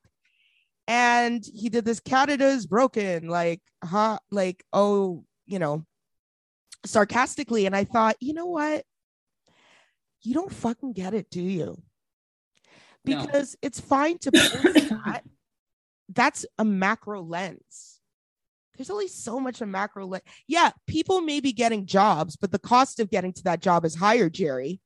And 0.87 1.45
he 1.53 1.69
did 1.69 1.85
this 1.85 1.99
Canada's 1.99 2.65
broken, 2.65 3.29
like, 3.29 3.61
huh, 3.83 4.17
like, 4.31 4.63
oh, 4.73 5.23
you 5.45 5.59
know, 5.59 5.85
sarcastically. 6.85 7.65
And 7.65 7.75
I 7.75 7.83
thought, 7.83 8.17
you 8.19 8.33
know 8.33 8.47
what? 8.47 8.83
You 10.21 10.33
don't 10.33 10.51
fucking 10.51 10.93
get 10.93 11.13
it, 11.13 11.29
do 11.29 11.41
you? 11.41 11.81
Because 13.05 13.53
no. 13.61 13.67
it's 13.67 13.79
fine 13.79 14.17
to 14.19 14.31
post 14.31 14.63
that. 14.89 15.23
That's 16.09 16.45
a 16.57 16.65
macro 16.65 17.21
lens 17.21 17.99
there's 18.79 18.89
only 18.89 19.09
so 19.09 19.41
much 19.41 19.59
a 19.59 19.65
macro. 19.65 20.05
lens. 20.05 20.23
yeah, 20.47 20.71
people 20.87 21.19
may 21.19 21.41
be 21.41 21.51
getting 21.51 21.85
jobs, 21.85 22.37
but 22.37 22.49
the 22.49 22.59
cost 22.59 23.01
of 23.01 23.09
getting 23.09 23.33
to 23.33 23.43
that 23.43 23.61
job 23.61 23.83
is 23.83 23.93
higher, 23.93 24.29
Gerry. 24.29 24.79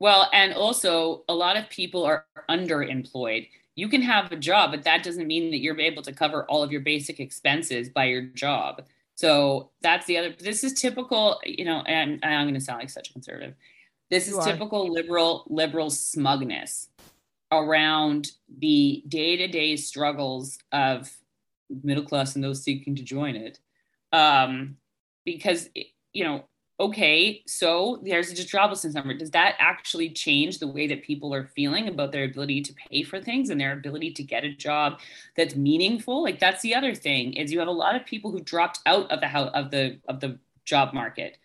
Well, 0.00 0.28
and 0.32 0.52
also 0.52 1.22
a 1.28 1.34
lot 1.34 1.56
of 1.56 1.70
people 1.70 2.04
are 2.04 2.26
underemployed. 2.50 3.48
You 3.76 3.88
can 3.88 4.02
have 4.02 4.32
a 4.32 4.36
job, 4.36 4.72
but 4.72 4.82
that 4.82 5.04
doesn't 5.04 5.28
mean 5.28 5.52
that 5.52 5.58
you're 5.58 5.78
able 5.78 6.02
to 6.02 6.12
cover 6.12 6.44
all 6.46 6.64
of 6.64 6.72
your 6.72 6.80
basic 6.80 7.20
expenses 7.20 7.88
by 7.88 8.06
your 8.06 8.22
job. 8.22 8.82
So 9.16 9.70
that's 9.80 10.06
the 10.06 10.18
other. 10.18 10.34
This 10.38 10.62
is 10.62 10.74
typical, 10.74 11.40
you 11.44 11.64
know, 11.64 11.80
and, 11.86 12.20
I'm 12.22 12.44
going 12.44 12.54
to 12.54 12.60
sound 12.60 12.80
like 12.80 12.90
such 12.90 13.10
a 13.10 13.12
conservative. 13.12 13.54
This 14.10 14.28
you 14.28 14.38
is 14.38 14.46
are. 14.46 14.52
typical 14.52 14.92
liberal 14.92 15.44
liberal 15.48 15.90
smugness 15.90 16.88
around 17.50 18.32
the 18.58 19.02
day-to-day 19.08 19.76
struggles 19.76 20.58
of 20.72 21.10
middle 21.82 22.04
class 22.04 22.34
and 22.34 22.44
those 22.44 22.62
seeking 22.62 22.94
to 22.96 23.02
join 23.02 23.36
it. 23.36 23.58
Um, 24.12 24.76
because, 25.24 25.70
you 26.12 26.24
know, 26.24 26.44
okay, 26.78 27.42
so 27.46 28.00
there's 28.02 28.30
a 28.32 28.34
joblessness 28.34 28.94
number. 28.94 29.14
Does 29.14 29.30
that 29.30 29.56
actually 29.58 30.10
change 30.10 30.58
the 30.58 30.66
way 30.66 30.86
that 30.86 31.02
people 31.02 31.34
are 31.34 31.44
feeling 31.54 31.88
about 31.88 32.12
their 32.12 32.24
ability 32.24 32.62
to 32.62 32.74
pay 32.74 33.02
for 33.02 33.20
things 33.20 33.50
and 33.50 33.60
their 33.60 33.72
ability 33.72 34.12
to 34.12 34.22
get 34.22 34.44
a 34.44 34.52
job 34.52 35.00
that's 35.36 35.56
meaningful? 35.56 36.22
Like 36.22 36.38
that's 36.38 36.62
the 36.62 36.74
other 36.74 36.94
thing 36.94 37.32
is 37.34 37.52
you 37.52 37.58
have 37.58 37.68
a 37.68 37.72
lot 37.72 37.96
of 37.96 38.04
people 38.04 38.30
who 38.30 38.40
dropped 38.40 38.80
out 38.86 39.10
of 39.10 39.20
the 39.20 39.28
house 39.28 39.50
of 39.54 39.70
the 39.70 39.98
of 40.08 40.20
the 40.20 40.38
job 40.64 40.92
market 40.92 41.38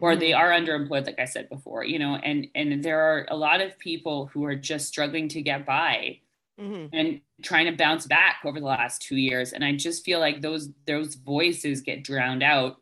or 0.00 0.14
they 0.14 0.30
mm-hmm. 0.30 0.40
are 0.40 0.50
underemployed 0.50 1.04
like 1.04 1.18
i 1.18 1.24
said 1.24 1.48
before 1.48 1.82
you 1.82 1.98
know 1.98 2.14
and 2.14 2.46
and 2.54 2.84
there 2.84 3.00
are 3.00 3.26
a 3.30 3.36
lot 3.36 3.60
of 3.60 3.76
people 3.80 4.26
who 4.26 4.44
are 4.44 4.54
just 4.54 4.86
struggling 4.86 5.26
to 5.26 5.42
get 5.42 5.66
by 5.66 6.16
mm-hmm. 6.60 6.94
and 6.94 7.20
trying 7.42 7.66
to 7.66 7.76
bounce 7.76 8.06
back 8.06 8.40
over 8.44 8.58
the 8.60 8.66
last 8.66 9.02
two 9.02 9.16
years. 9.16 9.52
And 9.52 9.64
I 9.64 9.76
just 9.76 10.04
feel 10.04 10.20
like 10.20 10.40
those 10.40 10.70
those 10.86 11.14
voices 11.14 11.80
get 11.80 12.04
drowned 12.04 12.42
out. 12.42 12.80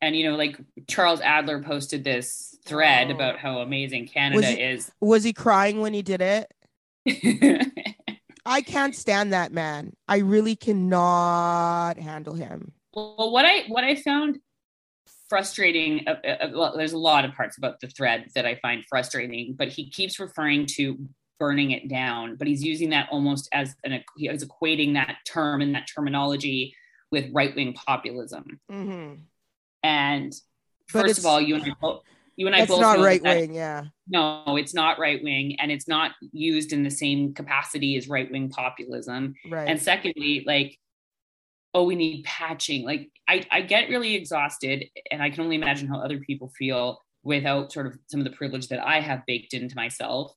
And 0.00 0.14
you 0.16 0.30
know, 0.30 0.36
like 0.36 0.58
Charles 0.88 1.20
Adler 1.20 1.62
posted 1.62 2.04
this 2.04 2.56
thread 2.64 3.08
oh. 3.10 3.14
about 3.14 3.38
how 3.38 3.58
amazing 3.58 4.08
Canada 4.08 4.36
was 4.36 4.46
he, 4.46 4.60
is. 4.60 4.92
Was 5.00 5.24
he 5.24 5.32
crying 5.32 5.80
when 5.80 5.94
he 5.94 6.02
did 6.02 6.20
it? 6.20 6.52
I 8.46 8.62
can't 8.62 8.94
stand 8.94 9.32
that 9.32 9.52
man. 9.52 9.92
I 10.06 10.18
really 10.18 10.56
cannot 10.56 11.98
handle 11.98 12.34
him. 12.34 12.72
Well, 12.94 13.30
what 13.30 13.44
I 13.44 13.64
what 13.68 13.84
I 13.84 13.96
found 13.96 14.38
frustrating 15.28 16.06
uh, 16.06 16.14
uh, 16.24 16.28
uh, 16.28 16.50
well, 16.54 16.76
there's 16.76 16.92
a 16.92 16.98
lot 16.98 17.24
of 17.24 17.34
parts 17.34 17.58
about 17.58 17.80
the 17.80 17.88
thread 17.88 18.26
that 18.34 18.46
I 18.46 18.56
find 18.56 18.84
frustrating, 18.88 19.54
but 19.58 19.68
he 19.68 19.90
keeps 19.90 20.20
referring 20.20 20.66
to 20.76 20.98
burning 21.38 21.72
it 21.72 21.88
down, 21.88 22.36
but 22.36 22.46
he's 22.46 22.64
using 22.64 22.90
that 22.90 23.08
almost 23.10 23.48
as 23.52 23.74
an 23.84 24.02
he's 24.16 24.44
equating 24.44 24.94
that 24.94 25.16
term 25.26 25.60
and 25.60 25.74
that 25.74 25.88
terminology 25.92 26.74
with 27.10 27.26
right 27.32 27.54
wing 27.54 27.74
populism. 27.74 28.60
Mm-hmm. 28.70 29.14
And 29.86 30.34
first 30.88 31.18
of 31.18 31.26
all, 31.26 31.40
you 31.40 31.54
and 31.54 31.64
I 31.64 31.72
both, 31.80 32.02
You 32.34 32.46
and 32.48 32.56
I 32.56 32.66
both 32.66 32.80
not 32.80 32.98
right 32.98 33.22
wing, 33.22 33.54
Yeah. 33.54 33.84
No, 34.08 34.56
it's 34.56 34.74
not 34.74 34.98
right 34.98 35.22
wing, 35.22 35.58
and 35.60 35.70
it's 35.70 35.86
not 35.88 36.12
used 36.32 36.72
in 36.72 36.82
the 36.82 36.90
same 36.90 37.34
capacity 37.34 37.96
as 37.96 38.08
right 38.08 38.30
wing 38.30 38.48
populism. 38.48 39.34
Right. 39.48 39.68
And 39.68 39.80
secondly, 39.80 40.44
like, 40.46 40.76
oh, 41.72 41.84
we 41.84 41.94
need 41.94 42.24
patching. 42.24 42.84
Like, 42.84 43.10
I, 43.28 43.46
I 43.50 43.60
get 43.62 43.88
really 43.88 44.14
exhausted, 44.14 44.86
and 45.10 45.22
I 45.22 45.30
can 45.30 45.44
only 45.44 45.56
imagine 45.56 45.88
how 45.88 46.00
other 46.00 46.18
people 46.18 46.48
feel 46.48 47.00
without 47.22 47.72
sort 47.72 47.86
of 47.86 47.98
some 48.06 48.20
of 48.20 48.24
the 48.24 48.36
privilege 48.36 48.68
that 48.68 48.84
I 48.84 49.00
have 49.00 49.26
baked 49.26 49.54
into 49.54 49.76
myself 49.76 50.32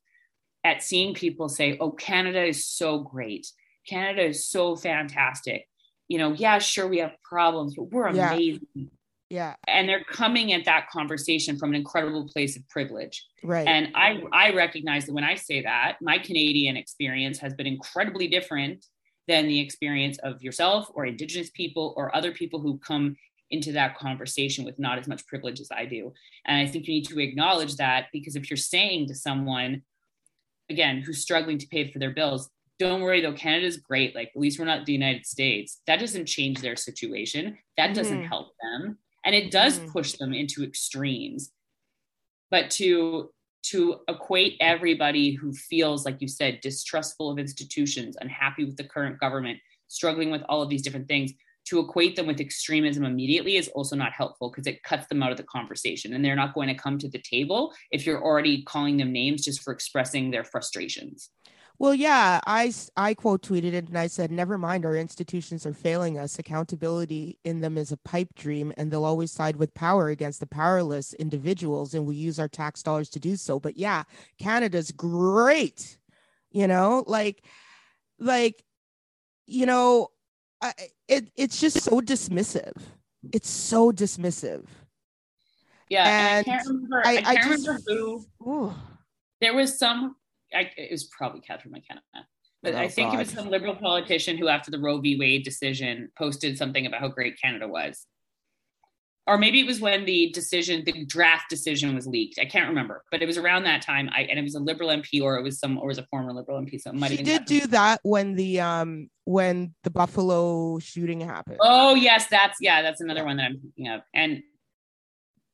at 0.64 0.82
seeing 0.82 1.14
people 1.14 1.48
say, 1.48 1.76
oh, 1.80 1.90
Canada 1.90 2.42
is 2.44 2.66
so 2.66 2.98
great. 2.98 3.46
Canada 3.88 4.24
is 4.24 4.46
so 4.46 4.76
fantastic. 4.76 5.66
You 6.08 6.18
know, 6.18 6.32
yeah, 6.32 6.58
sure, 6.58 6.88
we 6.88 6.98
have 6.98 7.14
problems, 7.22 7.74
but 7.76 7.90
we're 7.90 8.10
Yeah. 8.10 8.32
amazing. 8.32 8.90
Yeah. 9.30 9.54
And 9.68 9.88
they're 9.88 10.04
coming 10.04 10.52
at 10.52 10.64
that 10.66 10.90
conversation 10.90 11.56
from 11.56 11.70
an 11.70 11.76
incredible 11.76 12.28
place 12.28 12.56
of 12.56 12.68
privilege. 12.68 13.24
Right. 13.42 13.66
And 13.66 13.92
I, 13.94 14.22
I 14.32 14.52
recognize 14.54 15.06
that 15.06 15.12
when 15.14 15.24
I 15.24 15.36
say 15.36 15.62
that, 15.62 15.98
my 16.02 16.18
Canadian 16.18 16.76
experience 16.76 17.38
has 17.38 17.54
been 17.54 17.66
incredibly 17.66 18.26
different 18.28 18.84
than 19.28 19.46
the 19.46 19.60
experience 19.60 20.18
of 20.18 20.42
yourself 20.42 20.90
or 20.94 21.06
Indigenous 21.06 21.50
people 21.50 21.94
or 21.96 22.14
other 22.14 22.32
people 22.32 22.60
who 22.60 22.78
come 22.78 23.16
into 23.52 23.72
that 23.72 23.96
conversation 23.96 24.64
with 24.64 24.78
not 24.78 24.98
as 24.98 25.06
much 25.08 25.26
privilege 25.26 25.60
as 25.60 25.70
I 25.70 25.84
do. 25.84 26.12
And 26.46 26.58
I 26.58 26.70
think 26.70 26.86
you 26.86 26.94
need 26.94 27.06
to 27.06 27.20
acknowledge 27.20 27.76
that 27.76 28.06
because 28.12 28.34
if 28.36 28.50
you're 28.50 28.56
saying 28.56 29.08
to 29.08 29.14
someone, 29.14 29.82
again, 30.68 31.02
who's 31.02 31.20
struggling 31.22 31.58
to 31.58 31.66
pay 31.68 31.90
for 31.90 31.98
their 31.98 32.12
bills, 32.12 32.50
don't 32.78 33.02
worry 33.02 33.20
though, 33.20 33.32
Canada's 33.32 33.76
great. 33.76 34.14
Like, 34.14 34.30
at 34.34 34.40
least 34.40 34.58
we're 34.58 34.64
not 34.64 34.86
the 34.86 34.92
United 34.92 35.26
States. 35.26 35.80
That 35.86 36.00
doesn't 36.00 36.26
change 36.26 36.60
their 36.60 36.76
situation. 36.76 37.58
That 37.76 37.94
doesn't 37.94 38.22
Mhm. 38.22 38.28
help 38.28 38.54
them. 38.60 38.98
And 39.24 39.34
it 39.34 39.50
does 39.50 39.80
Mhm. 39.80 39.86
push 39.86 40.12
them 40.14 40.32
into 40.32 40.64
extremes. 40.64 41.52
But 42.50 42.70
to 42.72 43.30
to 43.62 44.00
equate 44.08 44.56
everybody 44.58 45.32
who 45.34 45.52
feels, 45.52 46.06
like 46.06 46.22
you 46.22 46.28
said, 46.28 46.60
distrustful 46.62 47.30
of 47.30 47.38
institutions, 47.38 48.16
unhappy 48.18 48.64
with 48.64 48.78
the 48.78 48.84
current 48.84 49.20
government, 49.20 49.60
struggling 49.88 50.30
with 50.30 50.40
all 50.48 50.62
of 50.62 50.70
these 50.70 50.80
different 50.80 51.08
things, 51.08 51.32
to 51.66 51.78
equate 51.78 52.16
them 52.16 52.26
with 52.26 52.40
extremism 52.40 53.04
immediately 53.04 53.56
is 53.56 53.68
also 53.68 53.94
not 53.94 54.12
helpful 54.12 54.50
because 54.50 54.66
it 54.66 54.82
cuts 54.82 55.06
them 55.08 55.22
out 55.22 55.30
of 55.30 55.36
the 55.36 55.42
conversation 55.44 56.14
and 56.14 56.24
they're 56.24 56.34
not 56.34 56.54
going 56.54 56.68
to 56.68 56.74
come 56.74 56.96
to 56.98 57.08
the 57.08 57.20
table 57.20 57.74
if 57.90 58.06
you're 58.06 58.24
already 58.24 58.62
calling 58.62 58.96
them 58.96 59.12
names 59.12 59.44
just 59.44 59.60
for 59.62 59.72
expressing 59.74 60.30
their 60.30 60.42
frustrations. 60.44 61.30
Well, 61.80 61.94
yeah, 61.94 62.40
I, 62.46 62.74
I 62.98 63.14
quote 63.14 63.40
tweeted 63.40 63.72
it 63.72 63.88
and 63.88 63.96
I 63.96 64.06
said, 64.06 64.30
never 64.30 64.58
mind, 64.58 64.84
our 64.84 64.94
institutions 64.96 65.64
are 65.64 65.72
failing 65.72 66.18
us. 66.18 66.38
Accountability 66.38 67.38
in 67.42 67.62
them 67.62 67.78
is 67.78 67.90
a 67.90 67.96
pipe 67.96 68.28
dream, 68.36 68.70
and 68.76 68.90
they'll 68.92 69.06
always 69.06 69.32
side 69.32 69.56
with 69.56 69.72
power 69.72 70.10
against 70.10 70.40
the 70.40 70.46
powerless 70.46 71.14
individuals, 71.14 71.94
and 71.94 72.04
we 72.04 72.16
use 72.16 72.38
our 72.38 72.48
tax 72.48 72.82
dollars 72.82 73.08
to 73.08 73.18
do 73.18 73.34
so. 73.34 73.58
But 73.58 73.78
yeah, 73.78 74.02
Canada's 74.38 74.92
great, 74.92 75.96
you 76.50 76.66
know, 76.66 77.02
like, 77.06 77.42
like, 78.18 78.62
you 79.46 79.64
know, 79.64 80.08
I, 80.60 80.74
it, 81.08 81.30
it's 81.34 81.58
just 81.58 81.80
so 81.80 82.02
dismissive. 82.02 82.76
It's 83.32 83.48
so 83.48 83.90
dismissive. 83.90 84.66
Yeah, 85.88 86.06
and, 86.06 86.46
And 86.46 86.54
I 86.54 86.58
can't 86.58 86.68
remember. 86.68 87.02
I- 87.06 87.10
I, 87.10 87.16
I 87.16 87.34
can't 87.36 87.48
just- 87.52 87.66
remember 87.66 87.82
who. 87.86 88.26
Ooh. 88.46 88.74
There 89.40 89.54
was 89.54 89.78
some. 89.78 90.16
I, 90.54 90.70
it 90.76 90.90
was 90.90 91.04
probably 91.04 91.40
Catherine 91.40 91.72
McKenna, 91.72 92.02
but 92.62 92.74
Oh, 92.74 92.78
I 92.78 92.88
think 92.88 93.14
it 93.14 93.18
was 93.18 93.30
some 93.30 93.48
liberal 93.48 93.74
politician 93.74 94.36
who, 94.36 94.48
after 94.48 94.70
the 94.70 94.78
Roe 94.78 94.98
v. 94.98 95.16
Wade 95.18 95.44
decision, 95.44 96.10
posted 96.16 96.58
something 96.58 96.86
about 96.86 97.00
how 97.00 97.08
great 97.08 97.40
Canada 97.40 97.66
was. 97.66 98.06
Or 99.26 99.38
maybe 99.38 99.60
it 99.60 99.66
was 99.66 99.80
when 99.80 100.04
the 100.06 100.30
decision, 100.32 100.82
the 100.84 101.04
draft 101.04 101.48
decision, 101.48 101.94
was 101.94 102.06
leaked. 102.06 102.38
I 102.40 102.46
can't 102.46 102.68
remember, 102.68 103.04
but 103.12 103.22
it 103.22 103.26
was 103.26 103.38
around 103.38 103.62
that 103.64 103.80
time. 103.80 104.10
I 104.12 104.22
and 104.22 104.38
it 104.38 104.42
was 104.42 104.56
a 104.56 104.60
liberal 104.60 104.90
MP, 104.90 105.22
or 105.22 105.36
it 105.36 105.42
was 105.42 105.60
some, 105.60 105.78
or 105.78 105.84
it 105.84 105.88
was 105.88 105.98
a 105.98 106.06
former 106.10 106.32
liberal 106.32 106.60
MP. 106.60 106.80
So 106.80 106.90
it 106.90 106.96
might 106.96 107.12
She 107.12 107.22
did 107.22 107.44
do 107.44 107.66
that 107.68 108.00
when 108.02 108.34
the 108.34 108.60
um 108.60 109.08
when 109.24 109.74
the 109.84 109.90
Buffalo 109.90 110.80
shooting 110.80 111.20
happened. 111.20 111.58
Oh 111.60 111.94
yes, 111.94 112.26
that's 112.28 112.58
yeah, 112.60 112.82
that's 112.82 113.00
another 113.00 113.24
one 113.24 113.36
that 113.36 113.44
I'm 113.44 113.60
thinking 113.60 113.88
of. 113.88 114.00
And 114.14 114.42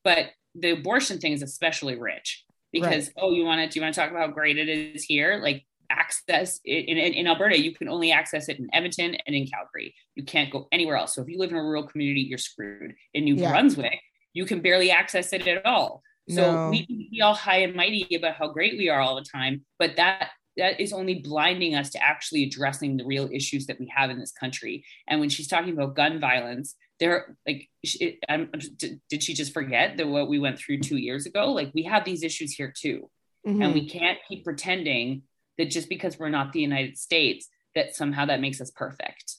but 0.03 0.31
the 0.55 0.71
abortion 0.71 1.19
thing 1.19 1.33
is 1.33 1.43
especially 1.43 1.99
rich 1.99 2.46
because 2.73 3.11
oh, 3.17 3.33
you 3.33 3.45
want 3.45 3.61
to 3.61 3.69
do 3.69 3.79
you 3.79 3.83
want 3.85 3.95
to 3.95 4.01
talk 4.01 4.11
about 4.11 4.27
how 4.27 4.33
great 4.33 4.59
it 4.59 4.69
is 4.69 5.05
here? 5.05 5.39
Like 5.43 5.65
access 5.91 6.61
in, 6.65 6.85
in 6.85 7.15
in 7.15 7.27
Alberta, 7.27 7.61
you 7.61 7.75
can 7.75 7.89
only 7.89 8.13
access 8.13 8.49
it 8.49 8.59
in 8.59 8.69
Edmonton 8.73 9.17
and 9.27 9.37
in 9.37 9.47
Calgary. 9.47 9.95
You 10.15 10.25
can't 10.25 10.51
go 10.51 10.69
anywhere 10.73 10.97
else. 10.97 11.15
So 11.15 11.23
if 11.23 11.29
you 11.29 11.39
live 11.39 11.51
in 11.51 11.57
a 11.57 11.63
rural 11.63 11.87
community, 11.87 12.21
you're 12.23 12.39
screwed. 12.39 12.95
In 13.15 13.25
New 13.25 13.37
Yeah. 13.37 13.51
Brunswick, 13.51 14.01
you 14.33 14.45
can 14.45 14.61
barely 14.61 14.91
access 14.91 15.33
it 15.33 15.47
at 15.47 15.65
all. 15.65 16.03
So 16.29 16.53
No. 16.53 16.71
we 16.71 16.85
can 16.85 17.09
be 17.11 17.21
all 17.23 17.35
high 17.35 17.59
and 17.59 17.75
mighty 17.75 18.15
about 18.17 18.35
how 18.35 18.49
great 18.49 18.77
we 18.77 18.89
are 18.89 19.01
all 19.01 19.17
the 19.17 19.25
time, 19.25 19.65
but 19.79 19.97
that 19.97 20.31
that 20.57 20.81
is 20.81 20.93
only 20.93 21.17
blinding 21.17 21.75
us 21.75 21.91
to 21.91 22.03
actually 22.03 22.45
addressing 22.45 22.97
the 22.97 23.05
real 23.05 23.29
issues 23.31 23.67
that 23.67 23.79
we 23.79 23.93
have 23.95 24.11
in 24.11 24.19
this 24.19 24.33
country. 24.33 24.85
And 25.07 25.21
when 25.21 25.29
she's 25.29 25.49
talking 25.49 25.73
about 25.73 25.95
gun 25.95 26.19
violence, 26.19 26.75
there 27.01 27.37
like 27.47 27.69
she, 27.85 28.19
I'm, 28.29 28.51
did, 28.77 29.01
did 29.11 29.23
she 29.23 29.35
just 29.35 29.53
forget 29.53 29.97
that 29.99 30.09
what 30.09 30.29
we 30.29 30.39
went 30.39 30.59
through 30.59 30.79
two 30.81 30.97
years 30.97 31.27
ago? 31.27 31.53
Like 31.53 31.71
we 31.75 31.83
have 31.85 32.05
these 32.05 32.23
issues 32.23 32.53
here 32.53 32.73
too, 32.77 33.11
Mhm. 33.47 33.65
and 33.65 33.75
we 33.75 33.89
can't 33.89 34.19
keep 34.29 34.45
pretending 34.45 35.23
that 35.59 35.71
just 35.71 35.89
because 35.89 36.19
we're 36.19 36.29
not 36.31 36.53
the 36.53 36.61
United 36.61 36.99
States 36.99 37.49
that 37.75 37.95
somehow 37.95 38.25
that 38.27 38.41
makes 38.41 38.61
us 38.61 38.71
perfect. 38.71 39.37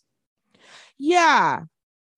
yeah 1.00 1.62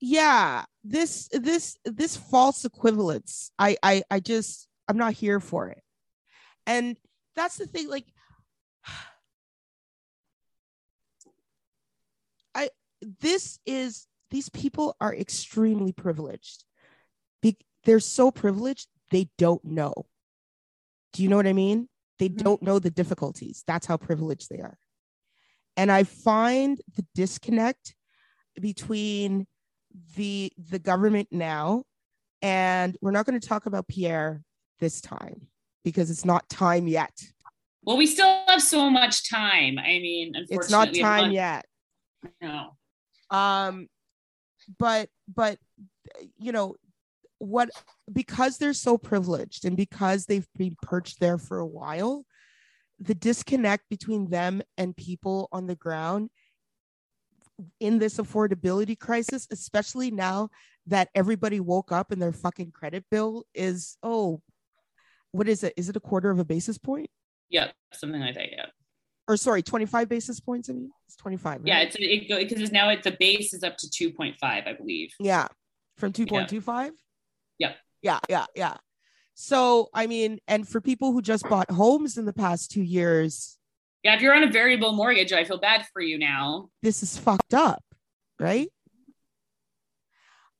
yeah 0.01 0.63
this 0.85 1.27
this 1.33 1.75
this 1.83 2.15
false 2.15 2.63
equivalence 2.63 3.51
i 3.59 3.75
i 3.83 4.01
i 4.09 4.21
just 4.21 4.69
i'm 4.87 4.95
not 4.97 5.11
here 5.13 5.41
for 5.41 5.67
it 5.67 5.83
and 6.65 6.95
that's 7.35 7.57
the 7.57 7.67
thing 7.67 7.89
like 7.89 8.05
i 12.55 12.69
this 13.19 13.59
is 13.65 14.07
these 14.32 14.49
people 14.49 14.95
are 14.99 15.13
extremely 15.15 15.91
privileged 15.91 16.65
Be- 17.41 17.57
they're 17.86 17.99
so 17.99 18.32
privileged 18.32 18.88
they 19.11 19.30
don't 19.38 19.63
know 19.63 19.93
do 21.13 21.23
you 21.23 21.30
know 21.30 21.36
what 21.38 21.47
i 21.47 21.53
mean 21.53 21.89
they 22.19 22.30
Mhm. 22.30 22.43
don't 22.43 22.61
know 22.61 22.80
the 22.80 22.91
difficulties 22.91 23.63
that's 23.65 23.88
how 23.88 23.97
privileged 23.97 24.49
they 24.49 24.59
are 24.59 24.77
and 25.77 25.91
i 25.91 26.03
find 26.03 26.82
the 26.95 27.05
disconnect 27.15 27.95
between 28.59 29.47
the 30.15 30.51
the 30.57 30.80
government 30.80 31.27
now 31.32 31.84
and 32.41 32.97
we're 33.01 33.11
not 33.11 33.25
going 33.25 33.39
to 33.39 33.47
talk 33.47 33.65
about 33.65 33.88
Pierre 33.88 34.43
this 34.80 35.01
time 35.01 35.47
because 35.84 36.09
it's 36.09 36.23
not 36.23 36.47
time 36.47 36.88
yet. 36.88 37.11
Well, 37.84 37.97
we 37.97 38.05
still 38.07 38.43
have 38.47 38.61
so 38.61 38.89
much 38.89 39.30
time. 39.30 39.77
I 39.77 39.99
mean, 39.99 40.34
unfortunately, 40.36 40.55
It's 40.55 40.71
not 40.71 40.93
time 41.21 41.32
yet. 41.32 41.65
No. 42.41 42.77
Um 43.30 43.88
but 44.78 45.09
but 45.34 45.57
you 46.38 46.51
know 46.51 46.76
what 47.39 47.70
because 48.11 48.57
they're 48.57 48.74
so 48.74 48.97
privileged 48.97 49.65
and 49.65 49.78
because 49.78 50.26
they've 50.26 50.47
been 50.57 50.76
perched 50.82 51.20
there 51.20 51.38
for 51.38 51.59
a 51.59 51.65
while 51.65 52.26
the 52.99 53.15
disconnect 53.15 53.88
between 53.89 54.30
them 54.30 54.61
and 54.78 54.95
people 54.95 55.47
on 55.51 55.65
the 55.65 55.76
ground 55.76 56.30
in 57.80 57.97
this 57.97 58.17
affordability 58.17 58.97
crisis 58.97 59.47
especially 59.51 60.11
now 60.11 60.49
that 60.86 61.09
everybody 61.15 61.59
woke 61.59 61.91
up 61.91 62.11
and 62.11 62.22
their 62.22 62.34
fucking 62.34 62.72
credit 62.72 63.05
bill 63.09 63.43
is 63.53 63.97
oh 64.03 64.41
what 65.32 65.47
is 65.47 65.63
it 65.63 65.74
is 65.78 65.88
it 65.88 65.95
a 65.95 66.01
quarter 66.01 66.30
of 66.30 66.39
a 66.39 66.45
basis 66.45 66.78
point 66.78 67.09
Yep, 67.49 67.74
something 67.93 68.22
like 68.22 68.36
that. 68.36 68.51
Yeah. 68.51 68.65
Or 69.30 69.38
sorry 69.38 69.61
25 69.61 70.09
basis 70.09 70.39
points 70.39 70.69
i 70.69 70.73
mean 70.73 70.89
it's 71.05 71.15
25 71.15 71.61
Yeah, 71.63 71.75
right? 71.77 71.88
it's 71.88 71.95
it 71.97 72.27
because 72.27 72.61
it's 72.61 72.71
now 72.71 72.89
it's 72.89 73.03
the 73.03 73.15
base 73.17 73.53
is 73.53 73.63
up 73.63 73.77
to 73.77 73.88
2.5, 73.88 74.36
I 74.43 74.73
believe. 74.73 75.11
Yeah, 75.19 75.47
from 75.97 76.11
2.25. 76.11 76.91
Yeah. 77.57 77.73
Yeah, 78.01 78.19
yeah, 78.30 78.45
yeah. 78.55 78.77
So, 79.34 79.89
I 79.93 80.07
mean, 80.07 80.39
and 80.47 80.67
for 80.67 80.80
people 80.82 81.11
who 81.11 81.21
just 81.21 81.47
bought 81.49 81.69
homes 81.71 82.17
in 82.17 82.25
the 82.25 82.34
past 82.34 82.71
two 82.71 82.82
years, 82.84 83.57
Yeah, 84.03 84.15
if 84.15 84.21
you're 84.21 84.34
on 84.34 84.43
a 84.43 84.51
variable 84.51 84.93
mortgage, 84.93 85.32
I 85.34 85.43
feel 85.45 85.59
bad 85.59 85.86
for 85.93 86.01
you 86.01 86.17
now. 86.19 86.69
this 86.82 87.03
is 87.03 87.17
fucked 87.17 87.53
up, 87.53 87.84
right? 88.39 88.69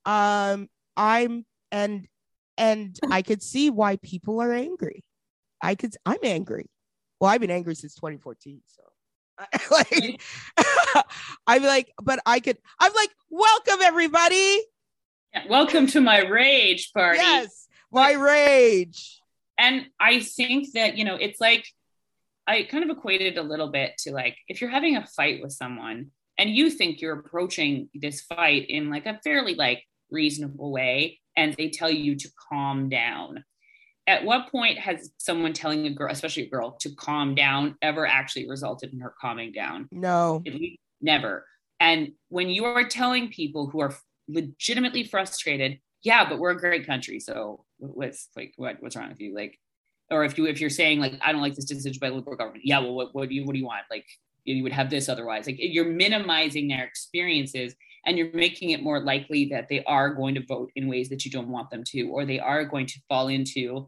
Um, 0.06 0.68
I'm 0.98 1.46
and 1.72 2.08
and 2.58 3.00
I 3.10 3.22
could 3.22 3.42
see 3.44 3.70
why 3.70 3.98
people 3.98 4.42
are 4.42 4.52
angry. 4.54 5.04
I 5.62 5.76
could 5.76 5.94
I'm 6.06 6.20
angry. 6.24 6.66
Well, 7.20 7.30
I've 7.30 7.42
been 7.42 7.52
angry 7.52 7.76
since 7.76 7.96
2014, 7.96 8.62
so 8.66 8.84
like 9.72 10.22
I'm 11.48 11.64
like, 11.64 11.92
but 12.02 12.20
I 12.26 12.40
could 12.40 12.58
I'm 12.80 12.94
like, 12.94 13.10
welcome 13.30 13.82
everybody. 13.82 14.62
Yeah, 15.34 15.44
welcome 15.50 15.88
to 15.88 16.02
my 16.02 16.22
rage 16.22 16.92
party. 16.94 17.20
Yes, 17.20 17.68
my 17.92 18.14
rage. 18.14 19.22
And 19.58 19.88
I 20.00 20.22
think 20.22 20.72
that, 20.74 20.98
you 20.98 21.04
know, 21.04 21.16
it's 21.16 21.42
like 21.42 21.66
I 22.48 22.64
kind 22.64 22.84
of 22.84 22.90
equated 22.90 23.38
a 23.38 23.44
little 23.44 23.70
bit 23.70 23.98
to 24.00 24.12
like 24.12 24.38
if 24.48 24.62
you're 24.62 24.70
having 24.70 24.96
a 24.96 25.06
fight 25.06 25.42
with 25.42 25.52
someone 25.52 26.12
and 26.38 26.50
you 26.50 26.70
think 26.70 27.02
you're 27.02 27.20
approaching 27.20 27.90
this 27.94 28.22
fight 28.22 28.70
in 28.70 28.90
like 28.90 29.06
a 29.06 29.20
fairly 29.24 29.56
like 29.56 29.84
reasonable 30.10 30.72
way 30.72 31.20
and 31.36 31.54
they 31.54 31.70
tell 31.70 31.92
you 31.92 32.16
to 32.16 32.30
calm 32.50 32.90
down 32.90 33.44
at 34.10 34.26
what 34.26 34.52
point 34.52 34.80
has 34.80 35.12
someone 35.18 35.54
telling 35.54 35.86
a 35.86 35.92
girl, 35.92 36.12
especially 36.12 36.44
a 36.44 36.50
girl, 36.50 36.72
to 36.82 36.90
calm 36.96 37.36
down 37.36 37.76
ever 37.84 38.08
actually 38.08 38.50
resulted 38.50 38.92
in 38.92 39.00
her 39.00 39.14
calming 39.22 39.52
down? 39.52 39.88
No. 39.92 40.44
Never. 41.00 41.46
And 41.80 42.14
when 42.30 42.50
you 42.50 42.66
are 42.66 42.88
telling 42.88 43.30
people 43.30 43.68
who 43.68 43.80
are 43.82 43.96
legitimately 44.28 45.04
frustrated, 45.04 45.80
yeah, 46.02 46.28
but 46.28 46.40
we're 46.40 46.52
a 46.52 46.60
great 46.60 46.88
country. 46.88 47.20
So 47.20 47.66
what's 47.78 48.30
like 48.36 48.54
what 48.58 48.78
what's 48.80 48.96
wrong 48.96 49.10
with 49.10 49.22
you? 49.22 49.36
Like, 49.36 49.60
or 50.10 50.26
if 50.26 50.38
you 50.40 50.48
if 50.48 50.60
you're 50.60 50.72
saying 50.72 51.00
like 51.00 51.14
I 51.22 51.32
don't 51.32 51.42
like 51.42 51.56
this 51.56 51.66
decision 51.66 52.00
by 52.02 52.10
the 52.10 52.16
liberal 52.16 52.36
government, 52.36 52.66
yeah, 52.66 52.80
well, 52.80 52.96
what, 52.96 53.14
what 53.14 53.30
do 53.30 53.36
you 53.36 53.46
what 53.46 53.54
do 53.54 53.60
you 53.60 53.66
want? 53.66 53.84
Like 53.92 54.08
you 54.44 54.64
would 54.64 54.72
have 54.72 54.90
this 54.90 55.08
otherwise. 55.08 55.46
Like 55.46 55.58
you're 55.60 55.86
minimizing 55.86 56.68
their 56.68 56.84
experiences 56.84 57.76
and 58.06 58.18
you're 58.18 58.34
making 58.34 58.72
it 58.72 58.82
more 58.82 59.02
likely 59.02 59.46
that 59.46 59.70
they 59.70 59.84
are 59.84 60.14
going 60.16 60.34
to 60.34 60.46
vote 60.46 60.72
in 60.76 60.88
ways 60.88 61.10
that 61.10 61.26
you 61.26 61.32
don't 61.32 61.50
want 61.50 61.70
them 61.70 61.84
to, 61.84 62.04
or 62.10 62.26
they 62.26 62.40
are 62.40 62.66
going 62.66 62.88
to 62.88 63.00
fall 63.08 63.28
into 63.28 63.88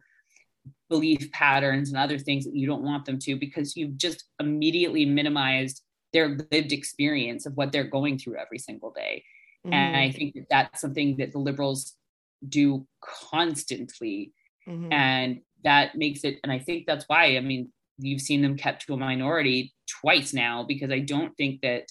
belief 0.90 1.32
patterns 1.32 1.90
and 1.90 1.98
other 1.98 2.20
things 2.20 2.46
that 2.46 2.56
you 2.56 2.68
don't 2.68 2.84
want 2.84 3.06
them 3.06 3.18
to 3.20 3.36
because 3.36 3.76
you've 3.78 3.98
just 3.98 4.26
immediately 4.40 5.06
minimized 5.06 5.82
their 6.14 6.38
lived 6.52 6.74
experience 6.74 7.46
of 7.46 7.56
what 7.56 7.72
they're 7.72 7.86
going 7.86 8.18
through 8.18 8.38
every 8.38 8.60
single 8.60 8.92
day. 8.92 9.24
Mm-hmm. 9.66 9.74
And 9.74 9.96
I 9.96 10.12
think 10.12 10.34
that 10.36 10.48
that's 10.50 10.82
something 10.82 11.18
that 11.18 11.32
the 11.32 11.40
liberals 11.40 11.96
do 12.48 12.86
constantly. 13.02 14.34
Mm-hmm. 14.68 14.92
And 14.92 15.42
that 15.64 15.96
makes 15.96 16.24
it, 16.24 16.40
and 16.44 16.52
I 16.52 16.60
think 16.60 16.86
that's 16.86 17.06
why, 17.08 17.38
I 17.38 17.40
mean, 17.40 17.72
you've 17.98 18.22
seen 18.22 18.42
them 18.42 18.58
kept 18.58 18.86
to 18.88 18.94
a 18.94 18.98
minority 18.98 19.74
twice 20.02 20.34
now, 20.34 20.64
because 20.68 20.92
I 20.92 21.00
don't 21.00 21.36
think 21.38 21.62
that 21.62 21.86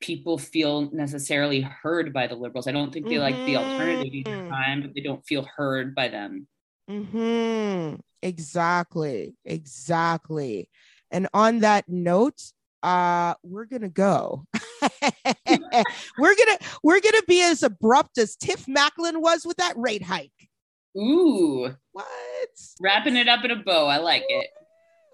people 0.00 0.36
feel 0.36 0.90
necessarily 0.92 1.62
heard 1.62 2.12
by 2.12 2.26
the 2.26 2.34
liberals. 2.34 2.66
I 2.66 2.72
don't 2.72 2.92
think 2.92 3.06
they 3.06 3.14
mm-hmm. 3.14 3.36
like 3.36 3.46
the 3.46 3.56
alternative 3.56 4.12
mm-hmm. 4.12 4.50
time, 4.50 4.82
but 4.82 4.94
they 4.94 5.00
don't 5.00 5.24
feel 5.24 5.48
heard 5.56 5.94
by 5.94 6.08
them. 6.08 6.46
Mm-hmm. 6.90 7.96
Exactly. 8.22 9.34
Exactly. 9.44 10.68
And 11.10 11.28
on 11.32 11.60
that 11.60 11.88
note, 11.88 12.40
uh, 12.82 13.34
we're 13.42 13.64
gonna 13.64 13.88
go. 13.88 14.44
we're 14.92 16.36
gonna 16.36 16.58
we're 16.82 17.00
gonna 17.00 17.22
be 17.26 17.42
as 17.42 17.62
abrupt 17.62 18.18
as 18.18 18.36
Tiff 18.36 18.66
Macklem 18.66 19.20
was 19.20 19.44
with 19.44 19.56
that 19.56 19.74
rate 19.76 20.02
hike. 20.02 20.30
Ooh, 20.96 21.74
what? 21.92 22.06
Wrapping 22.80 23.16
it 23.16 23.28
up 23.28 23.44
in 23.44 23.50
a 23.50 23.56
bow. 23.56 23.86
I 23.86 23.98
like 23.98 24.24
it. 24.28 24.48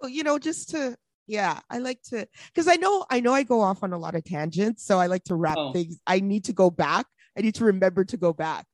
You 0.05 0.23
know, 0.23 0.39
just 0.39 0.71
to 0.71 0.97
yeah, 1.27 1.61
I 1.71 1.79
like 1.79 2.03
to 2.11 2.27
because 2.53 2.69
I 2.69 2.77
know 2.77 3.05
I 3.11 3.21
know 3.21 3.33
I 3.33 3.43
go 3.43 3.61
off 3.61 3.83
on 3.83 3.93
a 3.93 3.99
lot 3.99 4.15
of 4.15 4.25
tangents, 4.25 4.85
so 4.85 4.99
I 4.99 5.07
like 5.07 5.25
to 5.25 5.35
wrap 5.35 5.57
oh. 5.59 5.73
things. 5.73 5.99
I 6.07 6.21
need 6.21 6.45
to 6.45 6.53
go 6.53 6.71
back. 6.71 7.07
I 7.37 7.41
need 7.41 7.55
to 7.57 7.65
remember 7.65 8.05
to 8.05 8.17
go 8.17 8.33
back. 8.33 8.67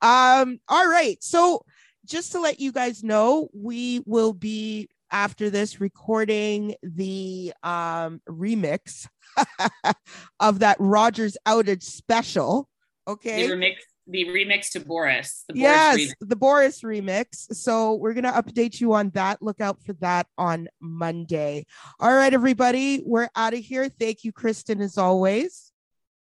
Um, 0.00 0.60
all 0.68 0.88
right. 0.88 1.22
So 1.22 1.64
just 2.04 2.32
to 2.32 2.40
let 2.40 2.60
you 2.60 2.72
guys 2.72 3.02
know, 3.02 3.48
we 3.52 4.02
will 4.06 4.32
be 4.32 4.88
after 5.10 5.50
this 5.50 5.80
recording 5.80 6.74
the 6.82 7.52
um, 7.62 8.20
remix 8.28 9.06
of 10.40 10.60
that 10.60 10.76
Rogers 10.78 11.36
outage 11.46 11.82
special. 11.82 12.68
Okay. 13.06 13.46
The 13.46 13.54
remix, 13.54 13.76
the 14.06 14.24
remix 14.26 14.70
to 14.72 14.80
Boris. 14.80 15.44
The 15.48 15.58
yes, 15.58 15.96
Boris 15.96 16.14
the 16.20 16.36
Boris 16.36 16.82
remix. 16.82 17.54
So 17.54 17.94
we're 17.94 18.14
gonna 18.14 18.32
update 18.32 18.80
you 18.80 18.92
on 18.94 19.10
that. 19.10 19.42
Look 19.42 19.60
out 19.60 19.82
for 19.82 19.92
that 19.94 20.26
on 20.36 20.68
Monday. 20.80 21.66
All 22.00 22.14
right, 22.14 22.32
everybody, 22.32 23.02
we're 23.04 23.28
out 23.36 23.54
of 23.54 23.60
here. 23.60 23.88
Thank 23.88 24.24
you, 24.24 24.32
Kristin, 24.32 24.80
as 24.82 24.98
always. 24.98 25.72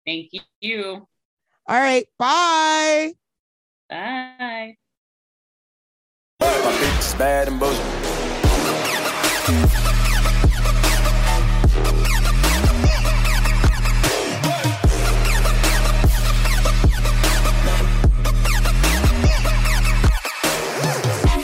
Thank 0.05 0.31
you. 0.61 1.07
All 1.67 1.79
right, 1.79 2.07
bye. 2.19 3.13
Bye. 3.89 4.77
My 6.45 6.71
bitch 6.79 6.99
is 6.99 7.15
bad 7.15 7.47
and 7.47 7.59
bullshit. 7.59 8.24